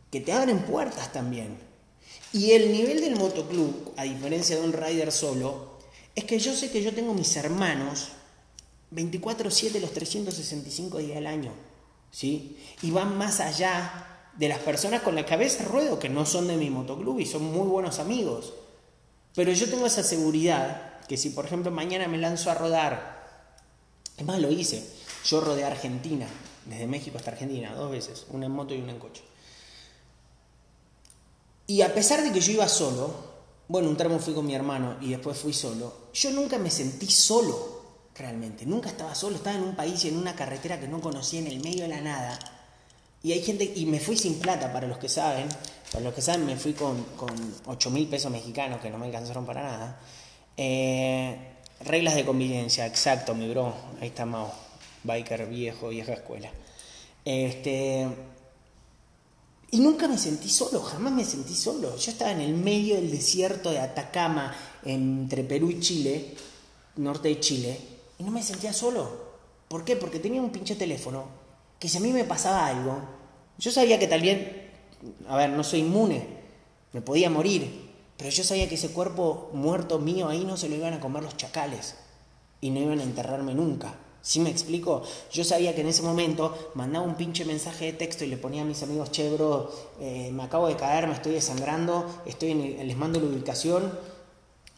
que 0.09 0.21
te 0.21 0.33
abren 0.33 0.63
puertas 0.63 1.13
también. 1.13 1.55
Y 2.33 2.53
el 2.53 2.71
nivel 2.71 2.99
del 2.99 3.15
motoclub, 3.15 3.93
a 3.95 4.05
diferencia 4.05 4.55
de 4.55 4.63
un 4.63 4.73
rider 4.73 5.11
solo, 5.11 5.77
es 6.15 6.23
que 6.23 6.39
yo 6.39 6.55
sé 6.55 6.71
que 6.71 6.81
yo 6.81 6.95
tengo 6.95 7.13
mis 7.13 7.35
hermanos 7.35 8.07
24/7 8.95 9.79
los 9.79 9.91
365 9.91 10.97
días 10.99 11.15
del 11.15 11.27
año. 11.27 11.51
¿sí? 12.15 12.57
Y 12.81 12.91
van 12.91 13.17
más 13.17 13.41
allá 13.41 14.31
de 14.37 14.47
las 14.47 14.59
personas 14.59 15.01
con 15.01 15.15
las 15.15 15.25
que 15.25 15.33
a 15.33 15.37
veces 15.37 15.67
ruedo, 15.67 15.99
que 15.99 16.07
no 16.07 16.25
son 16.25 16.47
de 16.47 16.55
mi 16.55 16.69
motoclub 16.69 17.19
y 17.19 17.25
son 17.25 17.43
muy 17.43 17.67
buenos 17.67 17.99
amigos. 17.99 18.53
Pero 19.33 19.51
yo 19.51 19.69
tengo 19.69 19.85
esa 19.85 20.01
seguridad 20.01 21.01
que 21.09 21.17
si, 21.17 21.31
por 21.31 21.45
ejemplo, 21.45 21.71
mañana 21.71 22.07
me 22.07 22.17
lanzo 22.17 22.49
a 22.49 22.53
rodar, 22.53 23.25
es 24.15 24.25
más, 24.25 24.39
lo 24.39 24.49
hice, 24.49 24.81
yo 25.25 25.41
rodé 25.41 25.65
a 25.65 25.67
Argentina, 25.67 26.25
desde 26.65 26.87
México 26.87 27.17
hasta 27.17 27.31
Argentina, 27.31 27.75
dos 27.75 27.91
veces, 27.91 28.25
una 28.29 28.45
en 28.45 28.53
moto 28.53 28.73
y 28.73 28.79
una 28.79 28.93
en 28.93 28.99
coche. 28.99 29.21
Y 31.67 31.81
a 31.81 31.93
pesar 31.93 32.23
de 32.23 32.31
que 32.31 32.39
yo 32.39 32.53
iba 32.53 32.67
solo, 32.69 33.13
bueno, 33.67 33.89
un 33.89 33.97
tramo 33.97 34.19
fui 34.19 34.33
con 34.33 34.45
mi 34.45 34.55
hermano 34.55 34.95
y 35.01 35.09
después 35.09 35.37
fui 35.37 35.51
solo, 35.51 35.93
yo 36.13 36.31
nunca 36.31 36.57
me 36.57 36.71
sentí 36.71 37.07
solo 37.07 37.74
realmente. 38.17 38.65
Nunca 38.65 38.89
estaba 38.89 39.13
solo, 39.15 39.35
estaba 39.35 39.57
en 39.57 39.63
un 39.63 39.75
país 39.75 40.03
y 40.05 40.09
en 40.09 40.17
una 40.17 40.35
carretera 40.35 40.79
que 40.79 40.87
no 40.87 41.01
conocía 41.01 41.39
en 41.39 41.47
el 41.47 41.59
medio 41.61 41.83
de 41.83 41.89
la 41.89 42.01
nada. 42.01 42.39
Y 43.23 43.31
hay 43.31 43.41
gente, 43.41 43.71
y 43.75 43.85
me 43.85 43.99
fui 43.99 44.17
sin 44.17 44.39
plata, 44.39 44.71
para 44.71 44.87
los 44.87 44.97
que 44.97 45.09
saben, 45.09 45.47
para 45.91 46.03
los 46.03 46.13
que 46.13 46.21
saben, 46.21 46.45
me 46.45 46.55
fui 46.55 46.73
con, 46.73 47.03
con 47.15 47.35
8 47.65 47.89
mil 47.89 48.07
pesos 48.07 48.31
mexicanos 48.31 48.79
que 48.81 48.89
no 48.89 48.97
me 48.97 49.07
alcanzaron 49.07 49.45
para 49.45 49.63
nada. 49.63 49.99
Eh, 50.55 51.37
reglas 51.81 52.15
de 52.15 52.25
convivencia, 52.25 52.85
exacto, 52.85 53.33
mi 53.33 53.49
bro, 53.49 53.73
ahí 53.99 54.07
está 54.09 54.25
Mao, 54.25 54.53
biker 55.03 55.47
viejo, 55.47 55.89
vieja 55.89 56.13
escuela. 56.13 56.51
Este, 57.25 58.07
y 59.71 59.79
nunca 59.79 60.07
me 60.07 60.17
sentí 60.17 60.49
solo, 60.49 60.81
jamás 60.81 61.11
me 61.11 61.25
sentí 61.25 61.55
solo. 61.55 61.97
Yo 61.97 62.11
estaba 62.11 62.31
en 62.31 62.41
el 62.41 62.53
medio 62.53 62.95
del 62.95 63.11
desierto 63.11 63.71
de 63.71 63.79
Atacama, 63.79 64.55
entre 64.85 65.43
Perú 65.43 65.71
y 65.71 65.79
Chile, 65.79 66.35
norte 66.97 67.29
de 67.29 67.39
Chile, 67.39 67.94
y 68.17 68.23
no 68.23 68.31
me 68.31 68.43
sentía 68.43 68.73
solo. 68.73 69.35
¿Por 69.67 69.83
qué? 69.83 69.95
Porque 69.95 70.19
tenía 70.19 70.41
un 70.41 70.51
pinche 70.51 70.75
teléfono 70.75 71.25
que 71.79 71.89
si 71.89 71.97
a 71.97 72.01
mí 72.01 72.11
me 72.11 72.23
pasaba 72.23 72.67
algo, 72.67 72.97
yo 73.57 73.71
sabía 73.71 73.99
que 73.99 74.07
tal 74.07 74.21
vez, 74.21 74.47
a 75.27 75.37
ver, 75.37 75.49
no 75.49 75.63
soy 75.63 75.81
inmune, 75.81 76.25
me 76.93 77.01
podía 77.01 77.29
morir, 77.29 77.91
pero 78.17 78.29
yo 78.29 78.43
sabía 78.43 78.69
que 78.69 78.75
ese 78.75 78.91
cuerpo 78.91 79.49
muerto 79.53 79.99
mío 79.99 80.29
ahí 80.29 80.45
no 80.45 80.57
se 80.57 80.69
lo 80.69 80.75
iban 80.75 80.93
a 80.93 80.99
comer 80.99 81.23
los 81.23 81.37
chacales 81.37 81.95
y 82.61 82.69
no 82.69 82.79
iban 82.79 82.99
a 82.99 83.03
enterrarme 83.03 83.53
nunca. 83.53 83.95
¿Sí 84.21 84.39
me 84.39 84.49
explico? 84.49 85.03
Yo 85.31 85.43
sabía 85.43 85.75
que 85.75 85.81
en 85.81 85.87
ese 85.87 86.01
momento 86.01 86.71
mandaba 86.73 87.05
un 87.05 87.13
pinche 87.13 87.45
mensaje 87.45 87.85
de 87.85 87.93
texto 87.93 88.23
y 88.23 88.27
le 88.27 88.37
ponía 88.37 88.63
a 88.63 88.65
mis 88.65 88.81
amigos, 88.81 89.11
che, 89.11 89.29
bro, 89.29 89.71
eh, 89.99 90.31
me 90.33 90.41
acabo 90.41 90.67
de 90.67 90.75
caer, 90.75 91.05
me 91.05 91.13
estoy 91.13 91.33
desangrando, 91.33 92.23
estoy 92.25 92.51
en 92.51 92.87
les 92.87 92.97
mando 92.97 93.19
la 93.19 93.27
ubicación, 93.27 93.93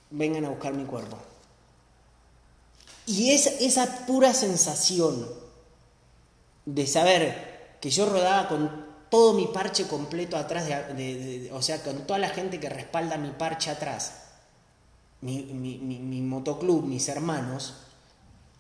vengan 0.09 0.43
a 0.43 0.49
buscar 0.49 0.73
mi 0.73 0.83
cuerpo. 0.83 1.17
Y 3.07 3.31
es 3.31 3.47
esa 3.61 4.05
pura 4.05 4.33
sensación 4.33 5.27
de 6.65 6.85
saber 6.85 7.77
que 7.79 7.89
yo 7.89 8.05
rodaba 8.05 8.49
con 8.49 8.85
todo 9.09 9.33
mi 9.33 9.47
parche 9.47 9.87
completo 9.87 10.35
atrás, 10.35 10.67
de, 10.67 11.49
o 11.53 11.61
sea, 11.61 11.81
con 11.81 12.05
toda 12.05 12.19
la 12.19 12.27
gente 12.29 12.59
que 12.59 12.67
respalda 12.67 13.17
mi 13.17 13.31
parche 13.31 13.71
atrás, 13.71 14.23
mi, 15.21 15.45
mi 15.45 16.21
motoclub, 16.21 16.83
mis 16.83 17.07
hermanos, 17.07 17.75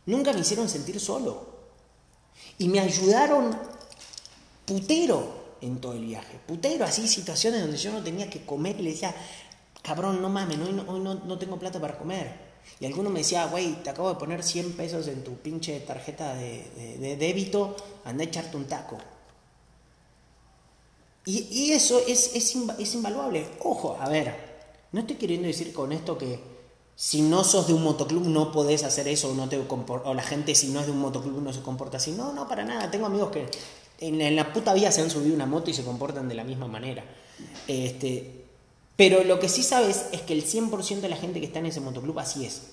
nunca 0.05 0.31
me 0.31 0.39
hicieron 0.39 0.69
sentir 0.69 1.01
solo. 1.01 1.57
Y 2.57 2.69
me 2.69 2.79
ayudaron 2.79 3.53
putero 4.65 5.57
en 5.59 5.81
todo 5.81 5.91
el 5.91 6.05
viaje. 6.05 6.39
Putero, 6.47 6.85
así 6.85 7.05
situaciones 7.09 7.59
donde 7.59 7.75
yo 7.75 7.91
no 7.91 8.01
tenía 8.01 8.29
que 8.29 8.45
comer 8.45 8.79
y 8.79 8.83
le 8.83 8.91
decía, 8.91 9.13
cabrón, 9.81 10.21
no 10.21 10.29
mames, 10.29 10.57
hoy 10.57 10.71
no, 10.71 11.15
no 11.15 11.37
tengo 11.37 11.59
plata 11.59 11.81
para 11.81 11.97
comer. 11.97 12.46
Y 12.79 12.85
alguno 12.85 13.09
me 13.09 13.19
decía, 13.19 13.47
güey, 13.47 13.81
te 13.83 13.89
acabo 13.89 14.09
de 14.09 14.15
poner 14.15 14.43
100 14.43 14.73
pesos 14.73 15.07
en 15.07 15.23
tu 15.23 15.35
pinche 15.35 15.79
tarjeta 15.79 16.35
de, 16.35 17.17
débito, 17.19 17.75
anda 18.05 18.23
a 18.23 18.27
echarte 18.27 18.55
un 18.55 18.65
taco. 18.65 18.97
Y, 21.25 21.71
eso 21.71 21.99
es, 22.07 22.35
es, 22.35 22.95
invaluable. 22.95 23.45
Ojo, 23.59 23.97
a 23.99 24.07
ver, 24.07 24.33
no 24.93 25.01
estoy 25.01 25.17
queriendo 25.17 25.47
decir 25.47 25.73
con 25.73 25.91
esto 25.91 26.17
que 26.17 26.39
si 26.95 27.21
no 27.21 27.43
sos 27.43 27.67
de 27.67 27.73
un 27.73 27.83
motoclub 27.83 28.25
no 28.27 28.51
podés 28.51 28.83
hacer 28.83 29.07
eso 29.09 29.31
o, 29.31 29.33
no 29.33 29.49
te 29.49 29.59
o 29.59 30.13
la 30.13 30.23
gente 30.23 30.55
si 30.55 30.69
no 30.69 30.79
es 30.79 30.85
de 30.85 30.93
un 30.93 30.99
motoclub 30.99 31.41
no 31.41 31.51
se 31.51 31.61
comporta 31.61 31.97
así. 31.97 32.11
No, 32.11 32.31
no, 32.31 32.47
para 32.47 32.63
nada. 32.63 32.89
Tengo 32.89 33.07
amigos 33.07 33.31
que 33.31 33.45
en, 33.99 34.21
en 34.21 34.35
la 34.37 34.53
puta 34.53 34.73
vida 34.73 34.91
se 34.91 35.01
han 35.01 35.09
subido 35.09 35.35
una 35.35 35.45
moto 35.45 35.69
y 35.69 35.73
se 35.73 35.83
comportan 35.83 36.29
de 36.29 36.35
la 36.35 36.45
misma 36.45 36.67
manera. 36.67 37.03
Este, 37.67 38.46
pero 38.97 39.23
lo 39.23 39.39
que 39.39 39.47
sí 39.47 39.61
sabes 39.61 40.07
es 40.11 40.21
que 40.21 40.33
el 40.33 40.43
100% 40.43 41.01
de 41.01 41.09
la 41.09 41.15
gente 41.15 41.39
que 41.39 41.45
está 41.45 41.59
en 41.59 41.67
ese 41.67 41.79
motoclub 41.79 42.17
así 42.19 42.45
es. 42.45 42.63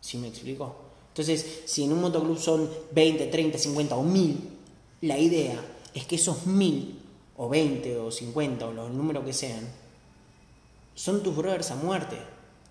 ¿Sí 0.00 0.18
me 0.18 0.26
explico? 0.26 0.74
Entonces, 1.08 1.62
si 1.64 1.84
en 1.84 1.92
un 1.92 2.00
motoclub 2.00 2.38
son 2.38 2.68
20, 2.90 3.26
30, 3.26 3.56
50 3.56 3.96
o 3.96 4.02
1000, 4.02 4.48
la 5.02 5.16
idea 5.16 5.64
es 5.94 6.06
que 6.06 6.16
esos 6.16 6.44
1000 6.46 7.00
o 7.36 7.48
20 7.48 7.98
o 7.98 8.10
50 8.10 8.66
o 8.66 8.72
los 8.72 8.90
números 8.90 9.24
que 9.24 9.32
sean, 9.32 9.68
son 10.94 11.22
tus 11.22 11.36
brothers 11.36 11.70
a 11.70 11.76
muerte. 11.76 12.18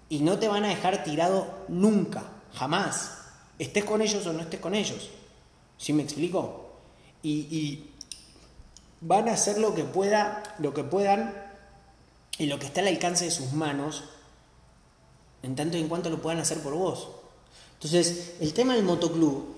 Y 0.09 0.19
no 0.19 0.37
te 0.37 0.49
van 0.49 0.65
a 0.65 0.69
dejar 0.69 1.03
tirado 1.05 1.47
nunca, 1.69 2.29
jamás. 2.53 3.11
Estés 3.57 3.85
con 3.85 4.01
ellos 4.01 4.25
o 4.27 4.33
no 4.33 4.41
estés 4.41 4.59
con 4.59 4.75
ellos. 4.75 5.09
¿Sí 5.77 5.93
me 5.93 6.03
explico? 6.03 6.71
Y, 7.23 7.31
y 7.31 7.91
van 8.99 9.29
a 9.29 9.33
hacer 9.33 9.57
lo 9.57 9.73
que 9.73 9.85
pueda, 9.85 10.43
lo 10.59 10.73
que 10.73 10.83
puedan 10.83 11.48
y 12.39 12.45
lo 12.45 12.57
que 12.57 12.65
está 12.65 12.79
al 12.79 12.87
alcance 12.87 13.25
de 13.25 13.31
sus 13.31 13.51
manos, 13.51 14.05
en 15.43 15.55
tanto 15.55 15.77
y 15.77 15.81
en 15.81 15.89
cuanto 15.89 16.09
lo 16.09 16.21
puedan 16.21 16.39
hacer 16.39 16.59
por 16.61 16.73
vos. 16.73 17.09
Entonces, 17.73 18.33
el 18.39 18.53
tema 18.53 18.75
del 18.75 18.83
motoclub 18.83 19.55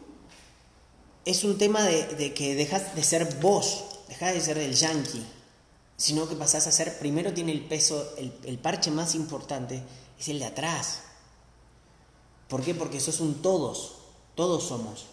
es 1.23 1.43
un 1.43 1.57
tema 1.57 1.83
de, 1.83 2.33
que 2.33 2.55
dejas 2.55 2.95
de 2.95 3.03
ser 3.03 3.37
vos, 3.39 3.83
dejas 4.09 4.33
de 4.33 4.41
ser 4.41 4.57
el 4.57 4.73
yankee, 4.73 5.23
sino 5.95 6.27
que 6.27 6.35
pasás 6.35 6.65
a 6.65 6.71
ser, 6.71 6.97
primero 6.97 7.33
tiene 7.33 7.51
el 7.51 7.61
peso, 7.61 8.15
el, 8.17 8.33
el 8.45 8.57
parche 8.57 8.89
más 8.89 9.13
importante 9.13 9.83
es 10.19 10.27
el 10.29 10.39
de 10.39 10.45
atrás. 10.45 11.03
¿Por 12.47 12.63
qué? 12.63 12.73
Porque 12.73 12.99
sos 12.99 13.19
un 13.19 13.43
todos, 13.43 13.93
todos 14.33 14.63
somos. 14.63 15.05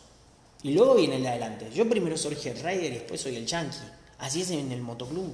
Y 0.63 0.73
luego 0.73 0.95
viene 0.95 1.17
el 1.17 1.23
de 1.23 1.29
adelante. 1.29 1.71
Yo 1.73 1.89
primero 1.89 2.17
soy 2.17 2.37
el 2.45 2.57
rider 2.57 2.93
y 2.93 2.97
después 2.97 3.21
soy 3.21 3.37
el 3.37 3.47
yankee. 3.47 3.77
Así 4.19 4.41
es 4.41 4.51
en 4.51 4.73
el 4.73 4.81
motoclub. 4.81 5.33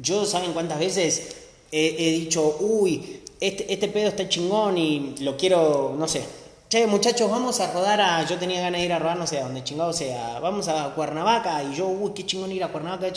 Yo, 0.00 0.24
¿saben 0.24 0.52
cuántas 0.52 0.78
veces 0.78 1.36
he, 1.72 2.10
dicho, 2.12 2.56
uy, 2.60 3.22
este, 3.40 3.72
este, 3.72 3.88
pedo 3.88 4.08
está 4.08 4.28
chingón 4.28 4.76
y 4.78 5.16
lo 5.20 5.36
quiero, 5.36 5.94
no 5.98 6.08
sé. 6.08 6.22
Che, 6.68 6.86
muchachos, 6.86 7.28
vamos 7.28 7.58
a 7.60 7.72
rodar 7.72 8.00
a. 8.00 8.24
Yo 8.26 8.38
tenía 8.38 8.60
ganas 8.60 8.80
de 8.80 8.86
ir 8.86 8.92
a 8.92 8.98
rodar, 8.98 9.16
no 9.16 9.26
sé, 9.26 9.38
a 9.38 9.44
donde 9.44 9.64
chingado 9.64 9.92
sea. 9.92 10.38
Vamos 10.38 10.68
a 10.68 10.94
Cuernavaca 10.94 11.64
y 11.64 11.74
yo, 11.74 11.88
uy, 11.88 12.12
qué 12.14 12.24
chingón 12.24 12.52
ir 12.52 12.62
a 12.62 12.68
Cuernavaca. 12.68 13.08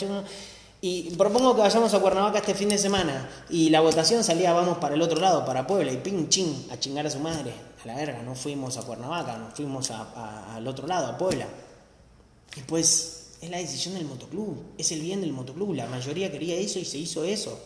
Y 0.80 1.14
propongo 1.16 1.54
que 1.54 1.62
vayamos 1.62 1.94
a 1.94 2.00
Cuernavaca 2.00 2.38
este 2.38 2.54
fin 2.54 2.68
de 2.68 2.78
semana. 2.78 3.30
Y 3.48 3.70
la 3.70 3.80
votación 3.80 4.24
salía, 4.24 4.52
vamos 4.52 4.78
para 4.78 4.96
el 4.96 5.02
otro 5.02 5.20
lado, 5.20 5.44
para 5.44 5.66
Puebla, 5.66 5.92
y 5.92 5.98
ping, 5.98 6.28
ching, 6.28 6.66
a 6.70 6.78
chingar 6.78 7.06
a 7.06 7.10
su 7.10 7.20
madre. 7.20 7.52
A 7.84 7.86
la 7.86 7.94
verga, 7.94 8.22
no 8.22 8.34
fuimos 8.34 8.76
a 8.76 8.82
Cuernavaca, 8.82 9.38
nos 9.38 9.54
fuimos 9.54 9.90
al 9.90 10.66
otro 10.66 10.88
lado, 10.88 11.06
a 11.06 11.16
Puebla. 11.16 11.46
Pues 12.66 13.13
es 13.44 13.50
la 13.50 13.58
decisión 13.58 13.94
del 13.94 14.06
motoclub, 14.06 14.62
es 14.78 14.90
el 14.92 15.00
bien 15.00 15.20
del 15.20 15.32
motoclub. 15.32 15.74
La 15.74 15.86
mayoría 15.86 16.32
quería 16.32 16.56
eso 16.56 16.78
y 16.78 16.84
se 16.84 16.98
hizo 16.98 17.24
eso. 17.24 17.58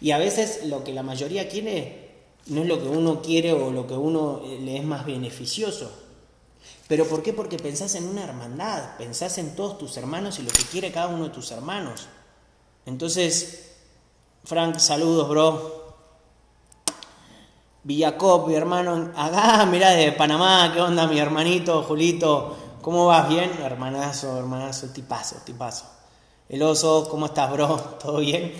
Y 0.00 0.10
a 0.10 0.18
veces 0.18 0.66
lo 0.66 0.82
que 0.82 0.92
la 0.92 1.02
mayoría 1.02 1.48
quiere 1.48 2.10
no 2.46 2.62
es 2.62 2.68
lo 2.68 2.80
que 2.80 2.88
uno 2.88 3.22
quiere 3.22 3.52
o 3.52 3.70
lo 3.70 3.86
que 3.86 3.94
uno 3.94 4.42
eh, 4.44 4.58
le 4.60 4.78
es 4.78 4.84
más 4.84 5.06
beneficioso. 5.06 5.90
¿Pero 6.88 7.06
por 7.06 7.22
qué? 7.22 7.32
Porque 7.32 7.58
pensás 7.58 7.94
en 7.94 8.06
una 8.06 8.24
hermandad, 8.24 8.96
pensás 8.98 9.38
en 9.38 9.54
todos 9.54 9.78
tus 9.78 9.96
hermanos 9.96 10.38
y 10.40 10.42
lo 10.42 10.50
que 10.50 10.64
quiere 10.64 10.90
cada 10.90 11.08
uno 11.08 11.24
de 11.24 11.30
tus 11.30 11.50
hermanos. 11.52 12.08
Entonces, 12.86 13.76
Frank, 14.42 14.78
saludos, 14.78 15.28
bro. 15.28 15.80
Villacop, 17.84 18.48
mi 18.48 18.54
hermano, 18.54 19.12
acá, 19.14 19.64
mirá, 19.70 19.90
de 19.90 20.12
Panamá, 20.12 20.72
¿qué 20.74 20.80
onda, 20.80 21.06
mi 21.06 21.18
hermanito, 21.18 21.82
Julito? 21.84 22.56
¿Cómo 22.82 23.06
vas? 23.06 23.28
¿Bien? 23.28 23.50
Hermanazo, 23.62 24.38
hermanazo, 24.38 24.88
tipazo, 24.88 25.36
tipazo. 25.44 25.84
El 26.48 26.62
oso, 26.62 27.08
¿cómo 27.10 27.26
estás, 27.26 27.52
bro? 27.52 27.76
¿Todo 28.02 28.20
bien? 28.20 28.52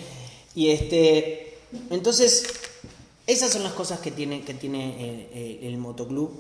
Y 0.54 0.68
este, 0.68 1.58
entonces, 1.88 2.46
esas 3.26 3.50
son 3.50 3.62
las 3.62 3.72
cosas 3.72 4.00
que 4.00 4.10
tiene, 4.10 4.42
que 4.42 4.52
tiene 4.52 5.28
el, 5.32 5.66
el, 5.66 5.78
motoclub. 5.78 6.32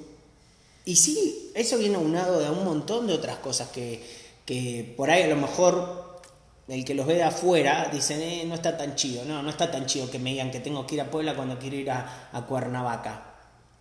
Y 0.84 0.96
sí, 0.96 1.52
eso 1.54 1.78
viene 1.78 1.96
aunado 1.96 2.38
de 2.38 2.50
un 2.50 2.64
montón 2.64 3.06
de 3.06 3.14
otras 3.14 3.38
cosas 3.38 3.68
que, 3.70 4.04
que 4.44 4.92
por 4.96 5.10
ahí 5.10 5.22
a 5.22 5.28
lo 5.28 5.36
mejor 5.36 6.20
el 6.68 6.84
que 6.84 6.94
los 6.94 7.06
ve 7.06 7.14
de 7.14 7.22
afuera 7.22 7.88
dicen, 7.90 8.20
eh, 8.20 8.44
no 8.46 8.54
está 8.54 8.76
tan 8.76 8.94
chido. 8.94 9.24
No, 9.24 9.42
no 9.42 9.48
está 9.48 9.70
tan 9.70 9.86
chido 9.86 10.10
que 10.10 10.18
me 10.18 10.30
digan 10.30 10.50
que 10.50 10.60
tengo 10.60 10.86
que 10.86 10.96
ir 10.96 11.00
a 11.00 11.10
Puebla 11.10 11.34
cuando 11.34 11.58
quiero 11.58 11.76
ir 11.76 11.90
a, 11.90 12.28
a 12.30 12.44
Cuernavaca. 12.44 13.24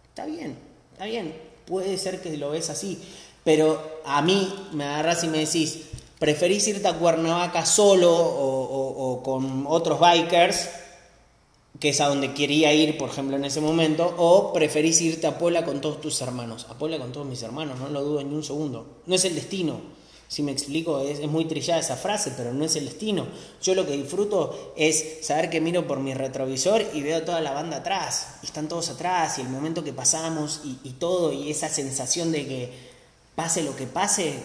Está 0.07 0.25
bien, 0.25 0.57
está 0.93 1.03
bien. 1.03 1.49
Puede 1.65 1.97
ser 1.97 2.21
que 2.21 2.35
lo 2.37 2.51
ves 2.51 2.69
así. 2.69 2.99
Pero 3.43 4.01
a 4.05 4.21
mí 4.21 4.53
me 4.73 4.85
agarras 4.85 5.23
y 5.23 5.27
me 5.27 5.39
decís, 5.39 5.81
¿preferís 6.19 6.67
irte 6.67 6.87
a 6.87 6.93
Cuernavaca 6.93 7.65
solo 7.65 8.11
o, 8.11 9.21
con 9.23 9.65
otros 9.67 9.99
bikers? 9.99 10.69
que 11.79 11.89
es 11.89 12.01
a 12.01 12.07
donde 12.07 12.33
quería 12.33 12.73
ir, 12.73 12.97
por 12.97 13.09
ejemplo, 13.09 13.37
en 13.37 13.45
ese 13.45 13.61
momento, 13.61 14.13
o 14.17 14.51
preferís 14.51 14.99
irte 15.01 15.27
a 15.27 15.37
Puebla 15.37 15.63
con 15.63 15.79
todos 15.79 16.01
tus 16.01 16.19
hermanos. 16.21 16.67
A 16.69 16.77
Puebla 16.77 16.97
con 16.97 17.13
todos 17.13 17.25
mis 17.25 17.41
hermanos, 17.41 17.79
no 17.79 17.87
lo 17.87 18.03
dudo 18.03 18.21
ni 18.21 18.35
un 18.35 18.43
segundo. 18.43 18.85
No 19.05 19.15
es 19.15 19.23
el 19.23 19.35
destino. 19.35 19.79
Si 20.27 20.43
me 20.43 20.51
explico, 20.51 20.99
es, 20.99 21.25
muy 21.25 21.45
trillada 21.45 21.79
esa 21.79 21.95
frase, 21.95 22.33
pero 22.35 22.53
no 22.53 22.65
es 22.65 22.75
el 22.75 22.85
destino. 22.85 23.27
Yo 23.61 23.75
lo 23.75 23.85
que 23.85 23.93
disfruto 23.95 24.73
es 24.75 25.19
saber 25.25 25.49
que 25.49 25.61
miro 25.61 25.87
por 25.87 25.99
mi 25.99 26.13
retrovisor 26.13 26.83
y 26.93 27.01
veo 27.01 27.23
toda 27.23 27.39
la 27.39 27.53
banda 27.53 27.77
atrás. 27.77 28.39
Y 28.43 28.47
están 28.47 28.67
todos 28.67 28.89
atrás, 28.89 29.39
y 29.39 29.41
el 29.41 29.49
momento 29.49 29.83
que 29.83 29.93
pasamos 29.93 30.61
y 30.83 30.91
todo, 30.99 31.31
y 31.31 31.49
esa 31.49 31.69
sensación 31.69 32.31
de 32.33 32.45
que 32.45 32.88
pase 33.39 33.63
lo 33.63 33.73
que 33.73 33.87
pase, 33.87 34.43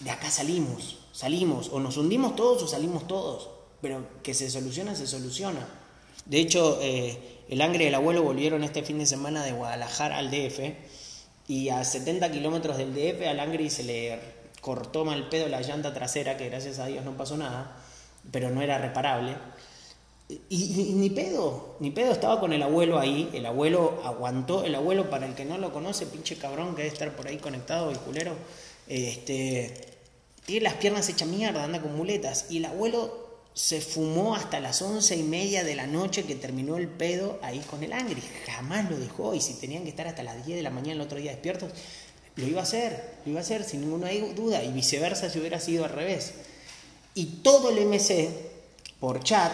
de 0.00 0.10
acá 0.10 0.30
salimos. 0.30 0.96
Salimos, 1.12 1.68
o 1.68 1.78
nos 1.78 1.98
hundimos 1.98 2.34
todos 2.34 2.62
o 2.62 2.66
salimos 2.66 3.06
todos. 3.06 3.50
Pero 3.82 4.06
que 4.22 4.32
se 4.32 4.48
soluciona, 4.48 4.96
se 4.96 5.06
soluciona. 5.06 5.68
De 6.24 6.38
hecho, 6.38 6.78
eh, 6.80 7.42
el 7.50 7.60
Angre 7.60 7.84
y 7.84 7.86
el 7.88 7.94
abuelo 7.94 8.22
volvieron 8.22 8.64
este 8.64 8.82
fin 8.82 8.98
de 8.98 9.04
semana 9.04 9.44
de 9.44 9.52
Guadalajara 9.52 10.16
al 10.16 10.30
DF 10.30 10.58
y 11.48 11.68
a 11.68 11.84
70 11.84 12.30
kilómetros 12.30 12.78
del 12.78 12.94
DF 12.94 13.28
al 13.28 13.40
Angry 13.40 13.68
se 13.68 13.84
le 13.84 14.18
cortó 14.62 15.04
mal 15.04 15.28
pedo 15.28 15.46
la 15.48 15.60
llanta 15.60 15.92
trasera, 15.92 16.38
que 16.38 16.48
gracias 16.48 16.78
a 16.78 16.86
Dios 16.86 17.04
no 17.04 17.18
pasó 17.18 17.36
nada, 17.36 17.76
pero 18.30 18.48
no 18.48 18.62
era 18.62 18.78
reparable. 18.78 19.36
Y, 20.28 20.94
ni 20.94 21.10
pedo, 21.10 21.76
ni 21.80 21.90
pedo, 21.90 22.12
estaba 22.12 22.40
con 22.40 22.52
el 22.52 22.62
abuelo 22.62 22.98
ahí, 22.98 23.28
el 23.34 23.44
abuelo 23.44 24.00
aguantó, 24.04 24.64
el 24.64 24.74
abuelo 24.74 25.10
para 25.10 25.26
el 25.26 25.34
que 25.34 25.44
no 25.44 25.58
lo 25.58 25.72
conoce, 25.72 26.06
pinche 26.06 26.36
cabrón 26.36 26.74
que 26.74 26.82
debe 26.82 26.94
estar 26.94 27.14
por 27.14 27.28
ahí 27.28 27.36
conectado, 27.36 27.90
el 27.90 27.98
culero, 27.98 28.32
este, 28.88 29.94
tiene 30.46 30.62
las 30.62 30.74
piernas 30.74 31.08
hechas 31.10 31.28
mierda, 31.28 31.62
anda 31.62 31.82
con 31.82 31.94
muletas, 31.94 32.46
y 32.48 32.56
el 32.56 32.64
abuelo 32.64 33.24
se 33.52 33.80
fumó 33.80 34.34
hasta 34.34 34.60
las 34.60 34.80
once 34.82 35.14
y 35.14 35.22
media 35.22 35.62
de 35.62 35.76
la 35.76 35.86
noche 35.86 36.24
que 36.24 36.34
terminó 36.34 36.76
el 36.76 36.88
pedo 36.88 37.38
ahí 37.42 37.60
con 37.60 37.84
el 37.84 37.92
Angry. 37.92 38.22
Jamás 38.46 38.90
lo 38.90 38.98
dejó 38.98 39.34
y 39.34 39.40
si 39.40 39.54
tenían 39.54 39.84
que 39.84 39.90
estar 39.90 40.08
hasta 40.08 40.24
las 40.24 40.44
10 40.44 40.56
de 40.56 40.62
la 40.62 40.70
mañana 40.70 40.94
el 40.94 41.00
otro 41.02 41.18
día 41.18 41.30
despiertos, 41.30 41.70
lo 42.34 42.46
iba 42.46 42.60
a 42.60 42.64
hacer, 42.64 43.14
lo 43.24 43.30
iba 43.30 43.40
a 43.40 43.44
hacer 43.44 43.62
sin 43.62 43.82
ninguna 43.82 44.08
duda 44.34 44.64
y 44.64 44.72
viceversa 44.72 45.30
si 45.30 45.38
hubiera 45.38 45.60
sido 45.60 45.84
al 45.84 45.90
revés. 45.90 46.34
Y 47.14 47.26
todo 47.42 47.70
el 47.70 47.86
MC 47.86 48.28
por 48.98 49.22
chat 49.22 49.52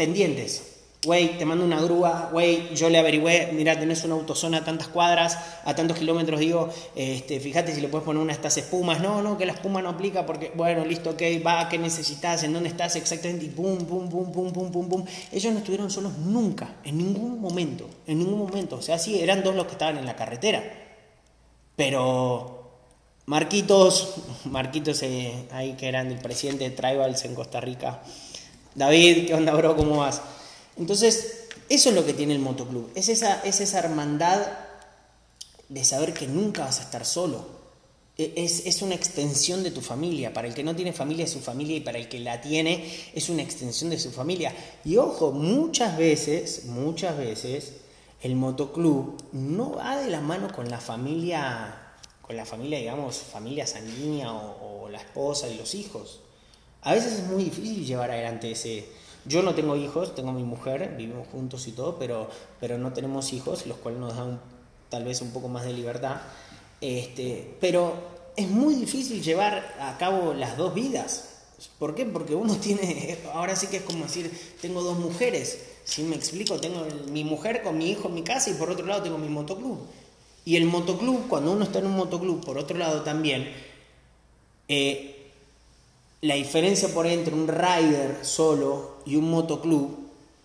pendientes, 0.00 0.62
Güey, 1.02 1.38
te 1.38 1.46
mando 1.46 1.64
una 1.64 1.80
grúa, 1.80 2.28
güey, 2.30 2.74
yo 2.74 2.90
le 2.90 2.98
averigüé, 2.98 3.52
mira, 3.54 3.78
tenés 3.78 4.04
una 4.04 4.16
autozona 4.16 4.58
a 4.58 4.64
tantas 4.64 4.88
cuadras, 4.88 5.38
a 5.64 5.74
tantos 5.74 5.96
kilómetros, 5.96 6.38
digo, 6.40 6.68
este, 6.94 7.40
fíjate 7.40 7.74
si 7.74 7.80
le 7.80 7.88
puedes 7.88 8.04
poner 8.04 8.20
una 8.20 8.34
de 8.34 8.36
estas 8.36 8.58
espumas, 8.58 9.00
no, 9.00 9.22
no, 9.22 9.38
que 9.38 9.46
la 9.46 9.54
espuma 9.54 9.80
no 9.80 9.88
aplica 9.88 10.26
porque, 10.26 10.52
bueno, 10.54 10.84
listo, 10.84 11.10
ok, 11.10 11.22
va, 11.46 11.70
¿qué 11.70 11.78
necesitas? 11.78 12.42
¿En 12.42 12.52
dónde 12.52 12.68
estás 12.68 12.96
exactamente? 12.96 13.46
Y 13.46 13.48
pum, 13.48 13.78
pum, 13.86 14.10
pum, 14.10 14.30
pum, 14.30 14.52
pum, 14.52 14.70
pum, 14.70 14.88
pum. 14.90 15.04
Ellos 15.32 15.50
no 15.54 15.60
estuvieron 15.60 15.90
solos 15.90 16.18
nunca, 16.18 16.76
en 16.84 16.98
ningún 16.98 17.40
momento, 17.40 17.88
en 18.06 18.18
ningún 18.18 18.38
momento. 18.38 18.76
O 18.76 18.82
sea, 18.82 18.98
sí, 18.98 19.18
eran 19.22 19.42
dos 19.42 19.54
los 19.54 19.64
que 19.64 19.72
estaban 19.72 19.96
en 19.96 20.04
la 20.04 20.16
carretera. 20.16 20.62
Pero 21.76 22.60
Marquitos, 23.24 24.16
Marquitos 24.44 25.02
eh, 25.02 25.46
ahí 25.50 25.72
que 25.78 25.88
eran 25.88 26.08
el 26.08 26.18
presidente 26.18 26.64
de 26.64 26.76
Tribals 26.76 27.24
en 27.24 27.34
Costa 27.34 27.58
Rica. 27.58 28.02
David, 28.74 29.26
¿qué 29.26 29.34
onda, 29.34 29.52
bro? 29.54 29.76
¿Cómo 29.76 29.98
vas? 29.98 30.22
Entonces, 30.76 31.48
eso 31.68 31.88
es 31.88 31.94
lo 31.94 32.04
que 32.04 32.14
tiene 32.14 32.34
el 32.34 32.40
motoclub, 32.40 32.90
es 32.94 33.08
esa, 33.08 33.42
es 33.44 33.60
esa 33.60 33.78
hermandad 33.78 34.40
de 35.68 35.84
saber 35.84 36.12
que 36.12 36.26
nunca 36.26 36.64
vas 36.64 36.80
a 36.80 36.82
estar 36.82 37.04
solo. 37.04 37.60
E, 38.18 38.32
es, 38.36 38.66
es, 38.66 38.82
una 38.82 38.94
extensión 38.94 39.62
de 39.62 39.70
tu 39.70 39.80
familia. 39.80 40.32
Para 40.32 40.48
el 40.48 40.54
que 40.54 40.64
no 40.64 40.74
tiene 40.74 40.92
familia 40.92 41.24
es 41.24 41.30
su 41.30 41.40
familia 41.40 41.76
y 41.76 41.80
para 41.80 41.98
el 41.98 42.08
que 42.08 42.18
la 42.18 42.40
tiene 42.40 42.92
es 43.14 43.28
una 43.28 43.42
extensión 43.42 43.90
de 43.90 43.98
su 43.98 44.10
familia. 44.10 44.52
Y 44.84 44.96
ojo, 44.96 45.32
muchas 45.32 45.96
veces, 45.96 46.64
muchas 46.66 47.16
veces, 47.16 47.74
el 48.22 48.34
motoclub 48.34 49.22
no 49.32 49.72
va 49.72 49.96
de 49.96 50.10
la 50.10 50.20
mano 50.20 50.52
con 50.52 50.68
la 50.68 50.80
familia, 50.80 51.94
con 52.20 52.36
la 52.36 52.44
familia, 52.44 52.78
digamos, 52.78 53.16
familia 53.16 53.66
sanguínea 53.66 54.32
o, 54.32 54.84
o 54.84 54.88
la 54.88 54.98
esposa 54.98 55.48
y 55.48 55.56
los 55.56 55.74
hijos. 55.74 56.20
A 56.82 56.94
veces 56.94 57.14
es 57.14 57.24
muy 57.24 57.44
difícil 57.44 57.84
llevar 57.84 58.10
adelante 58.10 58.50
ese, 58.50 58.86
yo 59.26 59.42
no 59.42 59.54
tengo 59.54 59.76
hijos, 59.76 60.14
tengo 60.14 60.32
mi 60.32 60.42
mujer, 60.42 60.94
vivimos 60.96 61.28
juntos 61.28 61.66
y 61.68 61.72
todo, 61.72 61.98
pero, 61.98 62.30
pero 62.58 62.78
no 62.78 62.92
tenemos 62.92 63.32
hijos, 63.32 63.66
los 63.66 63.76
cuales 63.78 64.00
nos 64.00 64.16
dan 64.16 64.40
tal 64.88 65.04
vez 65.04 65.20
un 65.20 65.30
poco 65.30 65.48
más 65.48 65.64
de 65.64 65.72
libertad. 65.74 66.20
Este, 66.80 67.56
pero 67.60 67.94
es 68.36 68.48
muy 68.48 68.74
difícil 68.74 69.22
llevar 69.22 69.76
a 69.78 69.98
cabo 69.98 70.32
las 70.32 70.56
dos 70.56 70.74
vidas. 70.74 71.26
¿Por 71.78 71.94
qué? 71.94 72.06
Porque 72.06 72.34
uno 72.34 72.56
tiene, 72.60 73.18
ahora 73.34 73.56
sí 73.56 73.66
que 73.66 73.78
es 73.78 73.82
como 73.82 74.04
decir, 74.04 74.30
tengo 74.62 74.82
dos 74.82 74.98
mujeres, 74.98 75.66
si 75.84 76.02
me 76.02 76.16
explico, 76.16 76.58
tengo 76.58 76.86
mi 77.10 77.24
mujer 77.24 77.62
con 77.62 77.76
mi 77.76 77.90
hijo 77.90 78.08
en 78.08 78.14
mi 78.14 78.22
casa 78.22 78.50
y 78.50 78.54
por 78.54 78.70
otro 78.70 78.86
lado 78.86 79.02
tengo 79.02 79.18
mi 79.18 79.28
motoclub. 79.28 79.78
Y 80.46 80.56
el 80.56 80.64
motoclub, 80.64 81.28
cuando 81.28 81.52
uno 81.52 81.64
está 81.64 81.80
en 81.80 81.86
un 81.86 81.96
motoclub, 81.96 82.42
por 82.42 82.56
otro 82.56 82.78
lado 82.78 83.02
también, 83.02 83.52
eh, 84.68 85.19
la 86.22 86.34
diferencia 86.34 86.88
por 86.88 87.06
entre 87.06 87.34
un 87.34 87.48
rider 87.48 88.18
solo 88.22 88.98
y 89.06 89.16
un 89.16 89.30
motoclub 89.30 89.96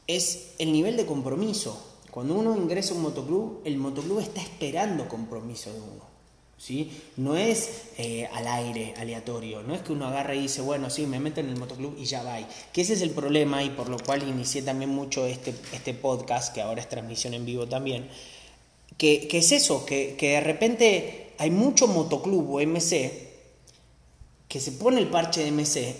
es 0.08 0.54
el 0.58 0.72
nivel 0.72 0.96
de 0.96 1.06
compromiso. 1.06 1.82
Cuando 2.12 2.36
uno 2.36 2.56
ingresa 2.56 2.94
a 2.94 2.98
un 2.98 3.04
motoclub, 3.04 3.62
el 3.66 3.78
motoclub 3.78 4.20
está 4.20 4.42
esperando 4.42 5.10
compromiso 5.10 5.74
de 5.74 5.80
uno. 5.80 6.16
¿sí? 6.58 6.92
No 7.18 7.36
es 7.36 7.90
eh, 7.98 8.30
al 8.32 8.48
aire, 8.48 8.94
aleatorio. 8.98 9.64
No 9.64 9.76
es 9.76 9.82
que 9.82 9.92
uno 9.92 10.08
agarre 10.08 10.38
y 10.38 10.44
dice, 10.44 10.62
bueno, 10.62 10.90
sí, 10.90 11.06
me 11.08 11.20
meto 11.20 11.42
en 11.42 11.50
el 11.50 11.58
motoclub 11.58 11.98
y 11.98 12.06
ya 12.06 12.24
va. 12.24 12.38
Que 12.72 12.82
ese 12.82 12.94
es 12.94 13.02
el 13.02 13.12
problema 13.12 13.62
y 13.62 13.72
por 13.72 13.90
lo 13.90 13.98
cual 14.00 14.24
inicié 14.24 14.62
también 14.62 14.92
mucho 14.92 15.26
este, 15.26 15.54
este 15.74 15.94
podcast, 15.94 16.54
que 16.54 16.62
ahora 16.62 16.80
es 16.80 16.88
transmisión 16.88 17.34
en 17.34 17.46
vivo 17.46 17.68
también. 17.68 18.08
Que, 18.98 19.28
es 19.30 19.52
eso, 19.52 19.86
que, 19.86 20.16
que 20.18 20.30
de 20.30 20.40
repente 20.40 21.34
hay 21.38 21.52
mucho 21.52 21.88
motoclub 21.88 22.50
o 22.50 22.62
MC 22.62 23.25
que 24.48 24.60
se 24.60 24.74
pone 24.74 25.00
el 25.00 25.08
parche 25.08 25.44
de 25.44 25.52
MC 25.52 25.96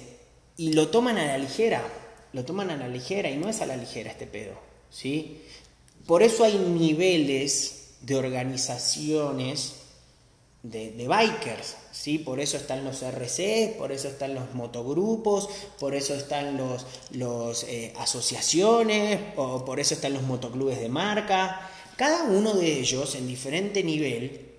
y 0.58 0.74
lo 0.74 0.90
toman 0.90 1.18
a 1.18 1.26
la 1.26 1.38
ligera, 1.38 1.84
lo 2.34 2.46
toman 2.46 2.70
a 2.70 2.78
la 2.78 2.88
ligera 2.88 3.30
y 3.30 3.38
no 3.38 3.50
es 3.50 3.62
a 3.62 3.66
la 3.66 3.78
ligera 3.78 4.12
este 4.12 4.28
pedo, 4.28 4.54
¿sí? 4.90 5.42
Por 6.06 6.22
eso 6.22 6.44
hay 6.44 6.58
niveles 6.58 7.96
de 8.02 8.16
organizaciones 8.16 9.76
de, 10.62 11.08
bikers, 11.08 11.76
¿sí? 11.92 12.18
Por 12.18 12.40
eso 12.40 12.58
están 12.58 12.84
los 12.84 13.04
RC, 13.04 13.76
por 13.78 13.92
eso 13.92 14.08
están 14.08 14.34
los 14.34 14.54
motogrupos, 14.54 15.50
por 15.80 15.94
eso 15.94 16.16
están 16.16 16.58
los, 16.58 16.86
los 17.12 17.64
eh, 17.66 17.94
asociaciones, 17.98 19.20
o 19.36 19.64
por 19.64 19.80
eso 19.80 19.94
están 19.94 20.14
los 20.14 20.24
motoclubes 20.24 20.80
de 20.80 20.90
marca. 20.90 21.70
Cada 21.96 22.24
uno 22.24 22.54
de 22.54 22.80
ellos 22.80 23.16
en 23.16 23.28
diferente 23.28 23.84
nivel 23.84 24.54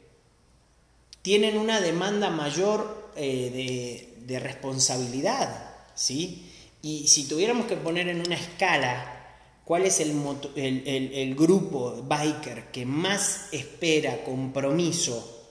tienen 1.23 1.59
una 1.59 1.81
demanda 1.81 2.31
mayor 2.31 2.96
eh, 3.17 4.15
de, 4.27 4.41
responsabilidad, 4.41 5.75
¿sí? 5.95 6.51
Y 6.83 7.09
si 7.09 7.25
tuviéramos 7.25 7.67
que 7.67 7.77
poner 7.77 8.09
en 8.09 8.21
una 8.21 8.35
escala 8.35 9.39
cuál 9.65 9.87
es 9.87 10.01
el, 10.01 11.35
grupo 11.35 12.03
biker 12.03 12.71
que 12.73 12.85
más 12.85 13.49
espera 13.53 14.25
compromiso 14.25 15.49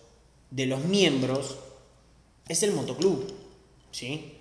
de 0.51 0.65
los 0.65 0.83
miembros, 0.85 1.57
es 2.47 2.63
el 2.63 2.73
motoclub, 2.73 3.33
¿sí? 3.91 4.33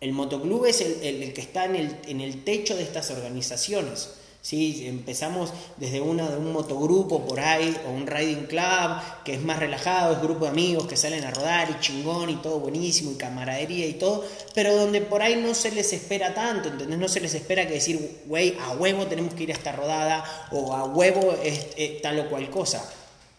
El 0.00 0.12
motoclub 0.12 0.66
es 0.66 0.80
el, 0.80 1.32
que 1.32 1.40
está 1.40 1.64
en 1.66 2.20
el 2.20 2.44
techo 2.44 2.76
de 2.76 2.82
estas 2.82 3.10
organizaciones. 3.10 4.10
¿Sí? 4.44 4.86
Empezamos 4.86 5.54
desde 5.78 6.02
una, 6.02 6.28
de 6.28 6.36
un 6.36 6.52
motogrupo 6.52 7.26
por 7.26 7.40
ahí, 7.40 7.74
o 7.88 7.90
un 7.90 8.06
riding 8.06 8.44
club, 8.44 9.00
que 9.24 9.34
es 9.34 9.42
más 9.42 9.58
relajado, 9.58 10.12
es 10.12 10.20
grupo 10.20 10.44
de 10.44 10.50
amigos 10.50 10.86
que 10.86 10.98
salen 10.98 11.24
a 11.24 11.30
rodar 11.30 11.70
y 11.70 11.80
chingón 11.80 12.28
y 12.28 12.36
todo 12.36 12.60
buenísimo 12.60 13.12
y 13.12 13.14
camaradería 13.14 13.86
y 13.86 13.94
todo, 13.94 14.22
pero 14.54 14.76
donde 14.76 15.00
por 15.00 15.22
ahí 15.22 15.36
no 15.36 15.54
se 15.54 15.72
les 15.72 15.94
espera 15.94 16.34
tanto, 16.34 16.68
¿entendés? 16.68 16.98
No 16.98 17.08
se 17.08 17.20
les 17.20 17.32
espera 17.32 17.66
que 17.66 17.74
decir, 17.74 18.20
güey, 18.26 18.54
a 18.60 18.72
huevo 18.72 19.06
tenemos 19.06 19.32
que 19.32 19.44
ir 19.44 19.50
a 19.50 19.54
esta 19.54 19.72
rodada, 19.72 20.48
o 20.52 20.74
a 20.74 20.84
huevo 20.84 21.34
es, 21.42 22.02
tal 22.02 22.18
o 22.20 22.28
cual 22.28 22.50
cosa, 22.50 22.86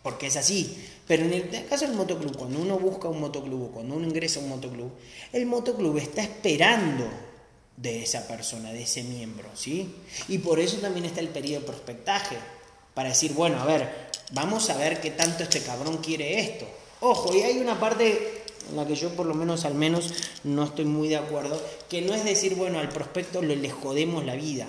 porque 0.01 0.27
es 0.27 0.35
así. 0.37 0.75
Pero 1.07 1.23
en 1.23 1.33
el 1.33 1.67
caso 1.67 1.85
del 1.85 1.95
motoclub, 1.95 2.35
cuando 2.35 2.59
uno 2.59 2.79
busca 2.79 3.07
un 3.09 3.19
motoclub, 3.19 3.71
cuando 3.71 3.93
uno 3.93 4.07
ingresa 4.07 4.39
a 4.39 4.43
un 4.43 4.49
motoclub, 4.49 4.89
el 5.31 5.45
motoclub 5.45 5.97
está 5.99 6.23
esperando 6.23 7.07
de 7.77 8.03
esa 8.03 8.27
persona, 8.27 8.71
de 8.71 8.83
ese 8.83 9.03
miembro, 9.03 9.49
¿sí? 9.55 9.95
Y 10.27 10.37
por 10.37 10.59
eso 10.59 10.77
también 10.77 11.05
está 11.05 11.19
el 11.19 11.29
periodo 11.29 11.61
de 11.61 11.67
prospectaje, 11.67 12.37
para 12.93 13.09
decir, 13.09 13.33
bueno, 13.33 13.61
a 13.61 13.65
ver, 13.65 14.09
vamos 14.31 14.69
a 14.69 14.77
ver 14.77 15.01
qué 15.01 15.11
tanto 15.11 15.43
este 15.43 15.61
cabrón 15.61 15.97
quiere 15.97 16.39
esto. 16.39 16.65
Ojo, 17.01 17.35
y 17.35 17.41
hay 17.41 17.57
una 17.59 17.79
parte 17.79 18.43
en 18.69 18.75
la 18.77 18.87
que 18.87 18.95
yo 18.95 19.09
por 19.09 19.25
lo 19.25 19.35
menos 19.35 19.65
al 19.65 19.75
menos 19.75 20.13
no 20.43 20.63
estoy 20.63 20.85
muy 20.85 21.09
de 21.09 21.17
acuerdo, 21.17 21.61
que 21.89 22.01
no 22.01 22.13
es 22.13 22.23
decir, 22.23 22.55
bueno, 22.55 22.79
al 22.79 22.89
prospecto 22.89 23.41
le 23.41 23.69
jodemos 23.69 24.25
la 24.25 24.35
vida. 24.35 24.67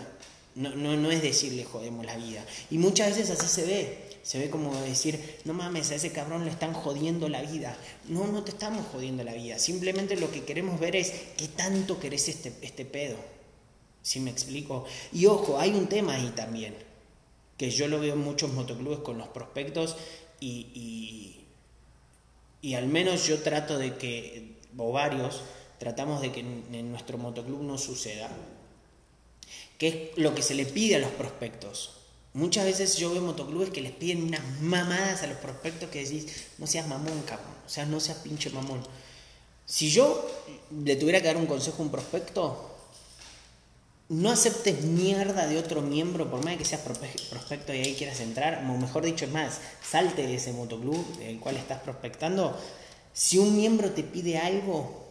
No, 0.57 0.71
no, 0.71 0.97
no 0.97 1.11
es 1.11 1.23
decir 1.23 1.53
le 1.53 1.65
jodemos 1.65 2.05
la 2.05 2.17
vida. 2.17 2.45
Y 2.71 2.79
muchas 2.79 3.17
veces 3.17 3.39
así 3.39 3.47
se 3.47 3.65
ve. 3.65 4.06
Se 4.27 4.41
ve 4.41 4.51
como 4.51 4.75
decir, 4.81 5.39
no 5.45 5.55
mames, 5.55 5.93
a 5.93 5.95
ese 5.95 6.11
cabrón 6.11 6.45
le 6.45 6.51
están 6.51 6.73
jodiendo 6.73 7.29
la 7.29 7.43
vida. 7.43 7.77
No, 8.09 8.27
no 8.27 8.43
te 8.43 8.51
estamos 8.51 8.85
jodiendo 8.89 9.23
la 9.23 9.35
vida. 9.35 9.57
Simplemente 9.61 10.17
lo 10.17 10.33
que 10.33 10.43
queremos 10.43 10.81
ver 10.81 10.97
es 10.97 11.13
qué 11.37 11.47
tanto 11.47 12.01
querés 12.01 12.29
este, 12.29 12.53
este 12.61 12.85
pedo. 12.85 13.15
¿Sí 14.03 14.19
me 14.19 14.33
explico? 14.33 14.85
Y 15.13 15.27
ojo, 15.27 15.61
hay 15.61 15.71
un 15.71 15.87
tema 15.87 16.15
ahí 16.15 16.33
también, 16.35 16.75
que 17.57 17.71
yo 17.71 17.87
lo 17.87 18.01
veo 18.01 18.15
en 18.15 18.19
muchos 18.19 18.53
motoclubes 18.53 18.99
con 18.99 19.17
los 19.17 19.29
prospectos 19.29 19.97
y, 20.41 21.45
y, 22.63 22.75
al 22.75 22.89
menos 22.89 23.29
yo 23.29 23.41
trato 23.43 23.79
de 23.79 23.95
que, 23.95 24.57
o 24.77 24.91
varios, 24.91 25.43
tratamos 25.79 26.21
de 26.21 26.33
que 26.33 26.41
en 26.41 26.91
nuestro 26.91 27.17
motoclub 27.17 27.63
no 27.63 27.79
suceda, 27.79 28.29
que 29.79 29.87
es 29.87 30.19
lo 30.19 30.35
que 30.35 30.43
se 30.43 30.57
le 30.57 30.67
pide 30.67 30.97
a 30.97 30.99
los 30.99 31.13
prospectos. 31.13 31.96
Muchas 32.37 32.67
veces 32.67 32.99
yo 32.99 33.13
veo 33.13 33.23
motoclubes 33.23 33.71
que 33.71 33.81
les 33.81 33.93
piden 33.93 34.25
unas 34.25 34.43
mamadas 34.61 35.23
a 35.23 35.27
los 35.27 35.39
prospectos 35.39 35.89
que 35.89 36.05
decís, 36.05 36.49
no 36.59 36.67
seas 36.67 36.87
mamón, 36.87 37.23
cabrón, 37.23 37.55
o 37.65 37.69
sea, 37.69 37.87
no 37.87 37.99
seas 37.99 38.19
pinche 38.19 38.51
mamón. 38.51 38.83
Si 39.65 39.91
yo 39.91 40.29
le 40.85 40.97
tuviera 40.97 41.23
que 41.23 41.29
dar 41.29 41.39
un 41.39 41.47
consejo 41.47 41.79
a 41.79 41.87
un 41.87 41.91
prospecto, 41.91 42.77
no 44.11 44.31
aceptes 44.31 44.83
mierda 44.83 45.47
de 45.47 45.57
otro 45.57 45.81
miembro, 45.81 46.31
por 46.31 46.45
más 46.45 46.59
que 46.59 46.67
seas 46.67 46.83
prospecto 46.83 47.73
y 47.73 47.79
ahí 47.79 47.95
quieras 47.95 48.21
entrar, 48.21 48.63
o 48.69 48.77
mejor 48.77 49.07
dicho, 49.07 49.25
es 49.25 49.31
más, 49.31 49.59
salte 49.83 50.27
de 50.27 50.35
ese 50.35 50.53
motoclub 50.53 51.17
del 51.17 51.41
cual 51.41 51.57
estás 51.57 51.81
prospectando. 51.81 52.55
Si 53.15 53.39
un 53.39 53.57
miembro 53.57 53.93
te 53.93 54.03
pide 54.03 54.37
algo 54.37 55.09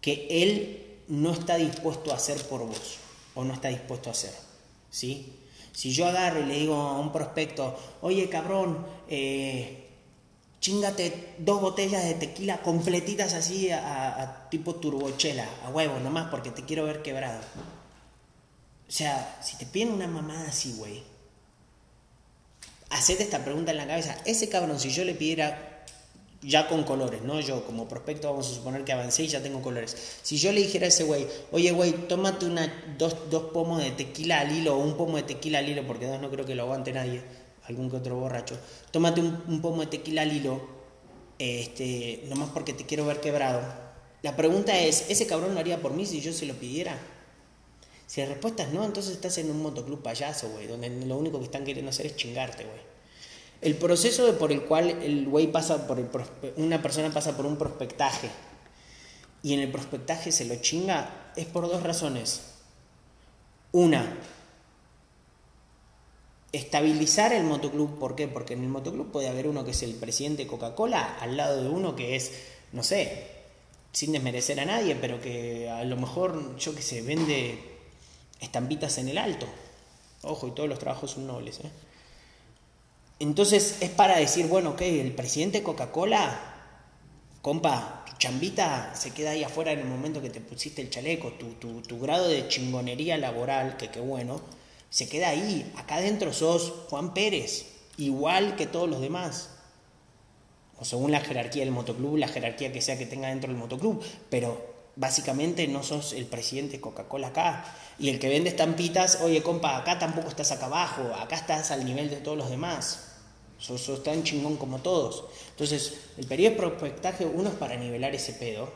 que 0.00 0.26
él 0.28 0.84
no 1.06 1.32
está 1.32 1.58
dispuesto 1.58 2.10
a 2.10 2.16
hacer 2.16 2.42
por 2.48 2.66
vos, 2.66 2.96
o 3.36 3.44
no 3.44 3.54
está 3.54 3.68
dispuesto 3.68 4.08
a 4.08 4.12
hacer, 4.12 4.34
¿sí? 4.90 5.38
Si 5.72 5.92
yo 5.92 6.06
agarro 6.06 6.40
y 6.40 6.46
le 6.46 6.58
digo 6.58 6.74
a 6.74 6.98
un 6.98 7.12
prospecto, 7.12 7.78
oye 8.02 8.28
cabrón, 8.28 8.86
eh, 9.08 9.88
chingate 10.60 11.34
dos 11.38 11.60
botellas 11.60 12.04
de 12.04 12.14
tequila 12.14 12.62
completitas 12.62 13.34
así 13.34 13.70
a, 13.70 14.46
tipo 14.50 14.76
turbochela, 14.76 15.46
a 15.64 15.70
huevo 15.70 15.98
nomás, 15.98 16.28
porque 16.30 16.50
te 16.50 16.64
quiero 16.64 16.84
ver 16.84 17.02
quebrado. 17.02 17.40
O 18.88 18.92
sea, 18.92 19.40
si 19.42 19.56
te 19.56 19.66
piden 19.66 19.90
una 19.90 20.06
mamada 20.06 20.48
así, 20.48 20.74
güey, 20.76 21.02
hacete 22.90 23.22
esta 23.22 23.42
pregunta 23.42 23.72
en 23.72 23.78
la 23.78 23.86
cabeza. 23.86 24.16
Ese 24.24 24.48
cabrón, 24.48 24.78
si 24.78 24.90
yo 24.90 25.04
le 25.04 25.14
pidiera 25.14 25.71
ya 26.42 26.66
con 26.66 26.82
colores, 26.82 27.22
¿no? 27.22 27.40
Yo 27.40 27.64
como 27.64 27.86
prospecto 27.88 28.28
vamos 28.28 28.50
a 28.50 28.54
suponer 28.54 28.84
que 28.84 28.92
avancé 28.92 29.22
y 29.22 29.28
ya 29.28 29.42
tengo 29.42 29.62
colores. 29.62 29.96
Si 30.22 30.36
yo 30.38 30.52
le 30.52 30.60
dijera 30.60 30.86
a 30.86 30.88
ese 30.88 31.04
güey, 31.04 31.26
oye 31.52 31.70
güey, 31.70 31.92
tómate 32.08 32.46
una, 32.46 32.94
dos, 32.98 33.30
dos 33.30 33.52
pomos 33.52 33.82
de 33.82 33.92
tequila 33.92 34.40
al 34.40 34.56
hilo 34.56 34.76
o 34.76 34.78
un 34.78 34.96
pomo 34.96 35.16
de 35.16 35.22
tequila 35.22 35.60
al 35.60 35.68
hilo, 35.68 35.86
porque 35.86 36.06
dos 36.06 36.20
no 36.20 36.30
creo 36.30 36.44
que 36.44 36.54
lo 36.54 36.64
aguante 36.64 36.92
nadie, 36.92 37.22
algún 37.64 37.90
que 37.90 37.96
otro 37.96 38.16
borracho, 38.16 38.58
tómate 38.90 39.20
un, 39.20 39.62
pomo 39.62 39.82
de 39.82 39.86
tequila 39.86 40.22
al 40.22 40.32
hilo, 40.32 40.60
este, 41.38 42.24
nomás 42.28 42.50
porque 42.50 42.72
te 42.72 42.86
quiero 42.86 43.06
ver 43.06 43.20
quebrado. 43.20 43.62
La 44.22 44.36
pregunta 44.36 44.78
es, 44.78 45.10
¿ese 45.10 45.26
cabrón 45.26 45.54
lo 45.54 45.60
haría 45.60 45.80
por 45.80 45.92
mí 45.92 46.06
si 46.06 46.20
yo 46.20 46.32
se 46.32 46.46
lo 46.46 46.54
pidiera? 46.54 46.96
Si 48.06 48.20
la 48.20 48.26
respuesta 48.26 48.64
es 48.64 48.72
no, 48.72 48.84
entonces 48.84 49.12
estás 49.12 49.38
en 49.38 49.50
un 49.50 49.62
motoclub 49.62 50.02
payaso, 50.02 50.48
güey, 50.50 50.66
donde 50.66 50.90
lo 50.90 51.16
único 51.16 51.38
que 51.38 51.46
están 51.46 51.64
queriendo 51.64 51.90
hacer 51.90 52.06
es 52.06 52.16
chingarte, 52.16 52.64
güey. 52.64 52.91
El 53.62 53.76
proceso 53.76 54.36
por 54.38 54.50
el 54.50 54.62
cual 54.62 54.90
el 54.90 55.28
güey 55.28 55.46
pasa 55.46 55.86
por 55.86 55.98
el 56.00 56.08
una 56.56 56.82
persona 56.82 57.10
pasa 57.10 57.36
por 57.36 57.46
un 57.46 57.56
prospectaje 57.56 58.28
y 59.40 59.54
en 59.54 59.60
el 59.60 59.70
prospectaje 59.70 60.32
se 60.32 60.46
lo 60.46 60.56
chinga 60.56 61.32
es 61.36 61.46
por 61.46 61.68
dos 61.68 61.82
razones. 61.82 62.42
Una, 63.70 64.18
estabilizar 66.52 67.32
el 67.32 67.44
motoclub. 67.44 68.00
¿Por 68.00 68.16
qué? 68.16 68.26
Porque 68.26 68.54
en 68.54 68.64
el 68.64 68.68
motoclub 68.68 69.12
puede 69.12 69.28
haber 69.28 69.46
uno 69.46 69.64
que 69.64 69.70
es 69.70 69.82
el 69.84 69.94
presidente 69.94 70.42
de 70.42 70.48
Coca-Cola 70.48 71.18
al 71.20 71.36
lado 71.36 71.62
de 71.62 71.68
uno 71.68 71.94
que 71.94 72.16
es, 72.16 72.32
no 72.72 72.82
sé, 72.82 73.28
sin 73.92 74.10
desmerecer 74.10 74.58
a 74.58 74.64
nadie, 74.64 74.96
pero 74.96 75.20
que 75.20 75.70
a 75.70 75.84
lo 75.84 75.96
mejor, 75.96 76.56
yo 76.58 76.74
que 76.74 76.82
sé, 76.82 77.02
vende 77.02 77.58
estampitas 78.40 78.98
en 78.98 79.08
el 79.08 79.18
alto. 79.18 79.46
Ojo, 80.22 80.48
y 80.48 80.50
todos 80.50 80.68
los 80.68 80.80
trabajos 80.80 81.12
son 81.12 81.28
nobles. 81.28 81.60
¿eh? 81.60 81.70
Entonces 83.22 83.76
es 83.78 83.90
para 83.90 84.16
decir, 84.16 84.48
bueno, 84.48 84.70
ok, 84.70 84.80
el 84.80 85.12
presidente 85.12 85.62
Coca-Cola, 85.62 86.40
compa, 87.40 88.04
tu 88.04 88.16
chambita 88.18 88.96
se 88.96 89.12
queda 89.12 89.30
ahí 89.30 89.44
afuera 89.44 89.70
en 89.70 89.78
el 89.78 89.84
momento 89.84 90.20
que 90.20 90.28
te 90.28 90.40
pusiste 90.40 90.82
el 90.82 90.90
chaleco, 90.90 91.30
tu, 91.30 92.00
grado 92.00 92.26
de 92.26 92.48
chingonería 92.48 93.16
laboral, 93.18 93.76
que 93.76 93.90
qué 93.90 94.00
bueno, 94.00 94.40
se 94.90 95.08
queda 95.08 95.28
ahí. 95.28 95.72
Acá 95.76 95.96
adentro 95.96 96.32
sos 96.32 96.72
Juan 96.90 97.14
Pérez, 97.14 97.66
igual 97.96 98.56
que 98.56 98.66
todos 98.66 98.90
los 98.90 99.00
demás. 99.00 99.50
O 100.80 100.84
según 100.84 101.12
la 101.12 101.20
jerarquía 101.20 101.62
del 101.62 101.72
motoclub, 101.72 102.16
la 102.16 102.26
jerarquía 102.26 102.72
que 102.72 102.80
sea 102.80 102.98
que 102.98 103.06
tenga 103.06 103.28
dentro 103.28 103.52
del 103.52 103.56
motoclub, 103.56 104.02
pero 104.30 104.66
básicamente 104.96 105.68
no 105.68 105.84
sos 105.84 106.12
el 106.12 106.26
presidente 106.26 106.80
Coca-Cola 106.80 107.28
acá. 107.28 107.64
Y 108.00 108.08
el 108.08 108.18
que 108.18 108.28
vende 108.28 108.50
estampitas, 108.50 109.20
oye 109.20 109.44
compa, 109.44 109.76
acá 109.76 110.00
tampoco 110.00 110.26
estás 110.26 110.50
acá 110.50 110.66
abajo, 110.66 111.14
acá 111.14 111.36
estás 111.36 111.70
al 111.70 111.84
nivel 111.84 112.10
de 112.10 112.16
todos 112.16 112.36
los 112.36 112.50
demás. 112.50 113.10
Sos, 113.62 114.02
tan 114.02 114.24
chingón 114.24 114.56
como 114.56 114.80
todos. 114.80 115.24
Entonces, 115.50 115.94
el 116.18 116.26
periodo 116.26 116.50
de 116.50 116.56
prospectaje, 116.56 117.24
uno 117.24 117.50
es 117.50 117.54
para 117.54 117.76
nivelar 117.76 118.12
ese 118.12 118.32
pedo. 118.32 118.68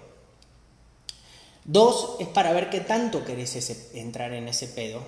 Dos, 1.65 2.17
es 2.21 2.29
para 2.29 2.53
ver 2.53 2.71
qué 2.71 2.81
tanto 2.81 3.25
querés 3.25 3.91
entrar 3.95 4.33
en 4.33 4.47
ese 4.47 4.69
pedo. 4.69 5.03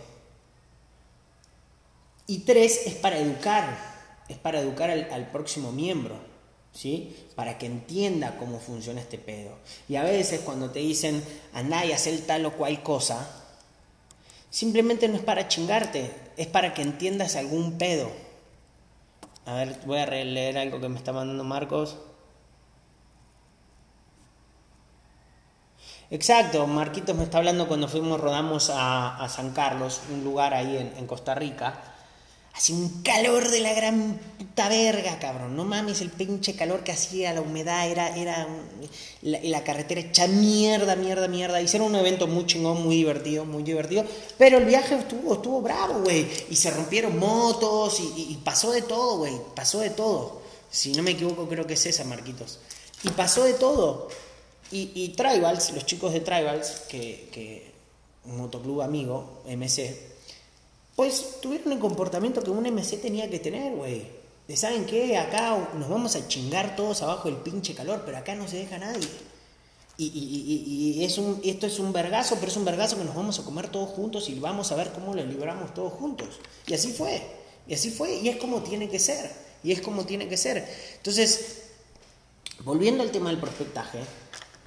Y 2.27 2.41
tres, 2.41 2.87
es 2.87 2.95
para 2.95 3.19
educar, 3.19 3.79
es 4.29 4.37
para 4.37 4.59
educar 4.59 4.91
al, 4.91 5.31
próximo 5.31 5.71
miembro, 5.71 6.17
¿sí? 6.73 7.17
Para 7.37 7.57
que 7.57 7.67
entienda 7.67 8.37
cómo 8.37 8.59
funciona 8.59 9.01
este 9.01 9.17
pedo. 9.17 9.57
Y 9.89 9.95
a 9.95 10.03
veces 10.03 10.41
cuando 10.41 10.71
te 10.71 10.81
dicen, 10.81 11.23
andá 11.53 11.87
y 11.87 11.93
hacer 11.93 12.19
tal 12.27 12.45
o 12.47 12.53
cual 12.55 12.83
cosa, 12.83 13.31
simplemente 14.51 15.07
no 15.07 15.15
es 15.15 15.23
para 15.23 15.47
chingarte, 15.47 16.11
es 16.37 16.49
para 16.49 16.75
que 16.75 16.83
entiendas 16.83 17.37
algún 17.37 17.79
pedo. 17.79 18.11
A 19.49 19.55
ver, 19.55 19.79
voy 19.87 19.99
a 19.99 20.05
releer 20.07 20.59
algo 20.59 20.79
que 20.81 20.89
me 20.91 20.99
está 20.99 21.11
mandando 21.13 21.43
Marcos. 21.43 21.97
Exacto, 26.11 26.67
Marquitos 26.67 27.17
me 27.17 27.25
está 27.25 27.39
hablando 27.39 27.67
cuando 27.67 27.89
fuimos, 27.89 28.21
rodamos 28.21 28.71
a, 28.75 29.27
San 29.29 29.53
Carlos, 29.53 30.03
un 30.13 30.23
lugar 30.25 30.53
ahí 30.53 30.77
en 30.77 31.07
Costa 31.07 31.35
Rica. 31.35 31.98
Hacía 32.59 32.75
un 32.75 33.03
calor 33.05 33.53
de 33.53 33.61
la 33.61 33.73
gran 33.73 34.19
puta 34.37 34.69
verga, 34.69 35.21
cabrón. 35.21 35.55
No 35.55 35.65
mames, 35.65 36.01
el 36.01 36.11
pinche 36.11 36.57
calor 36.57 36.83
que 36.83 36.91
hacía, 36.91 37.33
la 37.33 37.41
humedad, 37.41 37.89
era, 37.89 38.17
era 38.17 38.49
la, 39.23 39.63
carretera 39.63 40.01
hecha 40.01 40.27
mierda, 40.27 40.97
mierda, 40.97 41.29
mierda. 41.29 41.63
Hicieron 41.63 41.87
un 41.87 41.95
evento 41.95 42.27
muy 42.27 42.47
chingón, 42.47 42.83
muy 42.83 42.97
divertido, 42.97 43.45
muy 43.45 43.63
divertido. 43.63 44.05
Pero 44.39 44.59
el 44.59 44.65
viaje 44.65 44.97
estuvo, 44.97 45.35
estuvo 45.35 45.63
bravo, 45.63 46.01
güey. 46.01 46.27
Y 46.51 46.57
se 46.57 46.73
rompieron 46.73 47.17
motos 47.17 48.01
y, 48.01 48.37
pasó 48.43 48.73
de 48.73 48.83
todo, 48.83 49.19
güey. 49.19 49.35
Pasó 49.55 49.79
de 49.79 49.91
todo. 49.91 50.43
Si 50.69 50.91
no 50.95 51.05
me 51.05 51.13
equivoco, 51.13 51.49
creo 51.49 51.65
que 51.65 51.75
es 51.75 51.87
esa, 51.87 52.03
Marquitos. 52.03 52.59
Y 53.05 53.11
pasó 53.11 53.45
de 53.45 53.55
todo. 53.55 54.09
Y, 54.73 54.91
y 54.97 55.11
Tribals, 55.11 55.71
los 55.75 55.87
chicos 55.87 56.13
de 56.13 56.19
Tribals, 56.19 56.71
que, 56.89 57.29
que 57.31 57.71
un 58.25 58.39
motoclub 58.39 58.83
amigo, 58.83 59.45
MC, 59.47 60.18
pues 60.99 61.41
tuvieron 61.41 61.71
el 61.71 61.79
comportamiento 61.79 62.43
que 62.43 62.51
un 62.51 62.65
MC 62.65 63.01
tenía 63.01 63.31
que 63.31 63.39
tener, 63.39 63.73
güey. 63.73 64.05
De 64.49 64.57
saben 64.57 64.85
qué, 64.85 65.17
acá 65.17 65.57
nos 65.79 65.89
vamos 65.89 66.17
a 66.17 66.27
chingar 66.27 66.75
todos 66.75 67.03
abajo 67.03 67.29
del 67.29 67.37
pinche 67.37 67.73
calor, 67.73 68.03
pero 68.05 68.19
acá 68.19 68.35
no 68.35 68.49
se 68.49 68.57
deja 68.57 68.79
nadie. 68.79 69.07
Y, 69.97 70.99
es 71.05 71.17
un, 71.19 71.41
esto 71.45 71.69
es 71.69 71.79
un 71.79 71.93
vergazo, 71.93 72.35
pero 72.41 72.49
es 72.49 72.57
un 72.57 72.65
vergazo 72.65 72.99
que 72.99 73.05
nos 73.05 73.15
vamos 73.15 73.39
a 73.39 73.45
comer 73.45 73.69
todos 73.69 73.91
juntos 73.91 74.29
y 74.29 74.41
vamos 74.41 74.73
a 74.73 74.75
ver 74.75 74.91
cómo 74.91 75.15
lo 75.15 75.25
libramos 75.25 75.73
todos 75.73 75.93
juntos. 75.93 76.41
Y 76.67 76.75
así 76.75 76.91
fue, 76.91 77.23
y 77.69 77.75
así 77.75 77.91
fue, 77.91 78.17
y 78.17 78.29
es 78.29 78.37
como 78.39 78.65
tiene 78.65 78.89
que 78.89 78.99
ser, 78.99 79.31
y 79.63 79.71
es 79.71 79.81
como 79.81 80.05
tiene 80.05 80.29
que 80.29 80.37
ser. 80.37 80.69
Entonces, 80.97 81.59
volviendo 82.65 83.05
al 83.05 83.13
tema 83.13 83.31
del 83.31 83.39
prospectaje, 83.39 84.01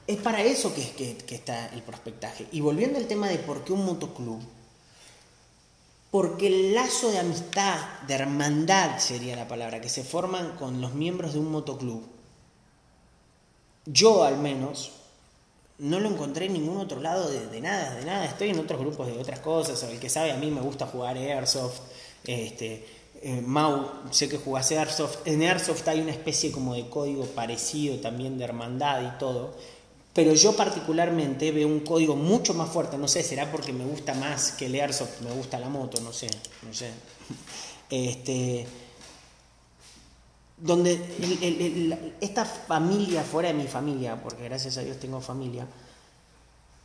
es 0.08 0.16
para 0.16 0.42
eso 0.42 0.74
que, 0.74 1.18
que 1.18 1.36
está 1.36 1.68
el 1.74 1.82
prospectaje. 1.82 2.48
Y 2.54 2.62
volviendo 2.62 3.00
al 3.00 3.08
tema 3.08 3.28
de 3.28 3.38
por 3.38 3.66
qué 3.66 3.74
un 3.74 3.84
motoclub, 3.84 4.40
porque 6.12 6.48
el 6.48 6.74
lazo 6.74 7.10
de 7.10 7.20
amistad, 7.20 7.80
de 8.06 8.14
hermandad 8.14 9.00
sería 9.00 9.36
la 9.38 9.48
palabra, 9.48 9.80
que 9.80 9.90
se 9.90 10.04
forman 10.04 10.58
con 10.58 10.82
los 10.82 10.94
miembros 10.94 11.34
de 11.34 11.40
un 11.40 11.50
motoclub, 11.50 12.04
yo 13.86 14.26
al 14.26 14.38
menos 14.38 14.92
no 15.80 16.00
lo 16.00 16.10
encontré 16.10 16.46
en 16.46 16.54
ningún 16.54 16.78
otro 16.78 17.00
lado 17.00 17.28
de, 17.30 17.60
nada, 17.60 17.96
de 17.96 18.06
nada. 18.06 18.26
Estoy 18.26 18.50
en 18.50 18.60
otros 18.60 18.80
grupos 18.80 19.08
de 19.08 19.18
otras 19.18 19.40
cosas, 19.40 19.82
o 19.82 19.88
el 19.88 20.00
que 20.00 20.10
sabe, 20.10 20.32
a 20.32 20.38
mí 20.38 20.52
me 20.52 20.62
gusta 20.62 20.86
jugar 20.86 21.18
Airsoft, 21.18 21.80
este, 22.26 22.86
eh, 23.22 23.42
Mau, 23.42 23.90
sé 24.12 24.30
que 24.30 24.38
jugás 24.38 24.72
Airsoft, 24.72 25.26
en 25.26 25.42
Airsoft 25.42 25.88
hay 25.88 26.02
una 26.02 26.12
especie 26.12 26.52
como 26.52 26.76
de 26.76 26.88
código 26.88 27.26
parecido 27.26 28.00
también 28.00 28.38
de 28.38 28.44
hermandad 28.44 29.02
y 29.02 29.18
todo, 29.18 29.56
pero 30.14 30.34
yo 30.34 30.56
particularmente 30.56 31.52
veo 31.52 31.68
un 31.68 31.82
código 31.82 32.16
mucho 32.16 32.54
más 32.54 32.70
fuerte, 32.70 32.98
no 32.98 33.08
sé, 33.08 33.24
será 33.24 33.52
porque 33.52 33.72
me 33.72 33.86
gusta 33.86 34.14
más 34.14 34.52
que 34.52 34.66
el 34.66 34.76
Airsoft, 34.76 35.22
me 35.22 35.32
gusta 35.32 35.60
la 35.60 35.70
moto, 35.70 36.02
no 36.02 36.12
sé, 36.12 36.28
no 36.64 36.74
sé. 36.74 36.92
Este, 37.90 38.68
donde 40.58 41.00
esta 42.20 42.46
familia 42.46 43.24
fuera 43.24 43.50
de 43.50 43.56
mi 43.56 43.68
familia, 43.68 44.22
porque 44.22 44.44
gracias 44.44 44.78
a 44.78 44.82
Dios 44.82 44.98
tengo 45.00 45.22
familia, 45.22 45.66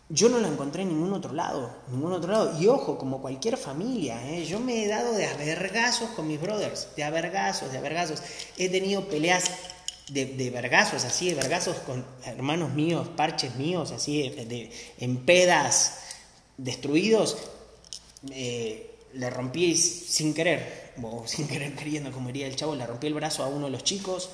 yo 0.09 0.29
no 0.29 0.39
la 0.39 0.47
encontré 0.47 0.83
en 0.83 0.89
ningún 0.89 1.13
otro 1.13 1.33
lado, 1.33 1.69
ningún 1.91 2.13
otro 2.13 2.31
lado. 2.31 2.61
Y 2.61 2.69
ojo, 2.69 2.97
como 2.97 3.21
cualquier 3.21 3.57
familia, 3.57 4.25
¿eh? 4.31 4.45
yo 4.45 4.61
me 4.61 4.85
he 4.85 4.89
dado 4.89 5.13
de 5.13 5.27
avergazos 5.27 6.11
con 6.11 6.29
mis 6.29 6.41
brothers, 6.41 6.89
de 6.95 7.03
avergazos, 7.03 7.73
de 7.73 7.79
avergazos. 7.79 8.23
He 8.57 8.69
tenido 8.69 9.09
peleas 9.09 9.51
de, 10.09 10.27
de 10.27 10.51
vergazos, 10.51 11.05
así, 11.05 11.29
de 11.29 11.35
vergazos 11.35 11.77
con 11.79 12.05
hermanos 12.25 12.73
míos, 12.73 13.09
parches 13.17 13.57
míos, 13.57 13.91
así, 13.91 14.29
de, 14.29 14.71
en 14.99 15.17
pedas 15.19 16.01
destruidos. 16.57 17.39
Eh, 18.31 18.93
le 19.15 19.31
rompí 19.31 19.77
sin 19.77 20.35
querer, 20.35 20.93
o 21.03 21.23
sin 21.27 21.49
querer 21.49 21.75
queriendo, 21.75 22.13
como 22.13 22.29
diría 22.29 22.47
el 22.47 22.57
chavo, 22.57 22.75
le 22.75 22.87
rompí 22.87 23.07
el 23.07 23.15
brazo 23.15 23.43
a 23.43 23.49
uno 23.49 23.67
de 23.67 23.73
los 23.73 23.85
chicos 23.85 24.31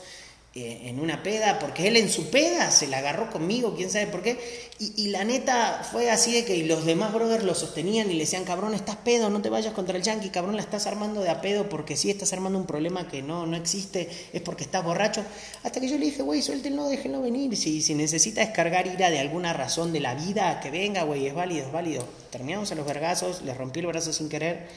en 0.55 1.01
una 1.01 1.23
peda, 1.23 1.59
porque 1.59 1.89
él 1.89 1.97
en 1.97 2.11
su 2.11 2.29
peda 2.29 2.71
se 2.71 2.87
la 2.87 2.99
agarró 2.99 3.31
conmigo, 3.31 3.75
quién 3.75 3.91
sabe 3.91 4.07
por 4.07 4.23
qué, 4.23 4.39
y, 4.79 5.09
la 5.09 5.25
neta 5.25 5.87
fue 5.91 6.11
así 6.11 6.33
de 6.33 6.45
que 6.45 6.57
los 6.65 6.85
demás 6.85 7.13
brothers 7.15 7.45
lo 7.45 7.55
sostenían 7.55 8.11
y 8.11 8.15
le 8.15 8.21
decían, 8.21 8.45
cabrón, 8.45 8.75
estás 8.75 8.97
pedo, 8.97 9.31
no 9.31 9.41
te 9.41 9.49
vayas 9.49 9.73
contra 9.73 9.97
el 9.97 10.03
yankee, 10.03 10.29
cabrón, 10.29 10.57
la 10.57 10.63
estás 10.63 10.87
armando 10.87 11.21
de 11.23 11.31
a 11.31 11.41
pedo 11.41 11.69
porque 11.69 11.97
si 11.97 12.11
estás 12.11 12.33
armando 12.33 12.59
un 12.59 12.67
problema 12.67 13.09
que 13.09 13.23
no, 13.23 13.47
no 13.47 13.57
existe, 13.57 14.11
es 14.33 14.43
porque 14.43 14.65
estás 14.65 14.85
borracho, 14.85 15.25
hasta 15.63 15.81
que 15.81 15.89
yo 15.89 15.97
le 15.97 16.07
dije, 16.07 16.23
güey, 16.23 16.43
suéltenlo, 16.43 16.89
déjenlo 16.89 17.23
venir, 17.23 17.57
si, 17.57 17.81
si 17.81 17.95
necesita 17.95 18.41
descargar 18.41 18.87
ira 18.87 19.11
de 19.11 19.21
alguna 19.21 19.53
razón 19.53 19.93
de 19.93 20.01
la 20.01 20.15
vida, 20.15 20.61
que 20.61 20.71
venga, 20.71 21.05
güey, 21.05 21.27
es 21.27 21.35
válido, 21.35 21.67
es 21.67 21.73
válido. 21.73 22.07
Terminamos 22.31 22.73
a 22.73 22.75
los 22.75 22.87
vergazos, 22.87 23.43
le 23.43 23.55
rompí 23.55 23.81
el 23.81 23.87
brazo 23.87 24.13
sin 24.13 24.29
querer, 24.29 24.69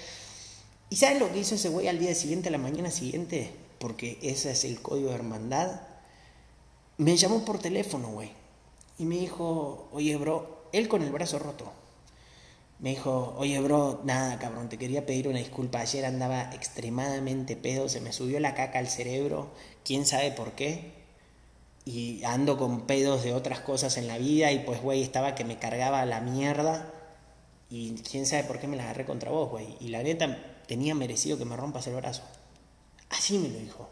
¿Y 0.89 0.97
saben 0.97 1.19
lo 1.19 1.31
que 1.31 1.39
hizo 1.39 1.55
ese 1.55 1.69
güey 1.69 1.87
al 1.87 1.99
día 1.99 2.13
siguiente, 2.13 2.49
a 2.49 2.51
la 2.51 2.57
mañana 2.57 2.91
siguiente? 2.91 3.49
Porque 3.79 4.17
ese 4.21 4.51
es 4.51 4.63
el 4.65 4.81
código 4.81 5.09
de 5.09 5.15
hermandad. 5.15 5.81
Me 6.97 7.17
llamó 7.17 7.43
por 7.43 7.59
teléfono, 7.59 8.09
güey. 8.09 8.31
Y 8.97 9.05
me 9.05 9.17
dijo, 9.17 9.89
oye, 9.91 10.15
bro, 10.15 10.67
él 10.71 10.87
con 10.87 11.01
el 11.01 11.11
brazo 11.11 11.39
roto. 11.39 11.71
Me 12.79 12.89
dijo, 12.89 13.33
oye, 13.37 13.59
bro, 13.61 14.01
nada, 14.03 14.37
cabrón, 14.37 14.67
te 14.67 14.77
quería 14.77 15.05
pedir 15.05 15.27
una 15.27 15.39
disculpa. 15.39 15.79
Ayer 15.79 16.05
andaba 16.05 16.51
extremadamente 16.53 17.55
pedo, 17.55 17.87
se 17.87 18.01
me 18.01 18.11
subió 18.11 18.39
la 18.39 18.53
caca 18.53 18.79
al 18.79 18.89
cerebro, 18.89 19.51
quién 19.83 20.05
sabe 20.05 20.31
por 20.31 20.51
qué. 20.53 20.93
Y 21.85 22.23
ando 22.25 22.57
con 22.57 22.81
pedos 22.81 23.23
de 23.23 23.33
otras 23.33 23.59
cosas 23.61 23.97
en 23.97 24.07
la 24.07 24.17
vida 24.17 24.51
y 24.51 24.59
pues, 24.59 24.81
güey, 24.81 25.01
estaba 25.01 25.35
que 25.35 25.45
me 25.45 25.57
cargaba 25.57 26.05
la 26.05 26.19
mierda. 26.21 26.91
Y 27.69 27.95
quién 28.09 28.25
sabe 28.25 28.43
por 28.43 28.59
qué 28.59 28.67
me 28.67 28.75
la 28.75 28.83
agarré 28.83 29.05
contra 29.05 29.31
vos, 29.31 29.49
güey. 29.49 29.77
Y 29.79 29.89
la 29.89 30.03
neta, 30.03 30.37
tenía 30.67 30.95
merecido 30.95 31.37
que 31.37 31.45
me 31.45 31.55
rompas 31.55 31.87
el 31.87 31.95
brazo. 31.95 32.23
Así 33.09 33.37
me 33.37 33.49
lo 33.49 33.59
dijo. 33.59 33.89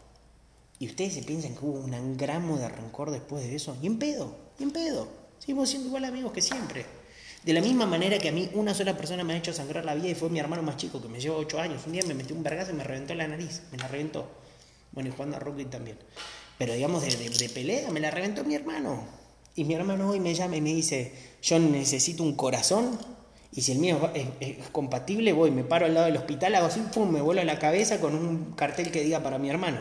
¿Y 0.78 0.86
ustedes 0.86 1.14
se 1.14 1.22
piensan 1.22 1.54
que 1.54 1.64
hubo 1.64 1.80
un 1.80 2.16
gramo 2.16 2.58
de 2.58 2.68
rencor 2.68 3.10
después 3.10 3.44
de 3.44 3.54
eso? 3.54 3.76
Y 3.80 3.86
en 3.86 3.98
pedo, 3.98 4.36
y 4.58 4.64
en 4.64 4.70
pedo. 4.70 5.08
Seguimos 5.38 5.68
siendo 5.68 5.88
igual 5.88 6.04
amigos 6.04 6.32
que 6.32 6.42
siempre. 6.42 6.84
De 7.44 7.52
la 7.52 7.60
misma 7.60 7.86
manera 7.86 8.18
que 8.18 8.30
a 8.30 8.32
mí 8.32 8.48
una 8.54 8.74
sola 8.74 8.96
persona 8.96 9.22
me 9.22 9.34
ha 9.34 9.36
hecho 9.36 9.52
sangrar 9.52 9.84
la 9.84 9.94
vida 9.94 10.08
y 10.08 10.14
fue 10.14 10.30
mi 10.30 10.38
hermano 10.38 10.62
más 10.62 10.78
chico, 10.78 11.00
que 11.00 11.08
me 11.08 11.20
lleva 11.20 11.36
8 11.36 11.60
años. 11.60 11.82
Un 11.86 11.92
día 11.92 12.02
me 12.06 12.14
metió 12.14 12.34
un 12.34 12.42
vergazo 12.42 12.72
y 12.72 12.74
me 12.74 12.84
reventó 12.84 13.14
la 13.14 13.28
nariz. 13.28 13.62
Me 13.70 13.78
la 13.78 13.86
reventó. 13.88 14.26
Bueno, 14.92 15.10
y 15.16 15.22
a 15.22 15.38
rugby 15.38 15.66
también. 15.66 15.98
Pero 16.56 16.72
digamos, 16.72 17.02
de, 17.02 17.28
de 17.28 17.48
pelea 17.50 17.90
me 17.90 18.00
la 18.00 18.10
reventó 18.10 18.44
mi 18.44 18.54
hermano. 18.54 19.04
Y 19.56 19.64
mi 19.64 19.74
hermano 19.74 20.10
hoy 20.10 20.20
me 20.20 20.34
llama 20.34 20.56
y 20.56 20.60
me 20.60 20.72
dice, 20.72 21.12
yo 21.42 21.58
necesito 21.58 22.22
un 22.22 22.34
corazón 22.34 22.98
y 23.56 23.62
si 23.62 23.72
el 23.72 23.78
mío 23.78 24.10
es, 24.14 24.68
compatible, 24.72 25.32
voy, 25.32 25.52
me 25.52 25.62
paro 25.62 25.86
al 25.86 25.94
lado 25.94 26.06
del 26.06 26.16
hospital, 26.16 26.56
hago 26.56 26.66
así, 26.66 26.80
pum, 26.92 27.08
me 27.08 27.20
vuelo 27.20 27.40
a 27.40 27.44
la 27.44 27.60
cabeza 27.60 28.00
con 28.00 28.16
un 28.16 28.52
cartel 28.54 28.90
que 28.90 29.04
diga 29.04 29.22
para 29.22 29.38
mi 29.38 29.48
hermano. 29.48 29.80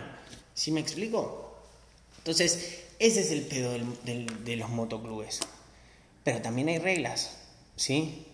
¿Sí 0.54 0.72
me 0.72 0.80
explico? 0.80 1.58
Entonces, 2.20 2.84
ese 3.00 3.22
es 3.22 3.32
el 3.32 3.42
pedo 3.42 3.74
de 3.74 4.56
los 4.58 4.70
motoclubes. 4.70 5.40
Pero 6.24 6.40
también 6.44 6.68
hay 6.70 6.78
reglas, 6.78 7.36
¿sí? 7.76 8.28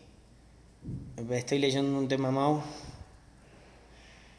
Estoy 1.32 1.60
leyendo 1.60 1.98
un 1.98 2.10
tema 2.10 2.32
Mau. 2.32 2.62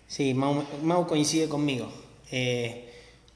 Sí, 0.06 0.34
Mau, 0.34 1.06
coincide 1.06 1.48
conmigo. 1.48 1.90
Eh, 2.30 2.92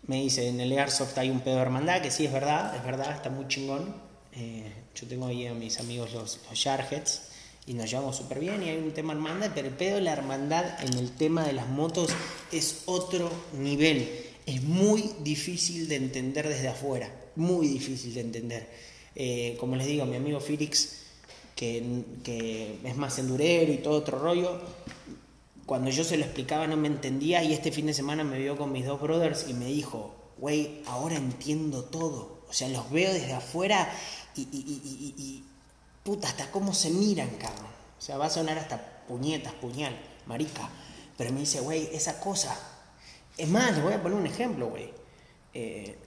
me 0.07 0.17
dice, 0.17 0.49
en 0.49 0.61
el 0.61 0.79
Airsoft 0.79 1.17
hay 1.17 1.31
un 1.31 1.41
pedo 1.41 1.57
de 1.57 1.62
hermandad, 1.62 2.03
que 2.03 2.11
sí 2.11 2.27
es 2.27 2.33
verdad, 2.33 2.77
es 2.77 2.85
verdad, 2.85 3.17
está 3.17 3.31
muy 3.31 3.49
chingón. 3.49 3.95
Eh, 4.33 4.71
yo 4.95 5.09
tengo 5.09 5.27
ahí 5.27 5.47
a 5.47 5.55
mis 5.55 5.81
amigos 5.81 6.12
los, 6.12 6.41
los 6.51 6.67
y 7.67 7.75
nos 7.75 7.91
llevamos 7.91 8.17
súper 8.17 8.41
bien 8.41 8.62
y 8.62 8.69
hay 8.69 8.79
un 8.79 8.93
tema 8.93 9.15
hermandad, 9.15 9.53
pero 9.55 9.69
el 9.69 9.75
pedo 9.75 10.01
la 10.01 10.12
hermandad 10.12 10.85
en 10.85 10.99
el 10.99 11.11
tema 11.12 11.45
de 11.45 11.55
las 11.55 11.69
motos 11.69 12.11
es 12.53 12.83
otro 12.87 13.31
nivel. 13.59 14.09
Es 14.45 14.62
muy 14.62 15.11
difícil 15.21 15.89
de 15.89 15.97
entender 15.97 16.49
desde 16.49 16.69
afuera, 16.69 17.11
muy 17.37 17.67
difícil 17.67 18.12
de 18.12 18.21
entender. 18.21 18.71
Eh, 19.15 19.57
como 19.59 19.77
les 19.77 19.87
digo, 19.87 20.05
mi 20.05 20.17
amigo 20.17 20.41
Felix, 20.41 21.05
que, 21.57 22.03
que 22.23 22.79
es 22.85 22.97
más 22.97 23.19
endurero 23.19 23.73
y 23.73 23.79
todo 23.79 23.95
otro 23.95 24.19
rollo, 24.19 24.61
cuando 25.65 25.91
yo 25.91 26.05
se 26.05 26.19
lo 26.19 26.25
explicaba 26.25 26.67
no 26.67 26.77
me 26.77 26.89
entendía 26.89 27.43
y 27.43 27.55
este 27.55 27.73
fin 27.73 27.87
de 27.87 27.95
semana 27.95 28.25
me 28.25 28.39
vio 28.39 28.59
con 28.59 28.73
mis 28.73 28.85
dos 28.85 29.01
brothers 29.01 29.47
y 29.49 29.55
me 29.55 29.67
dijo, 29.67 30.15
güey, 30.37 30.83
ahora 30.85 31.17
entiendo 31.17 31.85
todo. 31.85 32.45
O 32.47 32.53
sea, 32.53 32.69
los 32.69 32.91
veo 32.91 33.15
desde 33.15 33.33
afuera 33.33 33.91
y 34.37 35.43
puta, 36.05 36.28
hasta 36.28 36.50
cómo 36.50 36.72
se 36.72 36.90
miran, 36.90 37.30
cabrón. 37.30 37.72
O 37.98 38.02
sea, 38.02 38.18
va 38.18 38.26
a 38.26 38.30
sonar 38.30 38.59
hasta 38.59 38.78
puñetas, 39.09 39.55
puñal, 39.55 39.98
marica. 40.26 40.68
Pero 41.16 41.32
me 41.32 41.40
dice, 41.40 41.61
güey, 41.61 41.88
esa 41.92 42.20
cosa. 42.20 42.57
Es 43.36 43.48
más, 43.48 43.72
les 43.72 43.82
voy 43.82 43.94
a 43.94 44.02
poner 44.02 44.18
un 44.18 44.26
ejemplo, 44.26 44.68
güey. 44.68 44.92
Eh, 45.55 45.98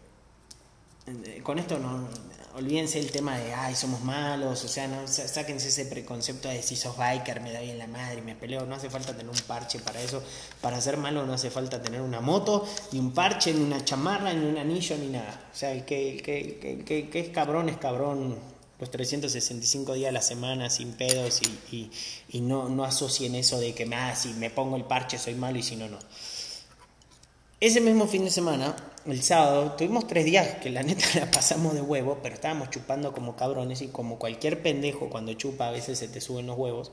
eh, 1.07 1.41
con 1.41 1.57
esto 1.57 1.79
no, 1.79 2.07
olvídense 2.55 2.99
el 2.99 3.11
tema 3.11 3.37
de, 3.37 3.53
ay, 3.53 3.75
somos 3.75 4.01
malos, 4.01 4.63
o 4.63 4.67
sea, 4.67 4.87
no, 4.87 5.07
sáquense 5.07 5.69
ese 5.69 5.85
preconcepto 5.85 6.49
de 6.49 6.61
si 6.61 6.75
sos 6.75 6.97
biker, 6.97 7.39
me 7.39 7.53
da 7.53 7.61
bien 7.61 7.77
la 7.77 7.87
madre, 7.87 8.21
me 8.21 8.35
peleo, 8.35 8.65
no 8.65 8.75
hace 8.75 8.89
falta 8.89 9.13
tener 9.15 9.29
un 9.29 9.39
parche 9.47 9.79
para 9.79 10.01
eso, 10.01 10.21
para 10.59 10.81
ser 10.81 10.97
malo 10.97 11.25
no 11.25 11.33
hace 11.33 11.49
falta 11.49 11.81
tener 11.81 12.01
una 12.01 12.19
moto, 12.19 12.67
ni 12.91 12.99
un 12.99 13.13
parche, 13.13 13.53
ni 13.53 13.63
una 13.63 13.85
chamarra, 13.85 14.33
ni 14.33 14.45
un 14.45 14.57
anillo, 14.57 14.97
ni 14.97 15.07
nada. 15.07 15.49
O 15.53 15.55
sea, 15.55 15.71
el 15.71 15.85
que, 15.85 16.21
que, 16.21 17.09
que 17.09 17.19
es 17.19 17.29
cabrón 17.29 17.69
es 17.69 17.77
cabrón 17.77 18.56
los 18.79 18.91
365 18.91 19.93
días 19.93 20.09
a 20.09 20.11
la 20.11 20.21
semana 20.21 20.69
sin 20.69 20.93
pedos 20.93 21.41
y, 21.71 21.89
no, 22.41 22.69
no 22.69 22.83
asocien 22.83 23.35
eso 23.35 23.59
de 23.59 23.73
que 23.73 23.89
ah, 23.93 24.15
si 24.15 24.29
me 24.33 24.49
pongo 24.49 24.75
el 24.75 24.83
parche 24.83 25.17
soy 25.17 25.35
malo 25.35 25.57
y 25.57 25.63
si 25.63 25.75
no, 25.75 25.87
no. 25.87 25.97
Ese 27.59 27.81
mismo 27.81 28.05
fin 28.05 28.23
de 28.23 28.29
semana, 28.29 28.75
el 29.07 29.23
sábado, 29.23 29.71
tuvimos 29.71 30.05
tres 30.05 30.25
días 30.25 30.57
que 30.61 30.69
la 30.69 30.83
neta 30.83 31.05
la 31.15 31.31
pasamos 31.31 31.73
de 31.73 31.81
huevo, 31.81 32.19
pero 32.21 32.35
estábamos 32.35 32.69
chupando 32.69 33.13
como 33.13 33.35
cabrones 33.35 33.81
y 33.81 33.87
como 33.87 34.19
cualquier 34.19 34.61
pendejo 34.61 35.09
cuando 35.09 35.33
chupa 35.33 35.67
a 35.67 35.71
veces 35.71 35.97
se 35.97 36.07
te 36.07 36.21
suben 36.21 36.45
los 36.45 36.57
huevos. 36.57 36.91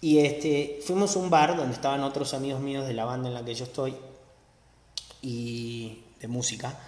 Y 0.00 0.18
este, 0.18 0.80
fuimos 0.84 1.14
a 1.14 1.20
un 1.20 1.30
bar 1.30 1.56
donde 1.56 1.74
estaban 1.74 2.02
otros 2.02 2.34
amigos 2.34 2.60
míos 2.60 2.86
de 2.86 2.94
la 2.94 3.04
banda 3.04 3.28
en 3.28 3.34
la 3.34 3.44
que 3.44 3.54
yo 3.54 3.64
estoy 3.64 3.96
y 5.22 6.02
de 6.20 6.28
música. 6.28 6.78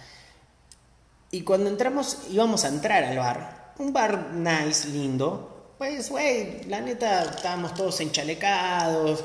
Y 1.31 1.41
cuando 1.41 1.69
entramos, 1.69 2.17
íbamos 2.29 2.65
a 2.65 2.67
entrar 2.67 3.03
al 3.03 3.17
bar, 3.17 3.58
un 3.79 3.93
bar 3.93 4.33
nice, 4.33 4.87
lindo. 4.89 5.73
Pues, 5.77 6.09
güey, 6.09 6.65
la 6.65 6.81
neta, 6.81 7.23
estábamos 7.23 7.73
todos 7.73 7.99
enchalecados, 8.01 9.23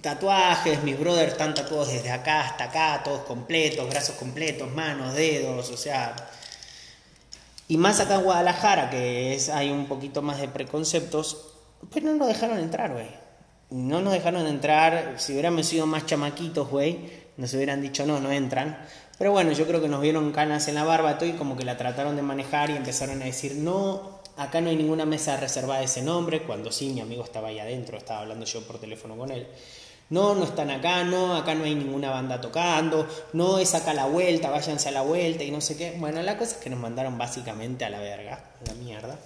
tatuajes, 0.00 0.82
mis 0.82 0.98
brothers 0.98 1.32
están 1.32 1.54
tatuados 1.54 1.88
desde 1.88 2.10
acá 2.10 2.42
hasta 2.42 2.64
acá, 2.64 3.00
todos 3.04 3.20
completos, 3.20 3.88
brazos 3.88 4.16
completos, 4.16 4.70
manos, 4.72 5.14
dedos, 5.14 5.70
o 5.70 5.76
sea. 5.76 6.14
Y 7.68 7.76
más 7.76 8.00
acá 8.00 8.16
en 8.16 8.24
Guadalajara, 8.24 8.90
que 8.90 9.34
es, 9.34 9.48
hay 9.48 9.70
un 9.70 9.86
poquito 9.86 10.20
más 10.20 10.40
de 10.40 10.48
preconceptos, 10.48 11.54
pues 11.90 12.04
no 12.04 12.14
nos 12.14 12.28
dejaron 12.28 12.58
entrar, 12.58 12.92
güey. 12.92 13.08
No 13.70 14.02
nos 14.02 14.12
dejaron 14.12 14.46
entrar, 14.46 15.14
si 15.18 15.32
hubiéramos 15.32 15.66
sido 15.66 15.86
más 15.86 16.04
chamaquitos, 16.04 16.68
güey, 16.68 17.24
nos 17.36 17.54
hubieran 17.54 17.80
dicho 17.80 18.04
no, 18.04 18.20
no 18.20 18.30
entran. 18.30 18.78
Pero 19.18 19.30
bueno, 19.30 19.52
yo 19.52 19.66
creo 19.66 19.80
que 19.80 19.88
nos 19.88 20.00
vieron 20.00 20.32
canas 20.32 20.66
en 20.68 20.74
la 20.74 20.84
barba 20.84 21.18
y 21.22 21.32
como 21.32 21.56
que 21.56 21.64
la 21.64 21.76
trataron 21.76 22.16
de 22.16 22.22
manejar 22.22 22.70
y 22.70 22.76
empezaron 22.76 23.22
a 23.22 23.26
decir, 23.26 23.54
no, 23.54 24.20
acá 24.36 24.60
no 24.60 24.70
hay 24.70 24.76
ninguna 24.76 25.04
mesa 25.04 25.36
reservada 25.36 25.80
de 25.80 25.86
ese 25.86 26.02
nombre, 26.02 26.42
cuando 26.42 26.72
sí, 26.72 26.88
mi 26.88 27.00
amigo 27.00 27.22
estaba 27.22 27.48
ahí 27.48 27.58
adentro, 27.58 27.96
estaba 27.96 28.20
hablando 28.20 28.44
yo 28.44 28.66
por 28.66 28.78
teléfono 28.78 29.16
con 29.16 29.30
él. 29.30 29.46
No, 30.10 30.34
no 30.34 30.44
están 30.44 30.70
acá, 30.70 31.02
no, 31.04 31.34
acá 31.34 31.54
no 31.54 31.64
hay 31.64 31.74
ninguna 31.74 32.10
banda 32.10 32.40
tocando, 32.40 33.06
no 33.32 33.58
es 33.58 33.74
acá 33.74 33.94
la 33.94 34.06
vuelta, 34.06 34.50
váyanse 34.50 34.90
a 34.90 34.92
la 34.92 35.02
vuelta 35.02 35.44
y 35.44 35.50
no 35.50 35.60
sé 35.60 35.76
qué. 35.76 35.94
Bueno, 35.98 36.20
la 36.22 36.36
cosa 36.36 36.56
es 36.56 36.62
que 36.62 36.70
nos 36.70 36.78
mandaron 36.78 37.16
básicamente 37.16 37.84
a 37.84 37.90
la 37.90 38.00
verga, 38.00 38.52
a 38.60 38.68
la 38.68 38.74
mierda. 38.74 39.18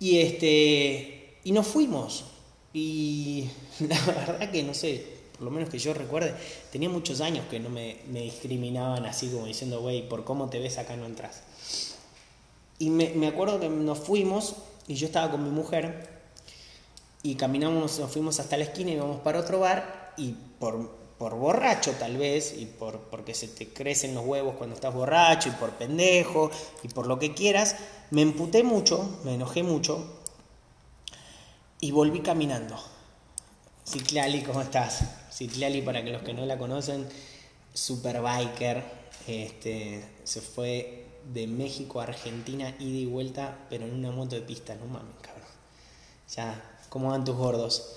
Y 0.00 0.20
este, 0.20 1.38
y 1.44 1.52
nos 1.52 1.66
fuimos. 1.66 2.24
Y 2.72 3.48
la 3.80 4.00
verdad 4.00 4.50
que 4.50 4.62
no 4.62 4.74
sé, 4.74 5.11
por 5.42 5.50
lo 5.50 5.56
menos 5.56 5.70
que 5.70 5.78
yo 5.80 5.92
recuerde, 5.92 6.36
tenía 6.70 6.88
muchos 6.88 7.20
años 7.20 7.44
que 7.50 7.58
no 7.58 7.68
me, 7.68 7.96
discriminaban 8.06 9.06
así 9.06 9.28
como 9.28 9.46
diciendo, 9.46 9.80
güey, 9.80 10.08
por 10.08 10.22
cómo 10.22 10.48
te 10.48 10.60
ves 10.60 10.78
acá 10.78 10.94
no 10.94 11.04
entras. 11.04 11.42
Y 12.78 12.90
me, 12.90 13.08
me 13.16 13.26
acuerdo 13.26 13.58
que 13.58 13.68
nos 13.68 13.98
fuimos 13.98 14.54
y 14.86 14.94
yo 14.94 15.06
estaba 15.06 15.32
con 15.32 15.42
mi 15.42 15.50
mujer 15.50 16.08
y 17.24 17.34
caminamos, 17.34 17.98
nos 17.98 18.12
fuimos 18.12 18.38
hasta 18.38 18.56
la 18.56 18.62
esquina 18.62 18.92
y 18.92 18.94
íbamos 18.94 19.20
para 19.22 19.40
otro 19.40 19.58
bar 19.58 20.14
y 20.16 20.36
por, 20.60 20.92
por 21.18 21.34
borracho 21.34 21.90
tal 21.98 22.18
vez 22.18 22.54
y 22.56 22.66
por, 22.66 23.00
porque 23.00 23.34
se 23.34 23.48
te 23.48 23.66
crecen 23.72 24.14
los 24.14 24.24
huevos 24.24 24.54
cuando 24.54 24.76
estás 24.76 24.94
borracho 24.94 25.48
y 25.48 25.52
por 25.52 25.70
pendejo 25.70 26.52
y 26.84 26.88
por 26.88 27.08
lo 27.08 27.18
que 27.18 27.34
quieras, 27.34 27.74
me 28.12 28.22
emputé 28.22 28.62
mucho, 28.62 29.18
me 29.24 29.34
enojé 29.34 29.64
mucho 29.64 30.06
y 31.80 31.90
volví 31.90 32.20
caminando. 32.20 32.76
Ciclali, 33.84 34.42
¿cómo 34.42 34.62
estás? 34.62 35.21
Ciclali, 35.48 35.82
para 35.82 36.04
que 36.04 36.10
los 36.10 36.22
que 36.22 36.34
no 36.34 36.46
la 36.46 36.58
conocen, 36.58 37.06
super 37.74 38.20
biker, 38.20 38.82
este, 39.26 40.04
se 40.24 40.40
fue 40.40 41.06
de 41.32 41.46
México 41.46 42.00
a 42.00 42.04
Argentina, 42.04 42.74
ida 42.78 42.98
y 42.98 43.06
vuelta, 43.06 43.66
pero 43.70 43.86
en 43.86 43.94
una 43.94 44.10
moto 44.10 44.34
de 44.34 44.42
pista, 44.42 44.74
no 44.74 44.86
mames, 44.86 45.14
cabrón. 45.20 45.48
Ya, 46.34 46.78
¿cómo 46.88 47.10
van 47.10 47.24
tus 47.24 47.36
gordos? 47.36 47.96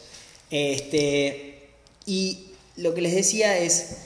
Este, 0.50 1.70
y 2.06 2.52
lo 2.78 2.94
que 2.94 3.02
les 3.02 3.16
decía 3.16 3.58
es, 3.58 3.98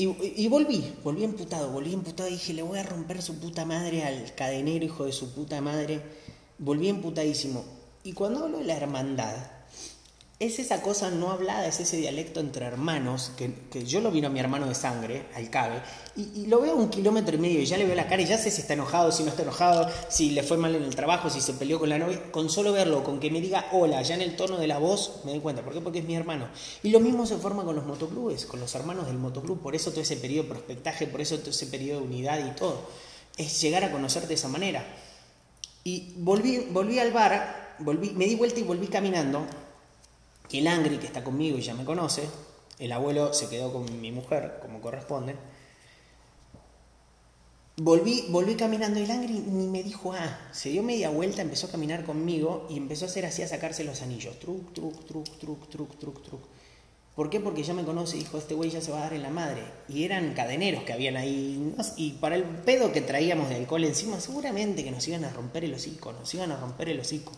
y, 0.00 0.46
volví, 0.46 0.94
volví 1.02 1.24
emputado, 1.24 1.72
volví 1.72 1.92
emputado 1.92 2.28
y 2.28 2.32
dije, 2.32 2.52
le 2.52 2.62
voy 2.62 2.78
a 2.78 2.84
romper 2.84 3.20
su 3.20 3.40
puta 3.40 3.64
madre 3.64 4.04
al 4.04 4.32
cadenero, 4.36 4.84
hijo 4.84 5.04
de 5.04 5.12
su 5.12 5.32
puta 5.32 5.60
madre. 5.60 6.00
Volví 6.58 6.88
emputadísimo. 6.88 7.64
Y 8.04 8.12
cuando 8.12 8.44
hablo 8.44 8.58
de 8.58 8.64
la 8.64 8.76
hermandad, 8.76 9.34
es 10.40 10.60
esa 10.60 10.82
cosa 10.82 11.10
no 11.10 11.32
hablada, 11.32 11.66
es 11.66 11.80
ese 11.80 11.96
dialecto 11.96 12.38
entre 12.38 12.64
hermanos, 12.64 13.32
que, 13.36 13.84
yo 13.84 14.00
lo 14.00 14.12
vino 14.12 14.28
a 14.28 14.30
mi 14.30 14.38
hermano 14.38 14.68
de 14.68 14.74
sangre, 14.76 15.26
al 15.34 15.50
Cabe, 15.50 15.82
y, 16.14 16.46
lo 16.46 16.60
veo 16.60 16.72
a 16.72 16.76
un 16.76 16.90
kilómetro 16.90 17.34
y 17.34 17.40
medio 17.40 17.60
y 17.60 17.66
ya 17.66 17.76
le 17.76 17.84
veo 17.84 17.96
la 17.96 18.06
cara 18.06 18.22
y 18.22 18.26
ya 18.26 18.38
sé 18.38 18.52
si 18.52 18.60
está 18.60 18.74
enojado, 18.74 19.10
si 19.10 19.24
no 19.24 19.30
está 19.30 19.42
enojado, 19.42 19.90
si 20.08 20.30
le 20.30 20.44
fue 20.44 20.56
mal 20.56 20.76
en 20.76 20.84
el 20.84 20.94
trabajo, 20.94 21.28
si 21.28 21.40
se 21.40 21.54
peleó 21.54 21.80
con 21.80 21.88
la 21.88 21.98
novia, 21.98 22.30
con 22.30 22.50
solo 22.50 22.72
verlo, 22.72 23.02
con 23.02 23.18
que 23.18 23.32
me 23.32 23.40
diga 23.40 23.66
hola, 23.72 24.00
ya 24.02 24.14
en 24.14 24.20
el 24.20 24.36
tono 24.36 24.58
de 24.58 24.68
la 24.68 24.78
voz, 24.78 25.22
me 25.24 25.32
doy 25.32 25.40
cuenta. 25.40 25.62
¿Por 25.62 25.72
qué? 25.72 25.80
Porque 25.80 25.98
es 25.98 26.04
mi 26.04 26.14
hermano. 26.14 26.48
Y 26.84 26.90
lo 26.90 27.00
mismo 27.00 27.26
se 27.26 27.36
forma 27.36 27.64
con 27.64 27.74
los 27.74 27.84
motoclubes, 27.84 28.46
con 28.46 28.60
los 28.60 28.72
hermanos 28.76 29.08
del 29.08 29.18
motoclub, 29.18 29.60
por 29.60 29.74
eso 29.74 29.90
todo 29.90 30.02
ese 30.02 30.16
periodo 30.16 30.44
de 30.44 30.50
prospectaje, 30.50 31.08
por 31.08 31.20
eso 31.20 31.38
todo 31.38 31.50
ese 31.50 31.66
periodo 31.66 32.00
de 32.00 32.06
unidad 32.06 32.38
y 32.46 32.56
todo. 32.56 32.88
Es 33.36 33.60
llegar 33.60 33.82
a 33.82 33.90
conocer 33.90 34.28
de 34.28 34.34
esa 34.34 34.46
manera. 34.46 34.84
Y 35.82 36.12
volví, 36.16 36.68
volví 36.70 37.00
al 37.00 37.12
bar, 37.12 37.74
volví, 37.80 38.10
me 38.10 38.26
di 38.26 38.36
vuelta 38.36 38.60
y 38.60 38.62
volví 38.62 38.86
caminando 38.86 39.44
el 40.52 40.66
Angry, 40.66 40.98
que 40.98 41.06
está 41.06 41.22
conmigo 41.22 41.58
y 41.58 41.62
ya 41.62 41.74
me 41.74 41.84
conoce, 41.84 42.22
el 42.78 42.92
abuelo 42.92 43.34
se 43.34 43.48
quedó 43.48 43.72
con 43.72 44.00
mi 44.00 44.12
mujer, 44.12 44.58
como 44.62 44.80
corresponde. 44.80 45.36
Volví, 47.76 48.26
volví 48.30 48.56
caminando 48.56 48.98
y 48.98 49.04
el 49.04 49.10
Angry 49.10 49.34
ni 49.34 49.68
me 49.68 49.84
dijo 49.84 50.12
ah, 50.12 50.48
se 50.50 50.70
dio 50.70 50.82
media 50.82 51.10
vuelta, 51.10 51.42
empezó 51.42 51.68
a 51.68 51.70
caminar 51.70 52.04
conmigo 52.04 52.66
y 52.68 52.76
empezó 52.76 53.04
a 53.04 53.08
hacer 53.08 53.24
así 53.24 53.42
a 53.42 53.48
sacarse 53.48 53.84
los 53.84 54.02
anillos. 54.02 54.38
Truc, 54.40 54.72
truc, 54.72 55.04
truc, 55.06 55.38
truc, 55.38 55.68
truc, 55.68 55.98
truc, 55.98 56.22
truc. 56.22 56.40
¿Por 57.14 57.30
qué? 57.30 57.40
Porque 57.40 57.64
ya 57.64 57.74
me 57.74 57.84
conoce 57.84 58.16
y 58.16 58.20
dijo, 58.20 58.38
este 58.38 58.54
güey 58.54 58.70
ya 58.70 58.80
se 58.80 58.92
va 58.92 58.98
a 58.98 59.00
dar 59.02 59.12
en 59.12 59.22
la 59.22 59.30
madre. 59.30 59.64
Y 59.88 60.04
eran 60.04 60.34
cadeneros 60.34 60.84
que 60.84 60.92
habían 60.92 61.16
ahí. 61.16 61.74
Y 61.96 62.12
para 62.12 62.36
el 62.36 62.44
pedo 62.44 62.92
que 62.92 63.00
traíamos 63.00 63.48
de 63.48 63.56
alcohol 63.56 63.82
encima, 63.82 64.20
seguramente 64.20 64.84
que 64.84 64.92
nos 64.92 65.06
iban 65.08 65.24
a 65.24 65.30
romper 65.30 65.64
el 65.64 65.74
hocico, 65.74 66.12
nos 66.12 66.32
iban 66.34 66.52
a 66.52 66.56
romper 66.56 66.88
el 66.90 67.00
hocico. 67.00 67.32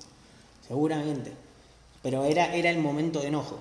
Seguramente. 0.68 1.32
Pero 2.02 2.24
era, 2.24 2.54
era 2.54 2.70
el 2.70 2.78
momento 2.78 3.20
de 3.20 3.28
enojo. 3.28 3.58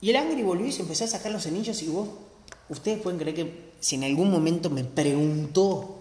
Y 0.00 0.10
el 0.10 0.16
Angry 0.16 0.42
volvió 0.42 0.66
y 0.66 0.72
se 0.72 0.82
empezó 0.82 1.04
a 1.04 1.08
sacar 1.08 1.30
los 1.30 1.46
anillos 1.46 1.82
y 1.82 1.88
vos, 1.88 2.08
ustedes 2.70 3.00
pueden 3.00 3.18
creer 3.18 3.36
que 3.36 3.70
si 3.80 3.96
en 3.96 4.04
algún 4.04 4.30
momento 4.30 4.70
me 4.70 4.84
preguntó, 4.84 6.00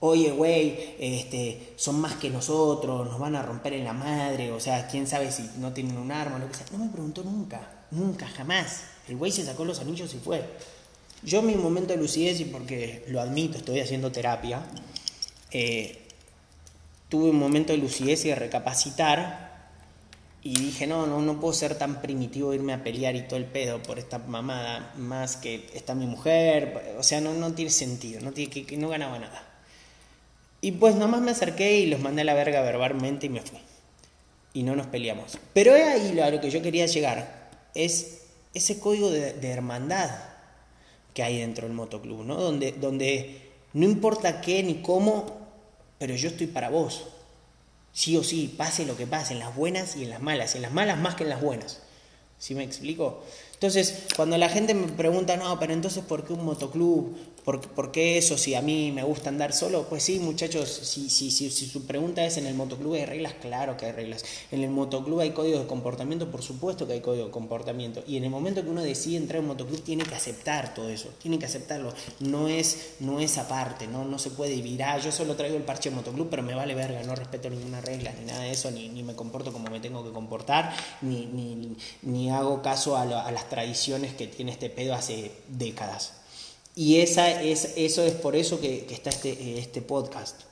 oye, 0.00 0.30
güey, 0.30 0.94
este, 0.98 1.74
son 1.76 2.00
más 2.00 2.14
que 2.14 2.30
nosotros, 2.30 3.06
nos 3.06 3.18
van 3.18 3.36
a 3.36 3.42
romper 3.42 3.74
en 3.74 3.84
la 3.84 3.92
madre, 3.92 4.50
o 4.52 4.60
sea, 4.60 4.88
quién 4.88 5.06
sabe 5.06 5.30
si 5.30 5.48
no 5.58 5.72
tienen 5.72 5.96
un 5.96 6.10
arma 6.10 6.38
lo 6.38 6.48
que 6.48 6.54
sea. 6.54 6.66
No 6.72 6.78
me 6.78 6.90
preguntó 6.90 7.22
nunca, 7.22 7.84
nunca, 7.90 8.26
jamás. 8.26 8.82
El 9.08 9.16
güey 9.16 9.32
se 9.32 9.44
sacó 9.44 9.64
los 9.64 9.80
anillos 9.80 10.12
y 10.14 10.18
fue. 10.18 10.44
Yo 11.22 11.40
en 11.40 11.46
mi 11.46 11.54
momento 11.56 11.92
de 11.92 11.98
lucidez, 11.98 12.40
y 12.40 12.44
porque 12.44 13.04
lo 13.08 13.20
admito, 13.20 13.58
estoy 13.58 13.80
haciendo 13.80 14.12
terapia, 14.12 14.62
eh, 15.50 16.06
tuve 17.08 17.30
un 17.30 17.38
momento 17.38 17.72
de 17.72 17.78
lucidez 17.78 18.24
y 18.24 18.28
de 18.28 18.34
recapacitar 18.36 19.47
y 20.42 20.54
dije, 20.54 20.86
no, 20.86 21.06
no, 21.06 21.20
no 21.20 21.40
puedo 21.40 21.52
ser 21.52 21.76
tan 21.76 22.00
primitivo 22.00 22.54
irme 22.54 22.72
a 22.72 22.84
pelear 22.84 23.16
y 23.16 23.22
todo 23.22 23.36
el 23.36 23.46
pedo 23.46 23.82
por 23.82 23.98
esta 23.98 24.18
mamada, 24.18 24.92
más 24.96 25.36
que 25.36 25.68
está 25.74 25.94
mi 25.94 26.06
mujer, 26.06 26.94
o 26.98 27.02
sea, 27.02 27.20
no, 27.20 27.34
no 27.34 27.52
tiene 27.54 27.70
sentido, 27.70 28.20
no, 28.20 28.32
tiene, 28.32 28.50
que, 28.50 28.76
no 28.76 28.88
ganaba 28.88 29.18
nada. 29.18 29.44
Y 30.60 30.72
pues 30.72 30.94
nomás 30.94 31.20
me 31.22 31.32
acerqué 31.32 31.80
y 31.80 31.86
los 31.86 32.00
mandé 32.00 32.22
a 32.22 32.24
la 32.24 32.34
verga 32.34 32.62
verbalmente 32.62 33.26
y 33.26 33.28
me 33.30 33.40
fui. 33.40 33.58
Y 34.54 34.62
no 34.62 34.74
nos 34.74 34.86
peleamos. 34.86 35.38
Pero 35.52 35.74
ahí 35.74 36.18
a 36.18 36.30
lo 36.30 36.40
que 36.40 36.50
yo 36.50 36.62
quería 36.62 36.86
llegar, 36.86 37.50
es 37.74 38.22
ese 38.54 38.78
código 38.78 39.10
de, 39.10 39.34
de 39.34 39.48
hermandad 39.50 40.10
que 41.14 41.22
hay 41.22 41.38
dentro 41.38 41.66
del 41.66 41.76
motoclub, 41.76 42.24
¿no? 42.24 42.36
Donde, 42.36 42.72
donde 42.72 43.50
no 43.72 43.84
importa 43.84 44.40
qué 44.40 44.62
ni 44.62 44.82
cómo, 44.82 45.26
pero 45.98 46.14
yo 46.14 46.28
estoy 46.28 46.46
para 46.46 46.70
vos 46.70 47.08
sí 47.98 48.16
o 48.16 48.22
sí, 48.22 48.54
pase 48.56 48.86
lo 48.86 48.96
que 48.96 49.08
pase, 49.08 49.32
en 49.32 49.40
las 49.40 49.56
buenas 49.56 49.96
y 49.96 50.04
en 50.04 50.10
las 50.10 50.22
malas, 50.22 50.54
en 50.54 50.62
las 50.62 50.72
malas 50.72 51.00
más 51.00 51.16
que 51.16 51.24
en 51.24 51.30
las 51.30 51.40
buenas. 51.40 51.80
¿Sí 52.38 52.54
me 52.54 52.62
explico? 52.62 53.24
Entonces, 53.54 54.04
cuando 54.14 54.38
la 54.38 54.48
gente 54.48 54.72
me 54.72 54.86
pregunta, 54.86 55.36
no, 55.36 55.58
pero 55.58 55.72
entonces, 55.72 56.04
¿por 56.04 56.24
qué 56.24 56.32
un 56.32 56.44
motoclub? 56.44 57.16
¿Por, 57.48 57.92
qué 57.92 58.18
eso 58.18 58.36
si 58.36 58.54
a 58.54 58.60
mí 58.60 58.92
me 58.92 59.02
gusta 59.02 59.30
andar 59.30 59.54
solo? 59.54 59.84
Pues 59.88 60.02
sí, 60.02 60.18
muchachos, 60.18 60.68
si, 60.68 61.08
si, 61.08 61.30
si, 61.30 61.48
si, 61.50 61.66
su 61.66 61.86
pregunta 61.86 62.22
es 62.22 62.36
en 62.36 62.44
el 62.44 62.54
motoclub 62.54 62.92
hay 62.92 63.06
reglas, 63.06 63.32
claro 63.40 63.74
que 63.78 63.86
hay 63.86 63.92
reglas. 63.92 64.22
En 64.52 64.62
el 64.62 64.68
motoclub 64.68 65.20
hay 65.20 65.30
códigos 65.30 65.62
de 65.62 65.66
comportamiento, 65.66 66.30
por 66.30 66.42
supuesto 66.42 66.86
que 66.86 66.92
hay 66.92 67.00
código 67.00 67.24
de 67.24 67.30
comportamiento. 67.30 68.04
Y 68.06 68.18
en 68.18 68.24
el 68.24 68.28
momento 68.28 68.62
que 68.62 68.68
uno 68.68 68.82
decide 68.82 69.16
entrar 69.16 69.38
en 69.38 69.44
un 69.44 69.52
motoclub, 69.52 69.82
tiene 69.82 70.04
que 70.04 70.14
aceptar 70.14 70.74
todo 70.74 70.90
eso, 70.90 71.08
tiene 71.22 71.38
que 71.38 71.46
aceptarlo. 71.46 71.94
No 72.20 72.48
es, 72.48 72.96
no 73.00 73.18
es 73.18 73.38
aparte, 73.38 73.86
¿no? 73.86 74.04
no 74.04 74.18
se 74.18 74.28
puede 74.28 74.54
vivir, 74.54 74.82
ah, 74.82 74.98
yo 74.98 75.10
solo 75.10 75.34
traigo 75.34 75.56
el 75.56 75.62
parche 75.62 75.88
de 75.88 75.96
motoclub, 75.96 76.28
pero 76.28 76.42
me 76.42 76.54
vale 76.54 76.74
verga, 76.74 77.02
no 77.04 77.14
respeto 77.14 77.48
ninguna 77.48 77.80
regla, 77.80 78.12
ni 78.12 78.26
nada 78.26 78.42
de 78.42 78.50
eso, 78.50 78.70
ni, 78.70 78.90
ni 78.90 79.02
me 79.02 79.14
comporto 79.14 79.54
como 79.54 79.70
me 79.70 79.80
tengo 79.80 80.04
que 80.04 80.10
comportar, 80.10 80.76
ni, 81.00 81.24
ni, 81.24 81.74
ni 82.02 82.30
hago 82.30 82.60
caso 82.60 82.94
a, 82.98 83.04
a 83.04 83.32
las 83.32 83.48
tradiciones 83.48 84.12
que 84.12 84.26
tiene 84.26 84.52
este 84.52 84.68
pedo 84.68 84.92
hace 84.92 85.32
décadas. 85.48 86.12
Y 86.78 87.00
esa 87.00 87.42
es, 87.42 87.72
eso 87.74 88.04
es 88.04 88.12
por 88.12 88.36
eso 88.36 88.60
que, 88.60 88.86
está 88.88 89.10
este, 89.10 89.58
este 89.58 89.82
podcast. 89.82 90.42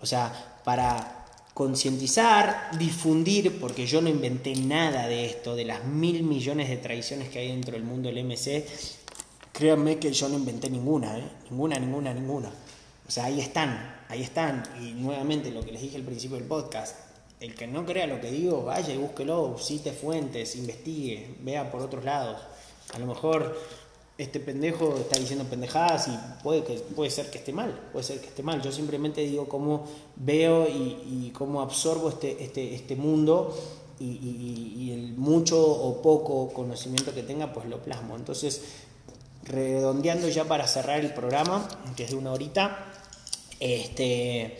O 0.00 0.06
sea, 0.06 0.60
para 0.64 1.24
concientizar, 1.54 2.76
difundir, 2.76 3.60
porque 3.60 3.86
yo 3.86 4.02
no 4.02 4.08
inventé 4.08 4.56
nada 4.56 5.06
de 5.06 5.26
esto, 5.26 5.54
de 5.54 5.64
las 5.64 5.84
mil 5.84 6.24
millones 6.24 6.68
de 6.68 6.78
tradiciones 6.78 7.28
que 7.28 7.38
hay 7.38 7.52
dentro 7.52 7.74
del 7.74 7.84
mundo 7.84 8.08
del 8.08 8.24
MC, 8.24 8.66
créanme 9.52 10.00
que 10.00 10.12
yo 10.12 10.28
no 10.28 10.36
inventé 10.36 10.68
ninguna, 10.68 11.16
¿eh? 11.16 11.28
ninguna, 11.48 11.78
ninguna, 11.78 12.12
ninguna. 12.12 12.48
O 13.06 13.10
sea, 13.12 13.26
ahí 13.26 13.38
están, 13.40 14.02
ahí 14.08 14.24
están. 14.24 14.64
Y 14.82 14.94
nuevamente 14.94 15.52
lo 15.52 15.60
que 15.60 15.70
les 15.70 15.82
dije 15.82 15.96
al 15.96 16.02
principio 16.02 16.38
del 16.38 16.48
podcast, 16.48 16.96
el 17.38 17.54
que 17.54 17.68
no 17.68 17.86
crea 17.86 18.08
lo 18.08 18.20
que 18.20 18.32
digo, 18.32 18.64
vaya 18.64 18.92
y 18.92 18.96
búsquelo, 18.96 19.56
cite 19.60 19.92
fuentes, 19.92 20.56
investigue, 20.56 21.36
vea 21.38 21.70
por 21.70 21.82
otros 21.82 22.04
lados. 22.04 22.40
A 22.94 22.98
lo 22.98 23.06
mejor 23.06 23.56
este 24.18 24.40
pendejo 24.40 24.96
está 24.98 25.16
diciendo 25.16 25.44
pendejadas 25.44 26.08
y 26.08 26.42
puede, 26.42 26.64
que, 26.64 26.74
puede 26.74 27.08
ser 27.08 27.30
que 27.30 27.38
esté 27.38 27.52
mal, 27.52 27.88
puede 27.92 28.04
ser 28.04 28.20
que 28.20 28.26
esté 28.26 28.42
mal. 28.42 28.60
Yo 28.60 28.72
simplemente 28.72 29.20
digo 29.20 29.48
cómo 29.48 29.86
veo 30.16 30.66
y, 30.66 31.30
cómo 31.30 31.62
absorbo 31.62 32.08
este, 32.08 32.42
este, 32.42 32.74
este 32.74 32.96
mundo 32.96 33.56
y, 34.00 34.90
el 34.92 35.12
mucho 35.16 35.64
o 35.64 36.02
poco 36.02 36.52
conocimiento 36.52 37.14
que 37.14 37.22
tenga, 37.22 37.52
pues 37.52 37.68
lo 37.68 37.80
plasmo. 37.80 38.16
Entonces, 38.16 38.62
redondeando 39.44 40.28
ya 40.28 40.44
para 40.44 40.66
cerrar 40.66 40.98
el 40.98 41.14
programa, 41.14 41.68
que 41.96 42.02
es 42.04 42.10
de 42.10 42.16
una 42.16 42.32
horita, 42.32 42.92
este, 43.60 44.58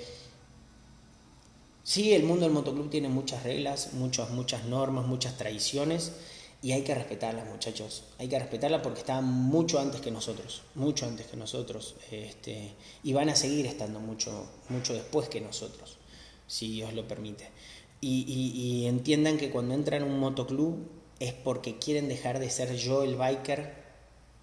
Sí, 1.83 2.13
el 2.13 2.25
mundo 2.25 2.45
del 2.45 2.53
motoclub 2.53 2.91
tiene 2.91 3.09
muchas 3.09 3.45
reglas, 3.45 3.95
muchas, 3.95 4.29
muchas 4.29 4.65
normas, 4.67 5.07
muchas 5.07 5.39
tradiciones 5.39 6.13
y 6.61 6.73
hay 6.73 6.83
que 6.83 6.95
respetarlas, 6.95 7.47
muchachos. 7.47 8.05
Hay 8.19 8.29
que 8.29 8.39
respetarlas 8.39 8.83
porque 8.83 9.01
estaban 9.01 9.25
mucho 9.25 9.79
antes 9.79 10.01
que 10.01 10.11
nosotros, 10.11 10.63
mucho 10.75 11.07
antes 11.07 11.27
que 11.27 11.37
nosotros, 11.37 11.95
este, 12.11 12.73
y 13.05 13.13
van 13.13 13.29
a 13.29 13.37
seguir 13.37 13.67
estando 13.67 14.01
mucho, 14.01 14.49
mucho 14.69 14.93
después 14.95 15.29
que 15.29 15.41
nosotros, 15.41 15.99
si 16.47 16.71
Dios 16.73 16.93
lo 16.95 17.07
permite. 17.07 17.49
Y, 18.01 18.87
entiendan 18.87 19.39
que 19.39 19.51
cuando 19.51 19.75
entran 19.75 20.03
a 20.03 20.07
un 20.07 20.21
motoclub 20.21 20.89
es 21.19 21.33
porque 21.33 21.79
quieren 21.79 22.09
dejar 22.09 22.39
de 22.39 22.49
ser 22.49 22.77
yo 22.77 23.03
el 23.03 23.17
biker 23.17 23.75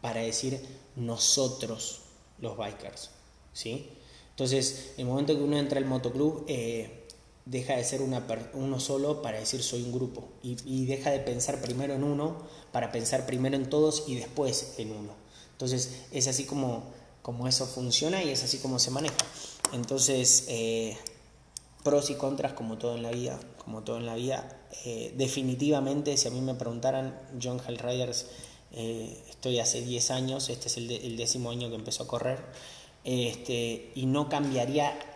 para 0.01 0.21
decir 0.21 0.59
nosotros 0.97 2.01
los 2.39 2.57
bikers, 2.57 3.11
¿sí? 3.53 3.89
Entonces, 4.31 4.93
el 4.97 5.05
momento 5.05 5.35
que 5.35 5.41
uno 5.41 5.57
entra 5.57 5.79
al 5.79 5.85
motoclub, 5.85 6.43
eh, 6.49 7.04
deja 7.45 7.75
de 7.75 7.83
ser 7.83 8.01
uno 8.01 8.79
solo 8.79 9.21
para 9.21 9.39
decir 9.39 9.61
soy 9.61 9.83
un 9.83 9.91
grupo 9.91 10.27
y, 10.41 10.85
deja 10.85 11.11
de 11.11 11.19
pensar 11.19 11.61
primero 11.61 11.93
en 11.93 12.03
uno 12.03 12.37
para 12.71 12.91
pensar 12.91 13.25
primero 13.25 13.55
en 13.55 13.69
todos 13.69 14.05
y 14.07 14.15
después 14.15 14.75
en 14.77 14.91
uno. 14.91 15.13
Entonces 15.51 16.01
es 16.11 16.27
así 16.27 16.45
como, 16.45 16.91
como 17.21 17.47
eso 17.47 17.65
funciona 17.65 18.23
y 18.23 18.29
es 18.29 18.43
así 18.43 18.57
como 18.57 18.79
se 18.79 18.91
maneja. 18.91 19.15
Entonces, 19.73 20.45
eh, 20.49 20.97
pros 21.83 22.09
y 22.09 22.15
contras 22.15 22.53
como 22.53 22.77
todo 22.77 22.95
en 22.95 23.03
la 23.03 23.11
vida, 23.11 23.39
como 23.63 23.83
todo 23.83 23.97
en 23.97 24.05
la 24.05 24.15
vida. 24.15 24.67
Eh, 24.83 25.13
definitivamente, 25.15 26.17
si 26.17 26.27
a 26.27 26.31
mí 26.31 26.41
me 26.41 26.55
preguntaran, 26.55 27.19
John 27.41 27.61
Hellriders, 27.65 28.25
eh, 28.71 29.23
estoy 29.29 29.59
hace 29.59 29.81
10 29.81 30.11
años, 30.11 30.49
este 30.49 30.67
es 30.67 30.77
el, 30.77 30.91
el, 30.91 31.15
décimo 31.15 31.51
año 31.51 31.69
que 31.69 31.75
empezó 31.75 32.03
a 32.03 32.07
correr, 32.07 32.43
este, 33.03 33.91
y 33.95 34.07
no 34.07 34.27
cambiaría 34.27 35.14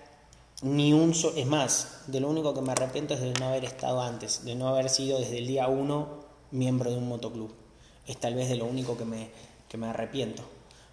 ni 0.62 0.93
un 0.93 1.14
solo, 1.14 1.38
es 1.38 1.45
más, 1.45 2.03
de 2.07 2.20
lo 2.20 2.30
único 2.30 2.53
que 2.53 2.62
me 2.62 2.72
arrepiento 2.72 3.14
es 3.14 3.22
de 3.22 3.34
no 3.34 3.47
haber 3.47 3.66
estado 3.66 4.01
antes, 4.01 4.43
de 4.43 4.55
no 4.55 4.68
haber 4.68 4.89
sido 4.89 5.20
desde 5.20 5.38
el 5.38 5.47
día 5.47 5.68
uno 5.68 6.26
miembro 6.51 6.91
de 6.91 6.97
un 6.97 7.07
motoclub. 7.07 7.51
Es 8.07 8.18
tal 8.18 8.36
vez 8.36 8.49
de 8.49 8.55
lo 8.55 8.66
único 8.66 8.97
que 8.97 9.05
me, 9.05 9.30
que 9.68 9.78
me 9.78 9.88
arrepiento. 9.88 10.43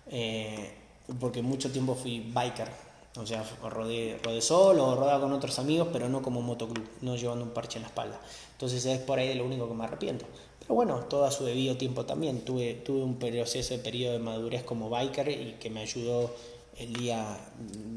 Eh, 0.08 0.72
porque 1.18 1.42
mucho 1.42 1.70
tiempo 1.70 1.94
fui 1.94 2.20
biker, 2.32 2.68
o 3.16 3.26
sea, 3.26 3.44
rodé, 3.64 4.18
rodé 4.22 4.40
solo 4.40 4.86
o 4.86 4.94
rodaba 4.94 5.22
con 5.22 5.32
otros 5.32 5.58
amigos, 5.58 5.88
pero 5.92 6.08
no 6.08 6.22
como 6.22 6.42
motoclub, 6.42 6.86
no 7.00 7.16
llevando 7.16 7.44
un 7.44 7.50
parche 7.50 7.78
en 7.78 7.82
la 7.82 7.88
espalda. 7.88 8.20
Entonces 8.52 8.84
es 8.84 8.98
por 9.00 9.18
ahí 9.18 9.28
de 9.28 9.34
lo 9.34 9.44
único 9.44 9.68
que 9.68 9.74
me 9.74 9.84
arrepiento. 9.84 10.26
Pero 10.60 10.74
bueno, 10.74 11.00
todo 11.08 11.24
a 11.24 11.30
su 11.30 11.44
debido 11.44 11.76
tiempo 11.76 12.04
también. 12.04 12.44
Tuve, 12.44 12.74
tuve 12.74 13.02
un 13.02 13.18
proceso 13.18 13.74
de 13.74 13.80
periodo 13.80 14.12
de 14.12 14.18
madurez 14.18 14.64
como 14.64 14.90
biker 14.90 15.28
y 15.28 15.56
que 15.60 15.70
me 15.70 15.80
ayudó 15.80 16.30
el 16.78 16.92
día 16.92 17.38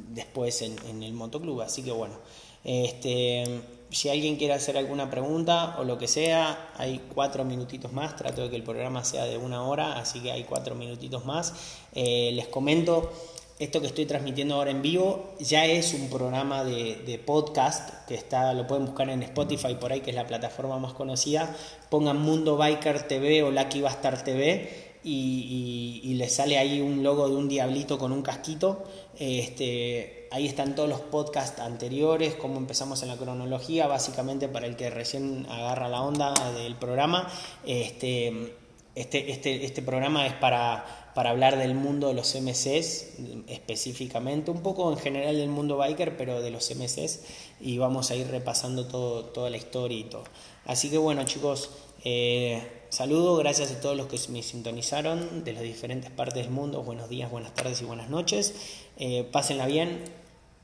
después 0.10 0.62
en, 0.62 1.04
el 1.04 1.14
motoclub. 1.14 1.62
Así 1.62 1.84
que 1.84 1.92
bueno, 1.92 2.16
este, 2.64 3.62
si 3.90 4.10
alguien 4.10 4.36
quiere 4.36 4.54
hacer 4.54 4.78
alguna 4.78 5.10
pregunta 5.10 5.76
o 5.80 5.84
lo 5.84 5.98
que 5.98 6.08
sea, 6.08 6.72
hay 6.78 7.02
cuatro 7.14 7.44
minutitos 7.44 7.92
más. 7.92 8.16
Trato 8.16 8.44
de 8.44 8.50
que 8.50 8.56
el 8.56 8.64
programa 8.64 9.04
sea 9.04 9.26
de 9.26 9.38
una 9.38 9.64
hora, 9.64 10.00
así 10.00 10.20
que 10.20 10.32
hay 10.32 10.44
cuatro 10.44 10.76
minutitos 10.76 11.26
más. 11.26 11.54
Eh, 11.94 12.32
les 12.34 12.48
comento. 12.48 13.12
Esto 13.60 13.82
que 13.82 13.88
estoy 13.88 14.06
transmitiendo 14.06 14.56
ahora 14.56 14.72
en 14.72 14.82
vivo 14.82 15.34
ya 15.38 15.66
es 15.66 15.94
un 15.94 16.10
programa 16.10 16.64
de, 16.64 17.22
podcast 17.26 18.08
que 18.08 18.16
está, 18.16 18.54
lo 18.54 18.66
pueden 18.66 18.86
buscar 18.86 19.10
en 19.10 19.22
Spotify 19.22 19.76
por 19.76 19.92
ahí, 19.92 20.00
que 20.00 20.12
es 20.12 20.16
la 20.16 20.26
plataforma 20.26 20.80
más 20.80 20.94
conocida. 20.94 21.54
Pongan 21.90 22.22
Mundo 22.22 22.56
Biker 22.56 23.06
TV 23.06 23.44
o 23.44 23.52
Lucky 23.52 23.82
Bastar 23.82 24.24
TV 24.24 24.89
y, 25.04 26.02
y, 26.04 26.14
le 26.16 26.28
sale 26.28 26.58
ahí 26.58 26.82
un 26.82 27.04
logo 27.04 27.30
de 27.30 27.36
un 27.36 27.48
diablito 27.48 27.98
con 27.98 28.12
un 28.12 28.22
casquito. 28.22 28.84
Este, 29.18 30.28
ahí 30.32 30.46
están 30.46 30.76
todos 30.76 30.90
los 30.90 31.00
podcasts 31.00 31.60
anteriores, 31.62 32.36
cómo 32.36 32.58
empezamos 32.58 33.02
en 33.04 33.10
la 33.10 33.18
cronología, 33.18 33.88
básicamente 33.88 34.48
para 34.48 34.68
el 34.68 34.76
que 34.76 34.90
recién 34.90 35.46
agarra 35.50 35.88
la 35.88 36.02
onda 36.02 36.34
del 36.54 36.76
programa. 36.76 37.32
Este, 37.66 38.54
este, 38.96 39.32
este, 39.32 39.64
este 39.66 39.82
programa 39.82 40.28
es 40.28 40.34
para, 40.34 41.12
para 41.16 41.30
hablar 41.30 41.58
del 41.58 41.76
mundo 41.76 42.10
de 42.10 42.14
los 42.14 42.36
MCs 42.36 43.20
específicamente, 43.48 44.52
un 44.52 44.62
poco 44.62 44.92
en 44.92 44.98
general 44.98 45.38
del 45.38 45.50
mundo 45.50 45.78
biker, 45.78 46.18
pero 46.18 46.42
de 46.42 46.52
los 46.52 46.70
MCs, 46.70 47.22
y 47.62 47.78
vamos 47.78 48.12
a 48.12 48.16
ir 48.16 48.28
repasando 48.28 48.88
todo, 48.88 49.26
toda 49.26 49.50
la 49.50 49.58
historia 49.58 49.98
y 49.98 50.04
todo. 50.04 50.24
Así 50.66 50.90
que 50.90 50.98
bueno 50.98 51.24
chicos, 51.24 51.72
eh, 52.04 52.79
saludo, 52.90 53.38
gracias 53.38 53.72
a 53.72 53.80
todos 53.80 53.96
los 53.96 54.08
que 54.08 54.20
me 54.32 54.42
sintonizaron 54.42 55.44
de 55.44 55.54
las 55.54 55.64
diferentes 55.64 56.10
partes 56.10 56.44
del 56.44 56.52
mundo. 56.52 56.84
Buenos 56.84 57.10
días, 57.10 57.30
buenas 57.30 57.54
tardes 57.54 57.82
y 57.82 57.86
buenas 57.86 58.10
noches. 58.10 58.54
Eh, 58.98 59.28
pásenla 59.32 59.68
bien, 59.68 60.04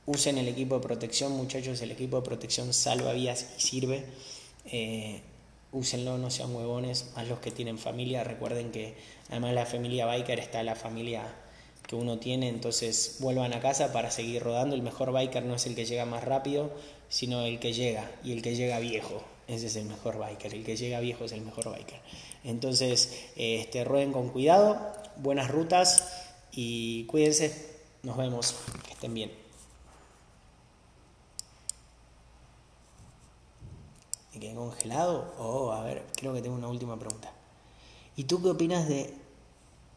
usen 0.06 0.36
el 0.38 0.48
equipo 0.48 0.76
de 0.76 0.82
protección, 0.82 1.32
muchachos. 1.32 1.80
El 1.82 1.92
equipo 1.92 2.16
de 2.16 2.22
protección 2.22 2.72
salva 2.72 3.12
vías 3.12 3.54
y 3.56 3.60
sirve. 3.60 4.04
Eh, 4.64 5.22
úsenlo, 5.72 6.18
no 6.18 6.30
sean 6.30 6.54
huevones, 6.54 7.12
más 7.14 7.28
los 7.28 7.38
que 7.38 7.52
tienen 7.52 7.78
familia. 7.78 8.24
Recuerden 8.24 8.72
que 8.72 8.96
además 9.30 9.54
la 9.54 9.66
familia 9.66 10.06
biker 10.06 10.40
está 10.40 10.62
la 10.62 10.74
familia 10.74 11.34
que 11.86 11.94
uno 11.94 12.18
tiene, 12.18 12.48
entonces 12.48 13.18
vuelvan 13.20 13.52
a 13.52 13.60
casa 13.60 13.92
para 13.92 14.10
seguir 14.10 14.42
rodando. 14.42 14.74
El 14.74 14.82
mejor 14.82 15.12
biker 15.12 15.44
no 15.44 15.54
es 15.54 15.66
el 15.66 15.76
que 15.76 15.86
llega 15.86 16.04
más 16.04 16.24
rápido, 16.24 16.72
sino 17.08 17.42
el 17.44 17.60
que 17.60 17.72
llega 17.72 18.10
y 18.24 18.32
el 18.32 18.42
que 18.42 18.56
llega 18.56 18.80
viejo 18.80 19.35
ese 19.48 19.66
es 19.66 19.76
el 19.76 19.84
mejor 19.86 20.18
biker. 20.18 20.52
El 20.54 20.64
que 20.64 20.76
llega 20.76 21.00
viejo 21.00 21.24
es 21.24 21.32
el 21.32 21.42
mejor 21.42 21.70
biker. 21.70 22.00
Entonces, 22.44 23.30
este, 23.36 23.84
rueden 23.84 24.12
con 24.12 24.30
cuidado, 24.30 24.78
buenas 25.16 25.50
rutas 25.50 26.24
y 26.52 27.04
cuídense. 27.04 27.76
Nos 28.02 28.16
vemos. 28.16 28.56
Que 28.86 28.92
estén 28.92 29.14
bien. 29.14 29.32
¿Me 34.34 34.40
quedé 34.40 34.54
congelado? 34.54 35.34
Oh, 35.38 35.72
a 35.72 35.82
ver, 35.82 36.04
creo 36.16 36.34
que 36.34 36.42
tengo 36.42 36.56
una 36.56 36.68
última 36.68 36.98
pregunta. 36.98 37.32
¿Y 38.16 38.24
tú 38.24 38.42
qué 38.42 38.50
opinas 38.50 38.88
de, 38.88 39.14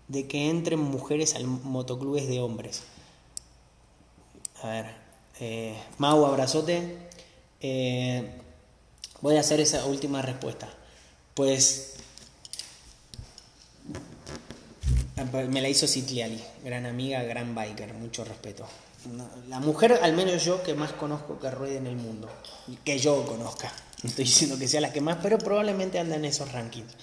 de 0.08 0.28
que 0.28 0.50
entren 0.50 0.80
mujeres 0.80 1.36
al 1.36 1.46
motoclubes 1.46 2.28
de 2.28 2.40
hombres? 2.40 2.84
A 4.62 4.68
ver, 4.68 4.96
eh, 5.40 5.78
Mau, 5.98 6.26
abrazote. 6.26 6.98
Eh, 7.62 8.42
Voy 9.22 9.38
a 9.38 9.42
hacer 9.42 9.60
esa 9.60 9.86
última 9.86 10.22
respuesta. 10.22 10.70
Pues 11.34 11.94
me 15.50 15.62
la 15.62 15.70
hizo 15.70 15.88
Citliali, 15.88 16.42
gran 16.64 16.86
amiga, 16.86 17.22
gran 17.24 17.54
biker, 17.54 17.94
mucho 17.94 18.24
respeto. 18.24 18.66
La 19.48 19.60
mujer, 19.60 20.00
al 20.02 20.14
menos 20.14 20.44
yo, 20.44 20.64
que 20.64 20.74
más 20.74 20.92
conozco 20.94 21.40
que 21.40 21.50
ruede 21.52 21.78
en 21.78 21.88
el 21.88 21.96
mundo, 21.96 22.30
que 22.84 23.00
yo 23.00 23.26
conozca. 23.26 23.72
No 24.04 24.10
estoy 24.10 24.26
diciendo 24.26 24.58
que 24.58 24.68
sea 24.68 24.82
la 24.82 24.92
que 24.92 25.02
más, 25.02 25.18
pero 25.22 25.38
probablemente 25.38 26.00
anda 26.00 26.16
en 26.16 26.26
esos 26.26 26.52
rankings. 26.52 26.94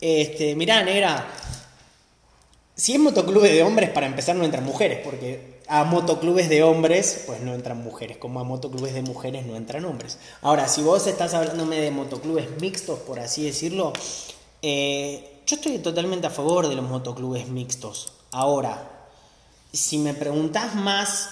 Este, 0.00 0.54
mirá, 0.54 0.82
negra, 0.82 1.26
si 2.74 2.94
es 2.94 2.98
motoclub 2.98 3.42
de 3.42 3.62
hombres, 3.62 3.90
para 3.90 4.06
empezar 4.06 4.34
no 4.34 4.44
entran 4.44 4.64
mujeres, 4.64 5.00
porque 5.04 5.51
a 5.72 5.84
motoclubes 5.84 6.50
de 6.50 6.62
hombres, 6.62 7.22
pues 7.24 7.40
no 7.40 7.54
entran 7.54 7.78
mujeres, 7.78 8.18
como 8.18 8.40
a 8.40 8.44
motoclubes 8.44 8.92
de 8.92 9.00
mujeres 9.00 9.46
no 9.46 9.56
entran 9.56 9.86
hombres. 9.86 10.18
Ahora, 10.42 10.68
si 10.68 10.82
vos 10.82 11.06
estás 11.06 11.32
hablándome 11.32 11.76
de 11.76 11.90
motoclubes 11.90 12.60
mixtos, 12.60 12.98
por 12.98 13.18
así 13.18 13.44
decirlo, 13.44 13.94
eh, 14.60 15.40
yo 15.46 15.56
estoy 15.56 15.78
totalmente 15.78 16.26
a 16.26 16.30
favor 16.30 16.68
de 16.68 16.76
los 16.76 16.86
motoclubes 16.86 17.48
mixtos. 17.48 18.12
Ahora, 18.32 19.06
si 19.72 19.96
me 19.96 20.12
preguntás 20.12 20.74
más 20.74 21.30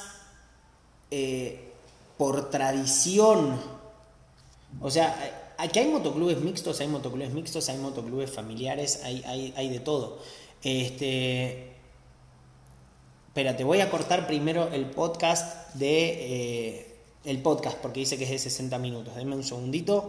eh, 1.10 1.72
por 2.16 2.48
tradición, 2.48 3.60
o 4.80 4.90
sea, 4.90 5.52
aquí 5.58 5.80
hay 5.80 5.88
motoclubes 5.88 6.40
mixtos, 6.40 6.80
hay 6.80 6.88
motoclubes 6.88 7.34
mixtos, 7.34 7.68
hay 7.68 7.76
motoclubes 7.76 8.30
familiares, 8.30 9.02
hay, 9.04 9.22
hay, 9.26 9.52
hay 9.54 9.68
de 9.68 9.80
todo. 9.80 10.18
Este, 10.62 11.79
te 13.34 13.64
voy 13.64 13.80
a 13.80 13.90
cortar 13.90 14.26
primero 14.26 14.68
el 14.72 14.86
podcast 14.86 15.74
de... 15.74 16.08
Eh, 16.78 16.86
el 17.24 17.42
podcast 17.42 17.76
porque 17.78 18.00
dice 18.00 18.16
que 18.16 18.24
es 18.24 18.30
de 18.30 18.38
60 18.38 18.78
minutos. 18.78 19.14
Denme 19.14 19.36
un 19.36 19.44
segundito. 19.44 20.08